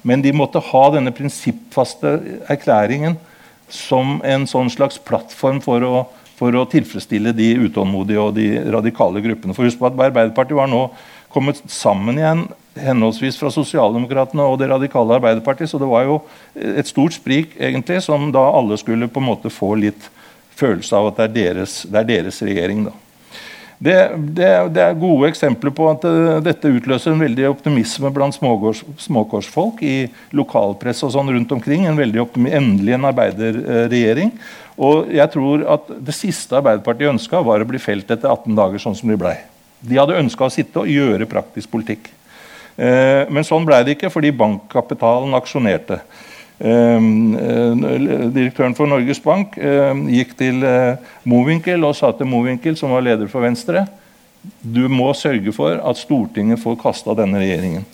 Men 0.07 0.22
de 0.22 0.34
måtte 0.37 0.62
ha 0.62 0.84
denne 0.95 1.14
prinsippfaste 1.14 2.18
erklæringen 2.53 3.18
som 3.68 4.20
en 4.24 4.47
sånn 4.47 4.70
slags 4.70 5.01
plattform 5.03 5.59
for 5.64 5.82
å 5.82 6.07
for 6.37 6.57
å 6.57 6.66
tilfredsstille 6.68 7.32
de 7.37 7.55
utålmodige 7.64 8.20
og 8.20 8.34
de 8.37 8.49
radikale 8.72 9.22
gruppene. 9.24 9.55
For 9.57 9.68
husk 9.68 9.80
på 9.80 9.89
at 9.89 9.97
Arbeiderpartiet 9.97 10.59
var 10.59 10.68
nå 10.70 10.82
kommet 11.37 11.61
sammen 11.70 12.16
igjen 12.16 12.47
henholdsvis 12.80 13.39
fra 13.41 13.51
Sosialdemokratene 13.53 14.45
og 14.45 14.59
det 14.61 14.68
radikale 14.70 15.16
Arbeiderpartiet. 15.18 15.70
Så 15.70 15.80
det 15.80 15.89
var 15.89 16.07
jo 16.07 16.20
et 16.57 16.89
stort 16.89 17.16
sprik 17.16 17.57
egentlig, 17.57 18.03
som 18.05 18.30
da 18.34 18.45
alle 18.53 18.78
skulle 18.80 19.09
på 19.09 19.22
en 19.22 19.30
måte 19.30 19.53
få 19.53 19.74
litt 19.80 20.11
følelse 20.57 20.97
av 20.97 21.11
at 21.11 21.18
det 21.18 21.26
er 21.26 21.34
deres, 21.41 21.82
det 21.89 22.01
er 22.01 22.09
deres 22.14 22.41
regjering. 22.45 22.87
da. 22.89 22.95
Det, 23.76 23.97
det, 24.16 24.51
det, 24.72 24.80
er 24.80 24.95
gode 24.97 25.28
eksempler 25.28 25.72
på 25.76 25.84
at 25.91 26.05
uh, 26.09 26.39
dette 26.41 26.70
utløser 26.72 27.12
en 27.12 27.20
veldig 27.20 27.51
optimisme 27.51 28.09
blant 28.09 28.32
småkårsfolk 28.32 29.82
i 29.84 29.97
lokalpress 30.32 31.05
og 31.05 31.12
sånn 31.12 31.34
rundt 31.34 31.53
omkring. 31.53 31.84
En 31.84 31.99
veldig 31.99 32.24
Endelig 32.57 32.97
en 32.97 33.05
arbeiderregjering. 33.11 34.32
Og 34.80 35.12
jeg 35.12 35.32
tror 35.32 35.66
at 35.76 35.93
Det 36.05 36.14
siste 36.16 36.57
Arbeiderpartiet 36.57 37.12
ønska, 37.12 37.41
var 37.45 37.61
å 37.61 37.68
bli 37.68 37.80
felt 37.80 38.11
etter 38.11 38.32
18 38.32 38.57
dager, 38.57 38.80
sånn 38.80 38.97
som 38.97 39.12
de 39.12 39.20
blei. 39.20 39.37
De 39.81 39.99
hadde 39.99 40.20
ønska 40.20 40.47
å 40.47 40.53
sitte 40.53 40.83
og 40.83 40.91
gjøre 40.91 41.29
praktisk 41.29 41.70
politikk. 41.72 42.11
Eh, 42.77 43.24
men 43.33 43.45
sånn 43.47 43.64
ble 43.66 43.81
det 43.85 43.97
ikke, 43.97 44.12
fordi 44.12 44.35
bankkapitalen 44.37 45.37
aksjonerte. 45.39 46.01
Eh, 46.57 46.97
eh, 46.97 47.85
direktøren 48.33 48.77
for 48.77 48.89
Norges 48.89 49.20
Bank 49.24 49.57
gikk 49.57 50.37
til 50.39 50.64
Mowinckel 51.29 51.85
og 51.85 51.97
sa 51.97 52.12
til 52.16 52.29
Mowinckel, 52.31 52.77
som 52.77 52.95
var 52.97 53.05
leder 53.05 53.29
for 53.33 53.45
Venstre, 53.45 53.87
du 54.62 54.85
må 54.89 55.11
sørge 55.16 55.51
for 55.55 55.81
at 55.83 55.99
Stortinget 55.99 56.62
får 56.62 56.79
kasta 56.79 57.16
denne 57.18 57.41
regjeringen. 57.43 57.87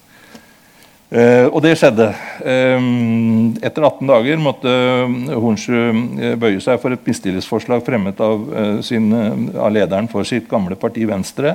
Uh, 1.12 1.50
og 1.52 1.58
det 1.60 1.74
skjedde. 1.76 2.06
Um, 2.40 3.50
etter 3.60 3.84
18 3.84 4.08
dager 4.08 4.38
måtte 4.40 4.70
Hornsrud 5.28 5.98
uh, 6.16 6.30
bøye 6.40 6.62
seg 6.64 6.78
for 6.80 6.94
et 6.94 7.04
mistillitsforslag 7.04 7.82
fremmet 7.84 8.22
av, 8.24 8.46
sin, 8.86 9.10
av, 9.52 9.68
lederen 9.74 10.08
for 10.08 10.24
sitt 10.28 10.48
gamle 10.48 10.78
parti 10.80 11.04
Venstre. 11.08 11.52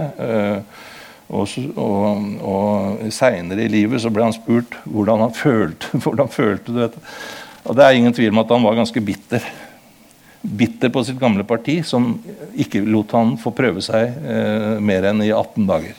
og, 1.27 1.55
og, 1.73 2.27
og 2.45 3.01
seinere 3.11 3.65
i 3.65 3.71
livet 3.71 4.03
så 4.03 4.11
ble 4.13 4.27
han 4.27 4.35
spurt 4.35 4.77
hvordan 4.85 5.25
han 5.25 5.33
følte, 5.35 5.89
hvordan 6.05 6.29
følte 6.31 6.75
du 6.75 6.81
dette. 6.83 7.01
Og 7.65 7.75
det 7.75 7.87
er 7.87 7.97
ingen 7.97 8.13
tvil 8.13 8.35
om 8.35 8.43
at 8.45 8.53
han 8.53 8.67
var 8.69 8.77
ganske 8.77 9.03
bitter. 9.03 9.49
Bitter 10.41 10.93
på 10.93 11.01
sitt 11.03 11.17
gamle 11.19 11.43
parti, 11.49 11.81
som 11.83 12.13
ikke 12.53 12.85
lot 12.85 13.11
han 13.17 13.33
få 13.41 13.51
prøve 13.57 13.81
seg 13.83 14.21
mer 14.85 15.09
enn 15.09 15.25
i 15.25 15.33
18 15.33 15.65
dager. 15.67 15.97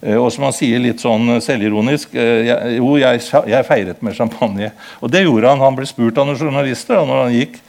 Eh, 0.00 0.16
og 0.16 0.30
som 0.32 0.46
han 0.48 0.56
sier 0.56 0.80
litt 0.80 1.02
sånn 1.02 1.36
selvironisk 1.44 2.14
eh, 2.16 2.78
Jo, 2.78 2.94
jeg, 3.00 3.20
jeg, 3.50 3.66
feiret 3.68 4.00
med 4.04 4.16
champagne. 4.16 4.72
Og 5.00 5.12
det 5.12 5.26
gjorde 5.26 5.52
han. 5.52 5.64
Han 5.64 5.76
ble 5.76 5.88
spurt 5.88 6.18
av 6.18 6.28
noen 6.28 6.40
journalister 6.40 6.96
da 6.96 7.04
når 7.08 7.22
han 7.24 7.36
gikk. 7.36 7.60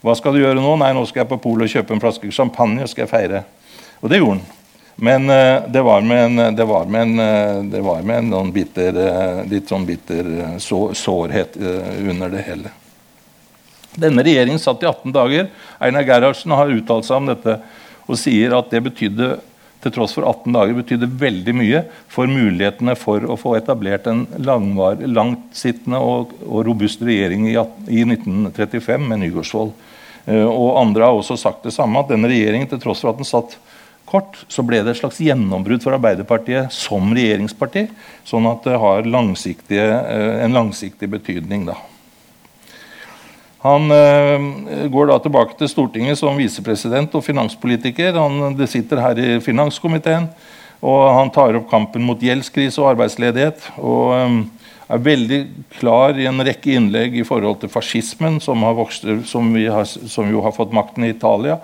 Hva 0.00 0.14
skal 0.16 0.34
du 0.34 0.40
gjøre 0.42 0.62
nå? 0.62 0.76
Nei, 0.80 0.94
nå 0.96 1.04
skal 1.08 1.24
jeg 1.24 1.32
på 1.32 1.42
polet 1.42 1.66
og 1.66 1.74
kjøpe 1.74 1.96
en 1.96 2.02
flaske 2.02 2.32
champagne. 2.32 2.86
og 2.86 2.92
skal 2.92 3.04
jeg 3.04 3.12
feire. 3.12 3.44
Og 4.00 4.12
det 4.12 4.22
gjorde 4.22 4.38
han. 4.38 4.56
Men 5.00 5.30
det, 5.72 5.80
var 5.80 6.02
med 6.04 6.18
en, 6.26 6.56
det, 6.56 6.64
var 6.68 6.88
med 6.92 7.06
en, 7.08 7.68
det 7.72 7.78
var 7.80 8.02
med 8.04 8.18
en 8.20 8.26
noen 8.34 8.50
bitter, 8.52 8.92
uh, 8.92 9.38
litt 9.48 9.70
sånn 9.72 9.86
bitter 9.88 10.26
så, 10.60 10.90
sårhet 10.92 11.56
under 11.56 12.28
det 12.28 12.42
hele. 12.44 12.72
Denne 13.96 14.20
regjeringen 14.26 14.60
satt 14.60 14.84
i 14.84 14.88
18 14.90 15.14
dager. 15.16 15.48
Einar 15.80 16.04
Gerhardsen 16.04 16.52
har 16.52 16.74
uttalt 16.74 17.08
seg 17.08 17.16
om 17.16 17.30
dette 17.32 17.56
og 18.10 18.20
sier 18.20 18.52
at 18.58 18.68
det 18.74 18.82
betydde 18.90 19.30
til 19.80 19.94
tross 19.94 20.14
for 20.16 20.26
18 20.28 20.52
dager 20.54 20.76
betydde 20.76 21.08
veldig 21.20 21.54
mye 21.56 21.82
for 22.12 22.30
mulighetene 22.30 22.94
for 22.98 23.24
å 23.24 23.36
få 23.40 23.54
etablert 23.58 24.08
en 24.10 24.26
langvar, 24.44 25.00
langtsittende 25.00 26.00
og, 26.04 26.34
og, 26.44 26.60
robust 26.68 27.04
regjering 27.06 27.48
i, 27.48 27.56
i 27.88 28.04
1935 28.04 29.08
med 29.08 29.22
Nygaardsvold. 29.24 29.72
Uh, 30.28 30.46
og 30.46 30.80
andre 30.82 31.08
har 31.08 31.16
også 31.16 31.38
sagt 31.40 31.64
det 31.66 31.74
samme, 31.76 32.02
at 32.02 32.12
denne 32.12 32.28
regjeringen, 32.30 32.68
til 32.70 32.82
tross 32.82 33.00
for 33.04 33.14
at 33.14 33.20
den 33.20 33.28
satt 33.28 33.56
kort, 34.10 34.42
så 34.50 34.64
ble 34.66 34.82
det 34.82 34.92
et 34.92 35.00
slags 35.00 35.20
gjennombrudd 35.22 35.84
for 35.84 35.96
Arbeiderpartiet 35.96 36.74
som 36.74 37.14
regjeringsparti. 37.16 37.86
Sånn 38.28 38.48
at 38.50 38.66
det 38.68 38.76
har 38.82 39.06
uh, 39.06 40.44
en 40.44 40.60
langsiktig 40.60 41.08
betydning. 41.08 41.70
da. 41.70 41.78
Han 43.60 43.92
øh, 43.92 44.86
går 44.92 45.10
da 45.10 45.18
tilbake 45.20 45.58
til 45.58 45.68
Stortinget 45.68 46.18
som 46.18 46.38
visepresident 46.40 47.14
og 47.14 47.24
finanspolitiker. 47.24 48.16
Han 48.16 48.56
sitter 48.66 49.02
her 49.04 49.20
i 49.20 49.40
finanskomiteen, 49.44 50.30
og 50.80 51.02
han 51.18 51.32
tar 51.34 51.58
opp 51.58 51.68
kampen 51.68 52.06
mot 52.06 52.20
gjeldskrise 52.20 52.80
og 52.80 52.94
arbeidsledighet. 52.94 53.68
og 53.76 54.16
øh, 54.16 54.40
er 54.90 55.04
veldig 55.04 55.40
klar 55.78 56.18
i 56.18 56.26
en 56.26 56.42
rekke 56.42 56.74
innlegg 56.74 57.14
i 57.20 57.26
forhold 57.26 57.60
til 57.62 57.70
fascismen, 57.70 58.40
som, 58.42 58.64
vokst, 58.76 59.06
som, 59.30 59.52
har, 59.54 59.86
som 59.86 60.30
jo 60.30 60.42
har 60.42 60.54
fått 60.56 60.74
makten 60.74 61.06
i 61.06 61.12
Italia, 61.14 61.60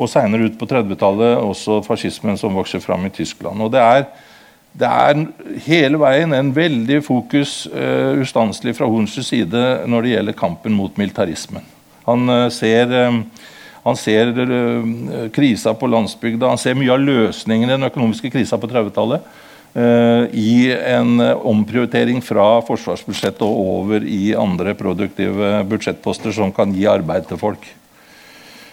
og 0.00 0.08
seinere 0.08 0.48
ut 0.48 0.56
på 0.56 0.68
30-tallet 0.70 1.42
også 1.44 1.82
fascismen 1.84 2.38
som 2.40 2.56
vokser 2.56 2.80
fram 2.80 3.04
i 3.04 3.12
Tyskland. 3.12 3.60
Og 3.60 3.72
det 3.74 3.82
er 3.84 4.06
det 4.78 4.86
er 4.86 5.58
hele 5.66 5.98
veien 5.98 6.32
en 6.34 6.52
veldig 6.54 7.00
fokus 7.02 7.64
uh, 7.72 8.20
ustanselig 8.22 8.76
fra 8.78 8.88
Horns 8.90 9.16
side 9.26 9.62
når 9.90 10.06
det 10.06 10.12
gjelder 10.14 10.38
kampen 10.38 10.76
mot 10.76 10.96
militarismen. 11.00 11.64
Han 12.06 12.30
uh, 12.30 12.46
ser, 12.54 12.92
uh, 13.10 13.94
ser 13.98 14.30
krisa 15.34 15.74
på 15.74 15.90
landsbygda, 15.90 16.52
han 16.52 16.60
ser 16.60 16.78
mye 16.78 16.94
av 16.94 17.02
løsningen 17.02 17.68
i 17.68 17.74
den 17.74 17.88
økonomiske 17.90 18.30
krisa 18.30 18.60
på 18.62 18.70
30-tallet. 18.70 19.26
Uh, 19.74 20.30
I 20.34 20.70
en 20.94 21.18
omprioritering 21.18 22.22
fra 22.22 22.60
forsvarsbudsjettet 22.66 23.42
og 23.46 23.74
over 23.74 24.06
i 24.06 24.32
andre 24.38 24.74
produktive 24.78 25.60
budsjettposter 25.70 26.34
som 26.34 26.54
kan 26.54 26.74
gi 26.74 26.86
arbeid 26.90 27.26
til 27.30 27.42
folk. 27.42 27.66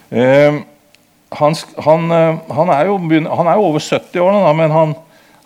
Han, 0.07 1.57
han, 1.83 2.03
han, 2.07 2.69
er 2.71 2.87
jo, 2.87 2.93
han, 2.95 3.49
er 3.51 3.57
jo, 3.59 3.65
over 3.67 3.83
70 3.83 4.21
år 4.23 4.31
nå, 4.31 4.43
men 4.55 4.71
han, 4.71 4.93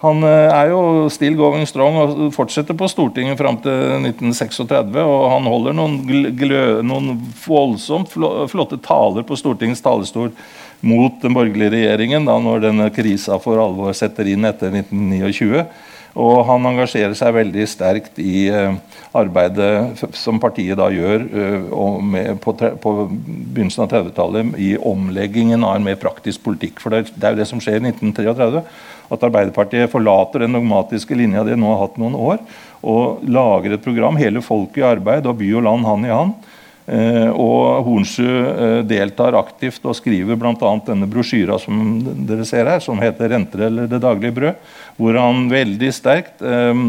han 0.01 0.23
eh, 0.25 0.49
er 0.49 0.71
jo 0.71 1.09
still 1.13 1.35
going 1.37 1.67
strong 1.69 1.99
og 2.01 2.23
fortsetter 2.33 2.73
på 2.77 2.89
Stortinget 2.89 3.37
fram 3.37 3.59
til 3.61 3.99
1936. 3.99 4.97
Og 4.97 5.27
han 5.35 5.49
holder 5.49 5.77
noen, 5.77 5.99
noen 6.87 7.13
voldsomt 7.45 8.09
flotte 8.49 8.81
taler 8.81 9.27
på 9.27 9.37
Stortingets 9.37 9.85
talerstol 9.85 10.33
mot 10.81 11.21
den 11.21 11.37
borgerlige 11.37 11.75
regjeringen 11.75 12.25
da 12.25 12.39
når 12.41 12.63
denne 12.63 12.89
krisa 12.93 13.37
for 13.43 13.61
alvor 13.61 13.93
setter 13.93 14.31
inn 14.31 14.49
etter 14.49 14.73
1929. 14.73 15.65
Og 16.21 16.41
han 16.49 16.65
engasjerer 16.67 17.13
seg 17.15 17.37
veldig 17.37 17.65
sterkt 17.71 18.17
i 18.19 18.49
uh, 18.51 18.73
arbeidet 19.15 20.01
som 20.17 20.41
partiet 20.43 20.75
da 20.75 20.89
gjør 20.91 21.23
med, 22.03 22.33
på, 22.43 22.51
begynnelsen 22.57 23.85
av 23.85 23.93
30-tallet 23.93 24.57
i 24.59 24.73
omleggingen 24.75 25.63
av 25.63 25.77
en 25.77 25.87
mer 25.87 25.95
praktisk 26.01 26.43
politikk. 26.43 26.81
For 26.83 26.91
det 26.91 27.13
er 27.15 27.37
jo 27.37 27.39
det 27.39 27.47
som 27.47 27.63
skjer 27.63 27.79
i 27.79 27.93
1933 27.93 28.65
at 29.11 29.27
Arbeiderpartiet 29.27 29.91
forlater 29.91 30.45
den 30.45 30.55
dogmatiske 30.57 31.17
linja 31.17 31.43
de 31.47 31.57
nå 31.59 31.73
har 31.73 31.85
hatt 31.85 31.99
noen 32.01 32.15
år, 32.15 32.41
og 32.81 33.21
lager 33.27 33.75
et 33.75 33.83
program, 33.83 34.17
hele 34.17 34.43
folket 34.45 34.81
i 34.81 34.87
arbeid 34.87 35.29
og 35.29 35.37
by 35.41 35.51
og 35.59 35.67
land 35.67 35.87
hand 35.89 36.07
i 36.07 36.15
hand, 36.15 36.51
Eh, 36.91 37.29
og 37.29 37.85
Hornsrud 37.85 38.47
eh, 38.49 38.79
deltar 38.89 39.37
aktivt 39.37 39.83
og 39.85 39.93
skriver 39.95 40.35
bl.a. 40.35 40.71
denne 40.87 41.07
brosjyra 41.07 41.59
som 41.61 41.77
dere 42.27 42.45
ser 42.47 42.67
her, 42.67 42.81
som 42.81 42.99
heter 42.99 43.29
'Renter 43.29 43.67
eller 43.67 43.87
det 43.87 44.01
daglige 44.01 44.33
brød', 44.35 44.57
hvor 45.01 45.17
han 45.17 45.47
veldig 45.49 45.89
sterkt 45.95 46.43
eh, 46.45 46.81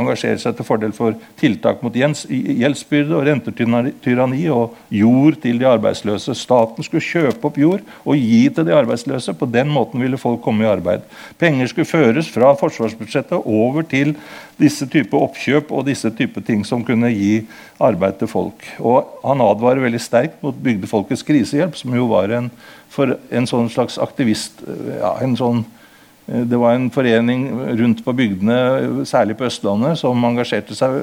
engasjerer 0.00 0.40
seg 0.42 0.56
til 0.58 0.66
fordel 0.66 0.94
for 0.96 1.14
tiltak 1.38 1.84
mot 1.84 1.94
gjeldsbyrde 1.94 3.14
og 3.14 3.26
rentetyranni 3.28 4.48
og 4.50 4.74
jord 4.94 5.38
til 5.44 5.60
de 5.60 5.68
arbeidsløse. 5.70 6.34
Staten 6.34 6.86
skulle 6.86 7.06
kjøpe 7.06 7.46
opp 7.46 7.60
jord 7.60 7.86
og 8.02 8.18
gi 8.18 8.42
til 8.50 8.66
de 8.66 8.74
arbeidsløse. 8.74 9.36
På 9.38 9.46
den 9.46 9.70
måten 9.70 10.02
ville 10.02 10.18
folk 10.20 10.42
komme 10.42 10.66
i 10.66 10.70
arbeid. 10.70 11.06
Penger 11.38 11.70
skulle 11.70 11.88
føres 11.88 12.30
fra 12.34 12.50
forsvarsbudsjettet 12.58 13.46
over 13.46 13.86
til 13.86 14.16
disse 14.60 14.88
type 14.90 15.16
oppkjøp 15.16 15.70
og 15.72 15.86
disse 15.88 16.10
type 16.18 16.42
ting 16.44 16.66
som 16.66 16.82
kunne 16.84 17.12
gi 17.14 17.44
arbeid 17.80 18.18
til 18.20 18.30
folk. 18.30 18.66
Og 18.78 19.06
Han 19.24 19.42
advarer 19.44 19.86
veldig 19.86 20.02
sterkt 20.02 20.42
mot 20.42 20.56
Bygdefolkets 20.56 21.22
krisehjelp, 21.26 21.76
som 21.78 21.94
jo 21.94 22.10
var 22.10 22.32
en, 22.34 22.50
en 22.98 23.46
sånn 23.46 23.70
slags 23.70 24.00
aktivist 24.02 24.64
ja, 24.98 25.14
en 25.22 25.36
sånn, 25.38 25.64
Det 26.30 26.58
var 26.62 26.76
en 26.76 26.90
forening 26.94 27.48
rundt 27.80 28.04
på 28.06 28.14
bygdene, 28.14 29.04
særlig 29.08 29.34
på 29.38 29.48
Østlandet, 29.48 29.98
som 29.98 30.28
engasjerte 30.28 30.76
seg 30.78 31.00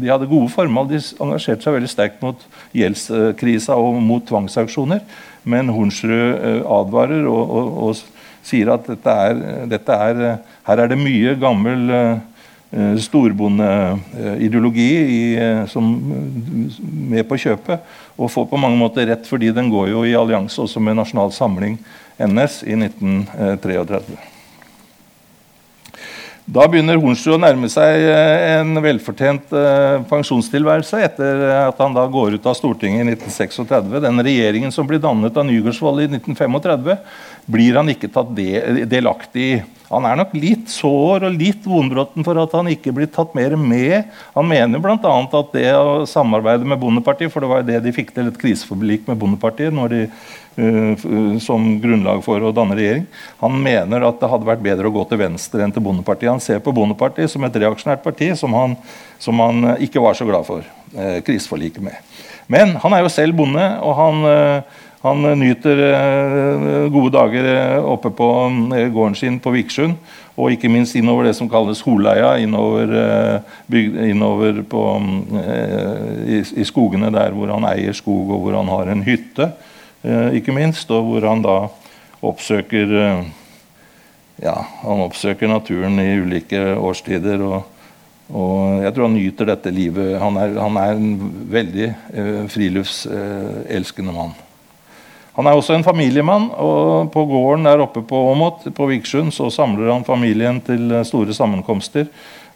De 0.00 0.08
hadde 0.08 0.28
gode 0.30 0.48
formål, 0.54 0.88
de 0.88 1.02
engasjerte 1.20 1.66
seg 1.66 1.76
veldig 1.76 1.90
sterkt 1.92 2.24
mot 2.24 2.46
gjeldskrisa 2.76 3.76
og 3.76 4.00
mot 4.00 4.24
tvangsaksjoner. 4.24 5.04
Men 5.44 5.72
Hornsrud 5.72 6.14
eh, 6.14 6.62
advarer 6.64 7.28
og, 7.28 7.44
og, 7.44 7.76
og 7.84 8.46
sier 8.46 8.72
at 8.72 8.88
dette 8.88 9.14
er, 9.28 9.44
dette 9.68 10.00
er, 10.08 10.24
her 10.68 10.84
er 10.84 10.90
det 10.90 11.00
mye 11.00 11.36
gammel 11.40 11.88
Eh, 12.72 12.96
storbondeideologi 12.96 15.36
eh, 15.36 15.66
som 15.66 15.88
med 17.10 17.26
på 17.26 17.38
kjøpet. 17.42 17.82
Og 18.14 18.30
får 18.30 18.46
på 18.46 18.60
mange 18.62 18.78
måter 18.78 19.10
rett, 19.10 19.26
fordi 19.26 19.50
den 19.50 19.72
går 19.72 19.90
jo 19.90 20.04
i 20.06 20.14
allianse 20.14 20.62
også 20.62 20.78
med 20.78 21.00
Nasjonal 21.00 21.34
Samling, 21.34 21.80
NS, 22.20 22.62
i 22.62 22.78
1933. 22.78 24.29
Da 26.50 26.64
begynner 26.66 26.98
Hornsrud 26.98 27.36
å 27.36 27.40
nærme 27.44 27.68
seg 27.70 28.04
eh, 28.10 28.56
en 28.56 28.74
velfortjent 28.82 29.52
pensjonstilværelse 30.10 30.98
etter 31.06 31.44
at 31.60 31.78
han 31.78 31.94
da 31.94 32.08
går 32.10 32.40
ut 32.40 32.48
av 32.50 32.56
Stortinget 32.58 33.04
i 33.04 33.12
1936. 33.14 34.00
Den 34.02 34.24
regjeringen 34.26 34.74
som 34.74 34.88
blir 34.88 34.98
dannet 35.02 35.36
av 35.38 35.46
Nygaardsvold 35.46 36.02
i 36.02 36.08
1935, 36.16 36.96
blir 37.54 37.78
han 37.78 37.92
ikke 37.94 38.10
tatt 38.10 38.34
delaktig 38.34 39.46
i. 39.46 39.60
Han 39.90 40.06
er 40.06 40.18
nok 40.20 40.34
litt 40.38 40.68
sår 40.70 41.24
og 41.26 41.34
litt 41.34 41.64
vonbrotten 41.66 42.22
for 42.26 42.38
at 42.38 42.52
han 42.54 42.68
ikke 42.70 42.92
blir 42.94 43.08
tatt 43.10 43.32
mer 43.34 43.56
med. 43.58 44.06
Han 44.36 44.46
mener 44.46 44.82
bl.a. 44.82 44.96
at 45.02 45.54
det 45.56 45.72
å 45.74 46.04
samarbeide 46.06 46.68
med 46.68 46.78
Bondepartiet, 46.78 47.32
for 47.32 47.42
det 47.42 47.50
var 47.50 47.62
jo 47.62 47.68
det 47.72 47.80
de 47.82 47.94
fikk 47.96 48.12
til 48.14 48.30
et 48.30 48.38
kriseforlik 48.38 49.08
med 49.10 49.18
Bondepartiet 49.18 49.74
de, 49.90 50.04
uh, 50.62 51.40
som 51.42 51.66
grunnlag 51.82 52.22
for 52.22 52.46
å 52.46 52.52
danne 52.54 52.78
regjering. 52.78 53.08
Han 53.42 53.58
mener 53.64 54.06
at 54.06 54.22
det 54.22 54.30
hadde 54.30 54.46
vært 54.52 54.62
bedre 54.62 54.86
å 54.86 54.94
gå 54.94 55.02
til 55.10 55.22
venstre 55.24 55.66
enn 55.66 55.74
til 55.74 55.82
Bondepartiet. 55.88 56.30
Han 56.30 56.44
ser 56.44 56.62
på 56.62 56.74
Bondepartiet 56.76 57.32
som 57.32 57.42
et 57.48 57.58
reaksjonært 57.58 58.06
parti 58.06 58.30
som 58.38 58.54
han, 58.54 58.78
som 59.18 59.42
han 59.42 59.72
ikke 59.82 60.02
var 60.04 60.14
så 60.14 60.28
glad 60.28 60.46
for 60.46 60.62
uh, 60.62 61.18
kriseforliket 61.26 61.82
med. 61.82 61.98
Men 62.50 62.76
han 62.82 62.94
er 62.94 63.02
jo 63.02 63.10
selv 63.10 63.34
bonde, 63.42 63.66
og 63.82 63.98
han 63.98 64.22
uh, 64.22 64.78
han 65.00 65.24
nyter 65.40 65.78
eh, 65.86 66.88
gode 66.92 67.14
dager 67.14 67.46
eh, 67.48 67.84
oppe 67.88 68.10
på 68.12 68.26
eh, 68.76 68.90
gården 68.92 69.16
sin 69.16 69.38
på 69.40 69.52
Vikersund. 69.54 69.96
Og 70.36 70.52
ikke 70.52 70.70
minst 70.72 70.96
innover 70.96 71.24
det 71.28 71.34
som 71.36 71.48
kalles 71.52 71.80
Holeia, 71.84 72.34
innover, 72.40 72.92
innover 73.68 74.62
på, 74.64 74.82
i, 76.24 76.38
i, 76.40 76.64
skogene 76.64 77.10
der 77.12 77.34
hvor 77.36 77.50
han 77.52 77.66
eier 77.68 77.92
skog, 77.92 78.30
og 78.32 78.46
hvor 78.46 78.56
han 78.56 78.70
har 78.72 78.88
en 78.88 79.02
hytte, 79.04 79.50
ikke 80.32 80.54
minst. 80.56 80.88
Og 80.96 81.10
hvor 81.10 81.26
han 81.28 81.44
da 81.44 81.58
oppsøker 82.24 82.94
ja, 84.40 84.54
han 84.86 85.04
oppsøker 85.04 85.50
naturen 85.50 86.00
i 86.00 86.14
ulike 86.22 86.62
årstider. 86.78 87.44
og 87.44 87.68
og 88.30 88.84
jeg 88.84 88.94
tror 88.94 89.08
han 89.08 89.16
nyter 89.18 89.48
dette 89.48 89.72
livet. 89.74 90.12
Han 90.22 90.36
er, 90.38 90.54
han 90.62 90.76
er 90.78 90.92
en 90.94 91.32
veldig 91.50 91.88
eh, 91.90 92.44
friluftselskende 92.52 94.14
mann. 94.14 94.36
Han 95.40 95.48
er 95.48 95.56
også 95.56 95.72
en 95.72 95.86
familiemann, 95.86 96.50
og 96.60 97.08
på 97.14 97.24
gården 97.24 97.64
der 97.64 97.80
oppe 97.80 98.02
på 98.04 98.18
Åmot 98.34 98.66
på 98.76 98.88
Vikersund 98.90 99.32
så 99.32 99.48
samler 99.48 99.88
han 99.88 100.04
familien 100.04 100.60
til 100.60 100.92
store 101.08 101.32
sammenkomster. 101.32 102.10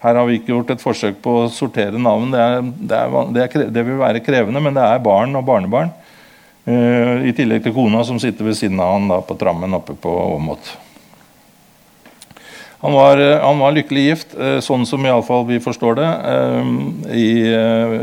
Her 0.05 0.18
har 0.20 0.28
vi 0.28 0.37
ikke 0.37 0.53
gjort 0.53 0.74
et 0.74 0.85
forsøk 0.85 1.22
på 1.24 1.39
å 1.41 1.49
sortere 1.49 1.97
navn. 1.97 2.28
Det, 2.35 2.41
er, 2.45 2.61
det, 2.61 2.99
er, 2.99 3.30
det, 3.32 3.45
er, 3.47 3.68
det 3.72 3.85
vil 3.89 4.03
være 4.03 4.20
krevende, 4.20 4.61
men 4.61 4.76
det 4.76 4.85
er 4.85 5.01
barn 5.01 5.32
og 5.41 5.47
barnebarn. 5.49 5.95
Uh, 6.68 7.24
I 7.24 7.32
tillegg 7.37 7.64
til 7.64 7.72
kona 7.76 8.05
som 8.05 8.20
sitter 8.20 8.51
ved 8.51 8.59
siden 8.61 8.80
av 8.85 8.99
han 8.99 9.09
da, 9.09 9.22
på 9.24 9.37
trammen 9.41 9.80
oppe 9.80 9.97
på 9.97 10.12
Åmot. 10.37 10.74
Han 12.85 12.93
var, 12.93 13.18
eh, 13.18 13.41
han 13.41 13.59
var, 13.59 13.72
lykkelig 13.72 14.03
gift, 14.05 14.35
eh, 14.37 14.59
sånn 14.61 14.82
som 14.85 15.07
iallfall 15.09 15.47
vi 15.49 15.57
forstår 15.57 15.95
det, 15.97 16.09
eh, 16.28 16.66
i, 17.16 17.28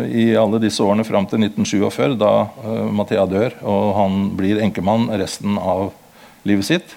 i, 0.10 0.24
alle 0.34 0.58
disse 0.64 0.82
årene 0.82 1.04
fram 1.06 1.28
til 1.30 1.38
1947, 1.44 2.16
da 2.18 2.50
Mathea 2.90 3.28
dør 3.30 3.54
og 3.62 3.92
han 3.94 4.16
blir 4.40 4.58
enkemann 4.66 5.06
resten 5.22 5.60
av 5.62 5.92
livet 6.50 6.66
sitt. 6.66 6.96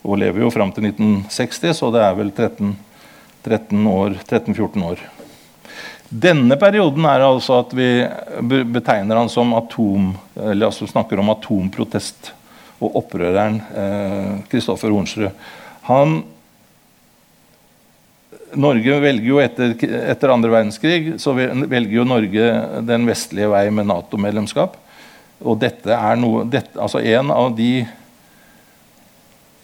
Og 0.00 0.16
lever 0.22 0.46
jo 0.46 0.52
fram 0.54 0.72
til 0.72 0.86
1960, 0.88 1.74
så 1.76 1.90
det 1.92 2.00
er 2.06 2.16
vel 2.16 2.30
13-14 2.32 3.84
år, 3.90 4.16
13 4.24 4.86
år. 4.86 5.02
Denne 6.08 6.56
perioden 6.56 7.04
er 7.10 7.24
altså 7.26 7.58
at 7.66 7.74
vi 7.76 7.90
betegner 8.64 9.20
han 9.20 9.28
som 9.28 9.52
atom, 9.58 10.14
eller 10.40 10.70
altså 10.70 10.88
snakker 10.88 11.20
om 11.20 11.34
atomprotest 11.34 12.32
og 12.80 12.96
opprøreren 13.02 13.60
Kristoffer 14.48 14.88
eh, 14.88 14.96
Hornsrud. 14.96 15.52
Han 15.90 16.16
Norge 18.56 18.96
velger 19.02 19.28
jo 19.28 19.38
etter, 19.42 19.74
etter 20.10 20.32
andre 20.32 20.52
verdenskrig 20.52 21.16
så 21.22 21.34
velger 21.36 21.92
jo 21.98 22.06
Norge 22.08 22.48
den 22.88 23.06
vestlige 23.08 23.50
vei 23.52 23.68
med 23.74 23.88
Nato-medlemskap. 23.90 24.76
Og 25.44 25.58
dette 25.60 25.92
er 25.92 26.16
noe, 26.16 26.46
dette, 26.48 26.78
altså 26.80 27.02
En 27.04 27.30
av 27.34 27.50
de 27.56 27.84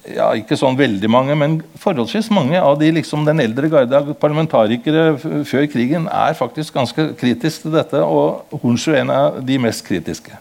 ja, 0.03 0.33
Ikke 0.37 0.59
sånn 0.59 0.77
veldig 0.77 1.09
mange, 1.11 1.37
men 1.39 1.61
forholdsvis 1.81 2.29
mange 2.35 2.59
av 2.59 2.75
de 2.81 2.91
liksom, 2.99 3.25
den 3.25 3.41
eldre 3.45 3.71
garde 3.71 3.97
av 3.97 4.11
parlamentarikere 4.21 5.15
før 5.47 5.69
krigen 5.71 6.09
er 6.11 6.35
faktisk 6.35 6.75
ganske 6.75 7.13
kritisk 7.21 7.65
til 7.65 7.77
dette. 7.77 8.03
Og 8.03 8.59
Hornsrud 8.65 8.97
er 8.97 9.05
en 9.05 9.15
av 9.15 9.39
de 9.47 9.61
mest 9.63 9.87
kritiske. 9.87 10.35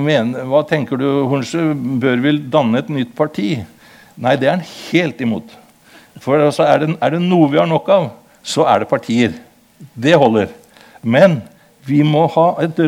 men 0.02 0.32
hva 0.50 0.64
tenker 0.66 0.98
du, 0.98 1.06
Hornsrud, 1.30 1.78
bør 2.02 2.22
vi 2.24 2.32
danne 2.50 2.80
et 2.82 2.90
nytt 2.90 3.12
parti? 3.14 3.60
Nei, 4.20 4.34
det 4.36 4.48
er 4.48 4.56
han 4.56 4.66
helt 4.90 5.20
imot. 5.22 5.52
For 6.20 6.42
altså, 6.42 6.66
er, 6.66 6.82
det, 6.82 6.96
er 6.98 7.14
det 7.14 7.22
noe 7.22 7.48
vi 7.52 7.60
har 7.60 7.68
nok 7.70 7.88
av, 7.94 8.08
så 8.42 8.66
er 8.68 8.82
det 8.82 8.90
partier. 8.90 9.36
Det 9.94 10.16
holder. 10.18 10.50
Men 11.00 11.38
vi 11.86 12.02
må 12.04 12.26
ha 12.34 12.48
et 12.64 12.80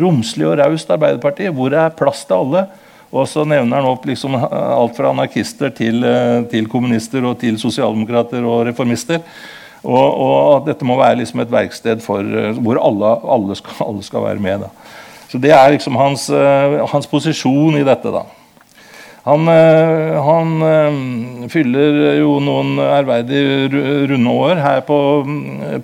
romslig 0.00 0.46
og 0.48 0.56
raust 0.62 0.90
Arbeiderparti 0.94 1.50
hvor 1.52 1.74
det 1.74 1.82
er 1.82 1.96
plass 1.98 2.22
til 2.28 2.38
alle. 2.38 2.64
Og 3.08 3.24
så 3.28 3.44
nevner 3.48 3.80
han 3.80 3.88
opp 3.88 4.04
liksom 4.08 4.36
alt 4.36 4.96
fra 4.98 5.12
anarkister 5.14 5.72
til, 5.72 6.02
eh, 6.04 6.42
til 6.50 6.68
kommunister 6.68 7.24
og 7.24 7.38
til 7.40 7.56
sosialdemokrater 7.60 8.44
og 8.44 8.66
reformister. 8.68 9.22
Og, 9.84 10.06
og 10.20 10.66
dette 10.66 10.84
må 10.84 10.98
være 10.98 11.20
liksom 11.22 11.40
et 11.40 11.52
verksted 11.52 12.02
for, 12.04 12.20
eh, 12.20 12.58
hvor 12.58 12.80
alle, 12.82 13.14
alle, 13.36 13.56
skal, 13.56 13.78
alle 13.86 14.04
skal, 14.04 14.26
være 14.26 14.44
med. 14.44 14.66
Da. 14.66 14.72
Så 15.28 15.40
Det 15.40 15.52
er 15.54 15.70
liksom 15.72 15.96
hans, 15.96 16.28
eh, 16.30 16.84
hans 16.92 17.06
posisjon 17.06 17.80
i 17.80 17.86
dette. 17.86 18.12
da. 18.12 18.26
Han, 19.24 19.48
eh, 19.48 20.24
han, 20.24 20.62
eh, 20.62 21.48
fyller 21.48 22.18
jo 22.18 22.38
noen 22.40 22.78
ærverdige 22.80 23.68
runde 24.08 24.30
år. 24.30 24.54
Her 24.56 24.80
på, 24.80 24.98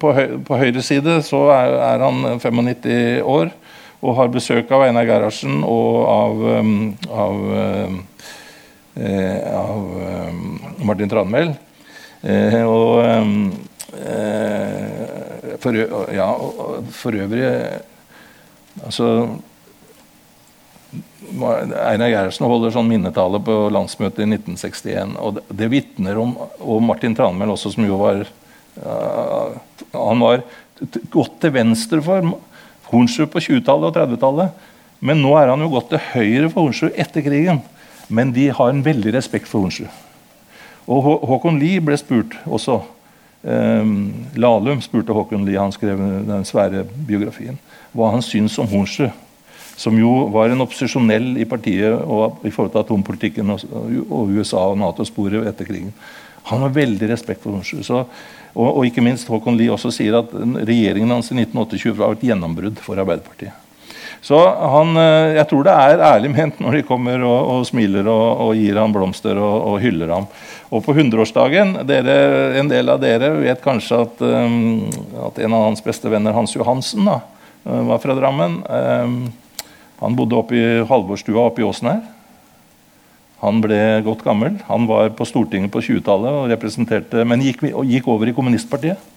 på, 0.00 0.12
høy, 0.12 0.38
på 0.44 0.56
høyre 0.60 0.82
side 0.82 1.22
så 1.22 1.48
er, 1.52 1.74
er, 1.92 2.04
han 2.04 2.40
95 2.40 3.22
år 3.22 3.52
og 4.04 4.18
har 4.18 4.32
besøk 4.32 4.72
av 4.74 4.84
Einar 4.84 5.06
Gerhardsen 5.08 5.62
og 5.64 5.94
av, 6.12 6.42
eh, 6.52 6.72
av, 7.24 7.40
av 9.60 9.80
Martin 10.84 11.10
Tranmæl. 11.10 11.54
og 12.64 12.90
for, 15.60 15.76
ja, 16.12 16.28
for 16.92 17.16
øvrig 17.24 17.48
altså 18.82 19.08
Einar 21.34 22.10
Gerhardsen 22.12 22.46
holder 22.46 22.74
sånn 22.74 22.90
minnetale 22.90 23.40
på 23.42 23.54
landsmøtet 23.72 24.22
i 24.22 24.28
1961. 24.28 25.14
og 25.18 25.38
Det, 25.38 25.44
det 25.62 25.70
vitner 25.72 26.20
om 26.20 26.34
Og 26.60 26.82
Martin 26.84 27.16
Tranmæl 27.16 27.54
også, 27.54 27.72
som 27.74 27.86
jo 27.86 27.98
var 27.98 28.22
uh, 28.84 29.56
Han 29.94 30.22
var 30.22 30.44
godt 31.14 31.40
til 31.42 31.54
venstre 31.54 32.02
for 32.04 32.34
Hornsrud 32.90 33.30
på 33.32 33.42
20-tallet 33.42 33.90
og 33.90 33.96
30-tallet. 33.96 34.66
Men 35.04 35.20
nå 35.22 35.34
er 35.38 35.52
han 35.52 35.62
jo 35.64 35.72
gått 35.72 35.90
til 35.92 36.02
høyre 36.12 36.50
for 36.50 36.66
Hornsrud 36.66 36.98
etter 37.00 37.24
krigen. 37.26 37.62
Men 38.08 38.32
de 38.36 38.50
har 38.52 38.72
en 38.72 38.84
veldig 38.84 39.14
respekt 39.16 39.50
for 39.50 39.64
Hornsrud. 39.64 39.90
Og 40.84 41.00
Hå 41.04 41.14
Håkon 41.30 41.60
Lie 41.60 41.80
ble 41.80 41.96
spurt 42.00 42.36
også. 42.44 42.82
Um, 43.44 44.26
Lahlum 44.40 44.80
spurte 44.84 45.12
Håkon 45.16 45.44
Lie, 45.44 45.60
han 45.60 45.72
skrev 45.72 46.00
den 46.28 46.46
svære 46.48 46.84
biografien, 47.08 47.58
hva 47.92 48.08
han 48.14 48.24
syns 48.24 48.56
om 48.60 48.68
Hornsrud 48.70 49.12
som 49.76 49.96
jo 49.98 50.10
var 50.34 50.52
en 50.52 50.62
opposisjonell 50.62 51.34
i 51.42 51.46
partiet 51.48 51.94
og 51.94 52.44
i 52.46 52.52
forhold 52.54 52.72
til 52.74 52.82
atompolitikken 52.84 53.54
og 53.54 54.30
USA 54.30 54.68
og 54.70 54.78
Nato-sporet 54.78 55.48
etter 55.50 55.66
krigen. 55.68 55.90
Han 56.50 56.64
har 56.66 56.72
veldig 56.76 57.08
respekt 57.08 57.44
for 57.44 57.56
Hornsrud. 57.56 58.06
Og, 58.54 58.68
og, 58.68 58.80
ikke 58.86 59.02
minst 59.04 59.28
Håkon 59.30 59.56
Lie 59.58 59.72
også 59.72 59.90
sier 59.94 60.20
at 60.20 60.32
regjeringen 60.34 61.10
hans 61.16 61.32
i 61.32 61.38
1928 61.40 61.98
var 61.98 62.14
et 62.14 62.26
gjennombrudd 62.28 62.80
for 62.84 63.00
Arbeiderpartiet. 63.00 63.60
Så 64.24 64.38
han, 64.40 64.96
eh, 64.96 65.34
jeg 65.36 65.44
tror 65.50 65.66
det 65.66 65.72
er 65.76 66.02
ærlig 66.06 66.30
ment 66.32 66.60
når 66.62 66.78
de 66.78 66.86
kommer 66.88 67.20
og, 67.28 67.48
og 67.52 67.66
smiler 67.68 68.06
og, 68.08 68.22
og, 68.46 68.52
gir 68.56 68.78
ham 68.80 68.94
blomster 68.94 69.36
og, 69.36 69.56
og, 69.68 69.74
hyller 69.82 70.14
ham. 70.14 70.28
Og 70.72 70.80
på 70.86 70.94
100-årsdagen 70.94 71.74
En 71.84 72.70
del 72.70 72.88
av 72.88 73.02
dere 73.02 73.34
vet 73.36 73.60
kanskje 73.62 74.00
at, 74.06 74.24
um, 74.24 74.86
at, 75.28 75.42
en 75.44 75.56
av 75.56 75.66
hans 75.68 75.84
beste 75.84 76.08
venner, 76.08 76.32
Hans 76.32 76.56
Johansen, 76.56 77.04
da, 77.04 77.18
eh, 77.66 77.82
var 77.90 78.00
fra 78.00 78.16
Drammen. 78.16 78.62
Um, 78.64 79.18
han 80.00 80.16
bodde 80.16 80.40
oppe 80.40 80.56
i 80.56 80.64
Halvorstua 80.88 81.44
oppe 81.50 81.60
i 81.60 81.68
åsen 81.68 81.92
her. 81.92 82.00
Han 83.44 83.60
ble 83.60 83.78
godt 84.06 84.24
gammel. 84.24 84.56
Han 84.70 84.86
var 84.88 85.10
på 85.16 85.26
Stortinget 85.28 85.72
på 85.72 85.82
20-tallet 85.84 86.38
og 86.38 86.48
representerte, 86.52 87.24
men 87.28 87.42
gikk, 87.44 87.66
gikk, 87.84 88.08
over 88.08 88.30
i 88.30 88.34
kommunistpartiet. 88.36 89.10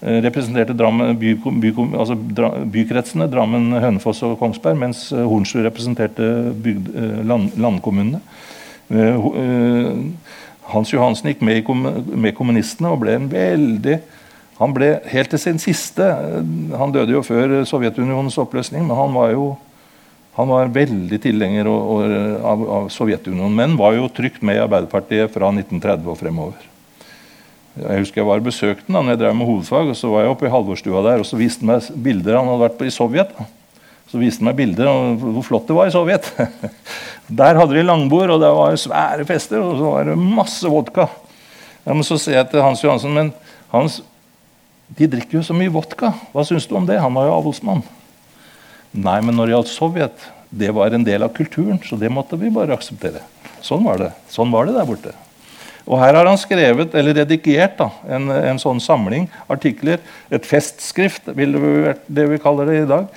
Eh, 0.00 0.18
representerte 0.24 0.76
Drammen, 0.76 1.16
by, 1.20 1.34
by, 1.62 1.72
altså 1.94 2.16
bykretsene 2.16 3.28
Drammen, 3.32 3.72
Hønefoss 3.80 4.22
og 4.28 4.36
Kongsberg, 4.40 4.76
mens 4.80 5.06
eh, 5.12 5.24
Hornsrud 5.24 5.64
representerte 5.64 6.28
bygd, 6.64 6.92
eh, 6.92 7.18
land, 7.28 7.56
landkommunene. 7.60 8.22
Hans 10.70 10.90
Johansen 10.90 11.28
gikk 11.30 11.44
med, 11.46 11.68
med 12.10 12.34
kommunistene 12.34 12.90
og 12.90 13.04
ble 13.04 13.14
en 13.14 13.28
veldig 13.30 14.00
han 14.60 14.74
ble 14.76 14.88
helt 15.08 15.30
til 15.32 15.40
sin 15.40 15.60
siste 15.62 16.04
Han 16.76 16.92
døde 16.92 17.14
jo 17.14 17.22
før 17.24 17.62
Sovjetunionens 17.68 18.36
oppløsning, 18.42 18.82
men 18.84 18.98
han 18.98 19.14
var 19.14 19.30
jo 19.32 19.44
han 20.38 20.48
var 20.48 20.70
veldig 20.72 21.18
tilhenger 21.22 21.66
av, 21.66 22.66
av 22.70 22.90
Sovjetunionen, 22.92 23.56
men 23.56 23.78
var 23.78 23.96
jo 23.96 24.08
trygt 24.14 24.44
med 24.46 24.56
i 24.56 24.62
Arbeiderpartiet 24.62 25.32
fra 25.34 25.50
1930 25.50 26.10
og 26.12 26.18
fremover. 26.20 26.66
Jeg 27.80 28.02
husker 28.02 28.20
jeg 28.20 28.28
var 28.28 28.42
besøkte 28.42 28.86
han 28.88 28.96
da 28.96 29.02
når 29.04 29.14
jeg 29.14 29.20
drev 29.22 29.36
med 29.38 29.48
hovedfag. 29.48 29.90
og 29.92 29.96
Så 29.98 30.10
var 30.10 30.24
jeg 30.24 30.32
oppe 30.32 30.46
i 30.48 30.52
halvårsstua 30.52 31.02
der 31.06 31.22
og 31.22 31.28
så 31.28 31.38
viste 31.38 31.64
han 31.64 31.72
meg 31.72 32.04
bilder 32.06 32.38
han 32.38 32.50
hadde 32.50 32.64
vært 32.64 32.78
på 32.80 32.88
i 32.88 32.94
Sovjet. 32.94 33.32
Så 34.10 34.18
viste 34.18 34.42
han 34.42 34.50
meg 34.50 34.58
bilder 34.58 34.90
av 34.90 35.22
hvor 35.22 35.46
flott 35.46 35.70
det 35.70 35.76
var 35.76 35.90
i 35.90 35.94
Sovjet. 35.94 36.30
Der 37.40 37.54
hadde 37.54 37.76
de 37.76 37.84
langbord, 37.86 38.32
og 38.34 38.40
det 38.42 38.48
var 38.50 38.74
svære 38.74 39.22
fester, 39.22 39.62
og 39.62 39.76
så 39.78 39.90
var 39.92 40.08
det 40.08 40.16
masse 40.18 40.66
vodka. 40.66 41.04
Ja, 41.84 41.94
men 41.94 42.02
Så 42.02 42.18
ser 42.18 42.40
jeg 42.40 42.48
til 42.50 42.64
Hans 42.64 42.82
Johansen 42.82 43.14
men 43.14 43.30
Hans, 43.70 44.00
de 44.98 45.06
drikker 45.06 45.38
jo 45.38 45.44
så 45.46 45.54
mye 45.54 45.70
vodka. 45.70 46.10
Hva 46.34 46.42
syns 46.42 46.66
du 46.66 46.74
om 46.74 46.88
det? 46.88 46.98
Han 46.98 47.14
var 47.14 47.28
jo 47.28 47.36
avholdsmann. 47.36 47.84
Nei, 48.90 49.20
men 49.22 49.36
når 49.36 49.46
det 49.46 49.54
gjaldt 49.54 49.72
Sovjet, 49.72 50.28
det 50.50 50.72
var 50.74 50.94
en 50.94 51.06
del 51.06 51.22
av 51.22 51.34
kulturen, 51.34 51.78
så 51.86 51.98
det 51.98 52.10
måtte 52.10 52.38
vi 52.38 52.50
bare 52.50 52.74
akseptere. 52.74 53.22
Sånn 53.62 53.84
var 53.86 54.00
det. 54.00 54.08
Sånn 54.32 54.50
var 54.50 54.66
det 54.66 54.74
der 54.74 54.88
borte. 54.88 55.12
Og 55.86 55.98
her 55.98 56.14
har 56.14 56.28
han 56.28 56.38
skrevet, 56.38 56.94
eller 56.94 57.16
redigert 57.22 57.78
da, 57.78 57.88
en, 58.14 58.28
en 58.30 58.60
sånn 58.62 58.82
samling 58.82 59.28
artikler, 59.50 60.02
et 60.30 60.46
festskrift, 60.46 61.30
vil 61.38 61.56
det, 61.56 61.94
det 62.06 62.26
vi 62.30 62.40
kaller 62.42 62.68
det 62.70 62.82
i 62.82 62.90
dag, 62.90 63.08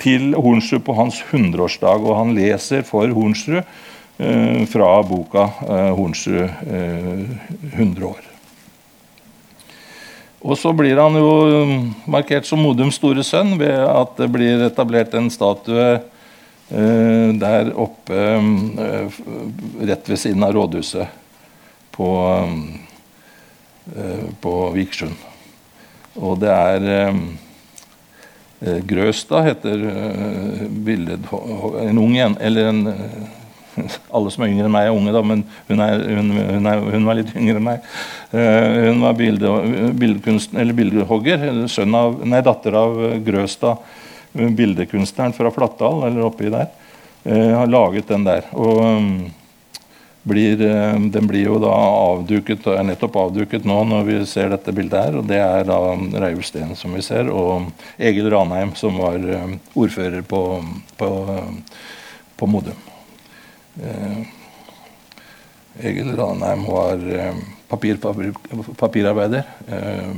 til 0.00 0.32
Hornsrud 0.36 0.84
på 0.86 0.96
hans 0.96 1.20
100-årsdag. 1.30 2.04
Og 2.04 2.20
han 2.20 2.36
leser 2.36 2.84
for 2.88 3.08
Hornsrud 3.16 3.62
eh, 3.62 4.62
fra 4.70 4.92
boka 5.08 5.48
eh, 5.66 5.90
'Hornsrud 5.96 6.44
eh, 6.44 7.74
100 7.74 8.08
år'. 8.12 8.33
Og 10.44 10.58
så 10.60 10.74
blir 10.76 10.98
han 11.00 11.16
jo 11.16 11.28
markert 12.10 12.44
som 12.44 12.60
Modums 12.60 12.98
store 13.00 13.24
sønn 13.24 13.54
ved 13.60 13.78
at 13.80 14.18
det 14.20 14.28
blir 14.32 14.66
etablert 14.66 15.14
en 15.16 15.30
statue 15.32 15.86
eh, 15.96 17.28
der 17.40 17.70
oppe 17.80 18.18
eh, 18.84 19.20
rett 19.88 20.10
ved 20.10 20.20
siden 20.20 20.44
av 20.44 20.52
rådhuset 20.52 21.08
på, 21.96 22.10
eh, 23.96 24.26
på 24.44 24.52
Vikersund. 24.76 25.16
Og 26.20 26.36
det 26.44 26.52
er 26.52 26.90
eh, 26.92 28.82
Grøstad 28.84 29.48
heter 29.48 29.88
eh, 29.88 30.66
bildet 30.68 31.24
En 31.32 31.98
ung 32.04 32.18
en, 32.20 32.36
eller 32.36 32.68
en 32.68 32.84
alle 34.16 34.32
som 34.32 34.44
er 34.44 34.52
yngre 34.52 34.68
enn 34.68 34.74
meg, 34.74 34.88
er 34.88 34.96
unge, 34.96 35.12
da, 35.14 35.22
men 35.26 35.44
hun, 35.68 35.82
er, 35.82 36.06
hun, 36.16 36.32
hun, 36.38 36.70
er, 36.70 36.82
hun 36.94 37.08
var 37.08 37.18
litt 37.18 37.34
yngre 37.36 37.60
enn 37.60 37.68
meg. 37.68 37.92
Uh, 38.32 38.90
hun 38.90 39.04
var 39.04 39.18
bilde, 39.18 39.52
bildehogger. 40.80 41.46
Sønn 41.70 41.94
av, 41.98 42.18
nei, 42.26 42.42
datter 42.44 42.78
av 42.78 42.98
Grøstad, 43.26 43.94
bildekunstneren 44.34 45.36
fra 45.36 45.52
Flatdal, 45.54 46.04
eller 46.08 46.28
oppi 46.28 46.52
der. 46.52 46.68
Uh, 47.24 47.54
har 47.60 47.72
laget 47.72 48.10
den 48.10 48.26
der. 48.26 48.46
Og 48.52 48.82
um, 48.84 49.10
blir, 50.28 50.60
uh, 50.60 50.96
den 51.12 51.28
blir 51.28 51.48
jo 51.48 51.58
da 51.62 51.72
avduket, 51.74 52.66
er 52.72 52.86
nettopp 52.86 53.20
avduket 53.26 53.66
nå 53.68 53.82
når 53.90 54.08
vi 54.08 54.18
ser 54.28 54.52
dette 54.54 54.74
bildet 54.76 55.08
her. 55.08 55.20
Og 55.20 55.28
det 55.28 55.42
er 55.42 55.68
da 55.68 55.80
Reiulf 56.26 56.48
Steen 56.50 56.74
som 56.78 56.96
vi 56.96 57.04
ser, 57.04 57.32
og 57.32 57.70
Egil 57.98 58.30
Ranheim 58.32 58.74
som 58.78 58.98
var 59.02 59.20
ordfører 59.74 60.24
på, 60.28 60.42
på, 61.00 61.14
på 62.38 62.50
Modum. 62.50 62.93
Eh, 63.82 64.26
Egil 65.82 66.16
Ranheim 66.16 66.64
var 66.64 67.00
eh, 67.18 67.34
papir, 67.68 67.96
papir, 67.98 68.30
papirarbeider 68.78 69.42
eh, 69.66 70.12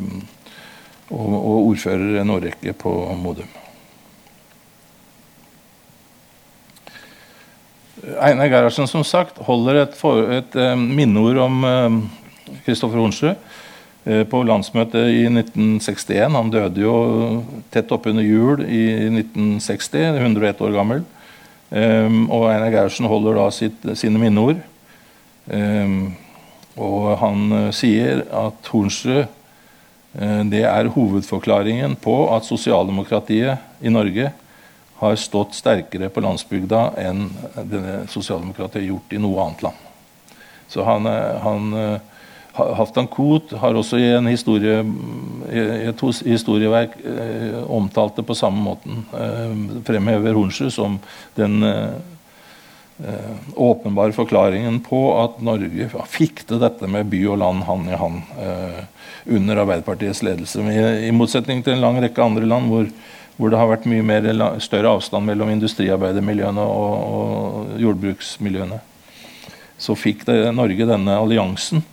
og, 1.08 1.30
og 1.32 1.70
ordfører 1.70 2.20
en 2.20 2.34
årrekke 2.34 2.74
på 2.76 2.92
Modum. 3.16 3.48
Einar 8.20 8.50
Gerhardsen 8.52 8.90
som 8.90 9.04
sagt, 9.06 9.40
holder 9.48 9.86
et, 9.86 9.96
for, 9.96 10.28
et 10.30 10.52
minneord 10.76 11.40
om 11.46 11.64
Kristoffer 12.66 13.00
Hornsrud 13.00 14.26
på 14.30 14.42
landsmøtet 14.46 15.08
i 15.10 15.24
1961. 15.30 16.36
Han 16.36 16.52
døde 16.52 16.84
jo 16.84 16.96
tett 17.74 17.90
oppunder 17.94 18.22
jul 18.22 18.62
i 18.62 18.84
1960, 19.08 20.20
101 20.20 20.62
år 20.62 20.76
gammel. 20.76 21.02
Um, 21.70 22.28
og 22.30 22.46
Einar 22.46 22.70
Gerhardsen 22.70 23.08
holder 23.10 23.40
da 23.40 23.46
sitt, 23.50 23.86
sine 23.98 24.20
minneord. 24.22 24.60
Um, 25.50 26.14
og 26.78 27.16
han 27.18 27.46
uh, 27.50 27.70
sier 27.74 28.22
at 28.30 28.70
Hornsrud 28.70 29.24
uh, 29.26 30.42
det 30.46 30.62
er 30.68 30.92
hovedforklaringen 30.94 31.96
på 32.02 32.14
at 32.34 32.46
sosialdemokratiet 32.46 33.82
i 33.82 33.92
Norge 33.92 34.30
har 35.00 35.18
stått 35.20 35.58
sterkere 35.58 36.08
på 36.08 36.22
landsbygda 36.24 36.86
enn 37.02 37.26
det 37.68 38.06
sosialdemokratiet 38.14 38.80
har 38.80 38.90
gjort 38.94 39.12
i 39.12 39.20
noe 39.20 39.42
annet 39.44 39.66
land. 39.66 39.82
Så 40.70 40.86
han, 40.86 41.06
uh, 41.74 41.98
Halvdan 42.56 43.08
Koht 43.12 43.52
har 43.60 43.76
også 43.76 43.98
i, 44.00 44.08
historie, 44.30 44.80
i 45.52 45.62
et 45.90 46.04
historieverk 46.24 46.96
eh, 47.04 47.56
omtalt 47.68 48.16
det 48.16 48.24
på 48.26 48.36
samme 48.36 48.62
måten. 48.64 49.02
Eh, 49.12 49.56
fremhever 49.84 50.36
Hornsrud 50.36 50.72
som 50.72 50.98
den 51.36 51.62
eh, 51.66 51.98
åpenbare 53.60 54.16
forklaringen 54.16 54.78
på 54.80 55.00
at 55.20 55.42
Norge 55.44 55.90
fikk 56.08 56.46
til 56.48 56.62
dette 56.62 56.88
med 56.88 57.10
by 57.12 57.18
og 57.28 57.42
land 57.42 57.66
hand 57.68 57.90
i 57.92 57.98
hand 58.00 58.22
under 59.26 59.60
Arbeiderpartiets 59.60 60.22
ledelse. 60.24 60.64
I, 60.64 61.10
motsetning 61.12 61.60
til 61.60 61.74
en 61.74 61.84
lang 61.84 62.00
rekke 62.00 62.24
andre 62.24 62.48
land 62.48 62.70
hvor, 62.72 62.88
hvor 63.36 63.52
det 63.52 63.60
har 63.60 63.68
vært 63.68 63.84
mye 63.90 64.06
mer, 64.06 64.30
større 64.64 64.94
avstand 64.96 65.28
mellom 65.28 65.52
industriarbeidermiljøene 65.52 66.64
og, 66.64 66.96
og 67.18 67.76
jordbruksmiljøene, 67.84 68.80
så 69.76 69.98
fikk 69.98 70.24
det, 70.30 70.38
Norge 70.56 70.88
denne 70.88 71.18
alliansen 71.20 71.84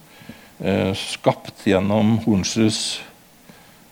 skapt 0.96 1.66
gjennom 1.68 2.18
Hornsruds 2.24 3.02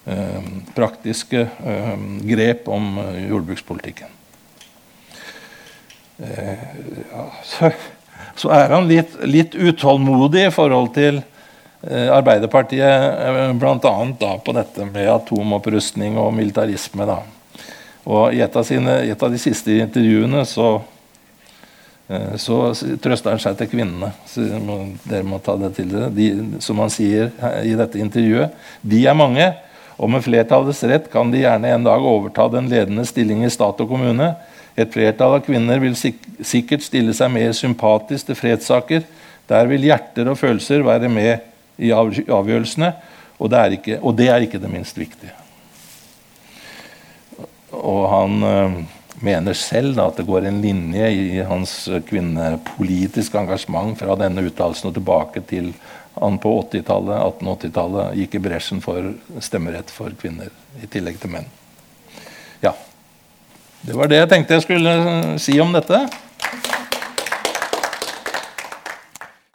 eh, 0.05 0.43
praktiske 0.75 1.41
eh, 1.65 1.97
grep 2.29 2.69
om 2.71 2.95
jordbrukspolitikken. 3.29 4.17
Ja, 6.21 7.23
så, 7.43 7.71
så, 8.35 8.51
er 8.53 8.69
han 8.69 8.85
litt, 8.87 9.15
litt, 9.25 9.55
utålmodig 9.57 10.43
i 10.47 10.53
forhold 10.53 10.91
til 10.93 11.23
Arbeiderpartiet, 11.81 13.55
bl.a. 13.57 13.93
på 14.45 14.53
dette 14.53 14.85
med 14.85 15.09
atomopprustning 15.09 16.19
og 16.21 16.29
militarisme. 16.37 17.07
Da. 17.09 17.17
Og 18.05 18.37
I 18.37 18.43
et 18.45 18.53
av, 18.53 18.67
sine, 18.67 18.99
et 19.09 19.25
av 19.25 19.33
de 19.33 19.41
siste 19.41 19.79
intervjuene 19.81 20.45
så 20.45 20.75
Eh, 20.77 20.90
så 22.35 22.57
trøster 23.01 23.35
han 23.35 23.41
seg 23.41 23.57
til 23.59 23.69
kvinnene. 23.71 24.11
Så 24.27 24.43
dere 25.05 25.25
må 25.27 25.39
ta 25.43 25.55
det 25.59 25.73
til 25.77 25.91
dere. 25.91 26.09
De, 26.13 26.29
som 26.63 26.79
han 26.83 26.91
sier 26.91 27.31
i 27.63 27.75
dette 27.77 28.01
intervjuet, 28.01 28.55
de 28.81 29.03
er 29.07 29.17
mange. 29.17 29.45
Og 30.01 30.09
med 30.09 30.23
flertallets 30.25 30.81
rett 30.89 31.11
kan 31.13 31.29
de 31.31 31.43
gjerne 31.43 31.75
en 31.75 31.85
dag 31.85 32.01
overta 32.01 32.47
den 32.51 32.69
ledende 32.71 33.05
stilling 33.05 33.45
i 33.45 33.53
stat 33.53 33.79
og 33.83 33.91
kommune. 33.91 34.31
Et 34.79 34.89
flertall 34.89 35.37
av 35.37 35.45
kvinner 35.45 35.81
vil 35.83 35.95
sik 35.99 36.17
sikkert 36.41 36.83
stille 36.85 37.13
seg 37.13 37.29
mer 37.33 37.51
sympatisk 37.53 38.31
til 38.31 38.39
fredssaker. 38.39 39.03
Der 39.51 39.67
vil 39.69 39.83
hjerter 39.85 40.31
og 40.31 40.39
følelser 40.39 40.85
være 40.87 41.11
med 41.11 41.43
i 41.81 41.91
av 41.93 42.09
avgjørelsene, 42.09 42.91
og 43.41 43.49
det, 43.51 43.61
ikke, 43.77 43.99
og 44.01 44.15
det, 44.17 44.27
er 44.29 44.43
ikke, 44.45 44.59
det 44.61 44.71
minst 44.71 44.97
viktige. 44.97 45.33
Og 47.71 48.03
han... 48.11 48.89
Mener 49.21 49.53
selv 49.53 49.93
da, 49.97 50.07
at 50.09 50.17
det 50.17 50.25
går 50.25 50.47
en 50.49 50.61
linje 50.63 51.09
i 51.13 51.41
hans 51.45 51.73
kvinnepolitiske 52.09 53.37
engasjement 53.37 53.93
fra 53.99 54.15
denne 54.17 54.41
uttalelsen 54.49 54.89
og 54.89 54.95
tilbake 54.97 55.43
til 55.49 55.71
han 56.15 56.39
på 56.41 56.55
80-tallet, 56.63 57.21
1880-tallet 57.41 58.17
gikk 58.19 58.35
i 58.35 58.41
bresjen 58.43 58.81
for 58.83 59.13
stemmerett 59.43 59.93
for 59.93 60.11
kvinner 60.19 60.49
i 60.81 60.89
tillegg 60.89 61.21
til 61.21 61.31
menn. 61.35 61.47
Ja. 62.65 62.73
Det 63.81 63.95
var 63.97 64.09
det 64.09 64.19
jeg 64.19 64.29
tenkte 64.33 64.57
jeg 64.57 64.65
skulle 64.65 64.95
si 65.41 65.55
om 65.61 65.71
dette. 65.73 66.01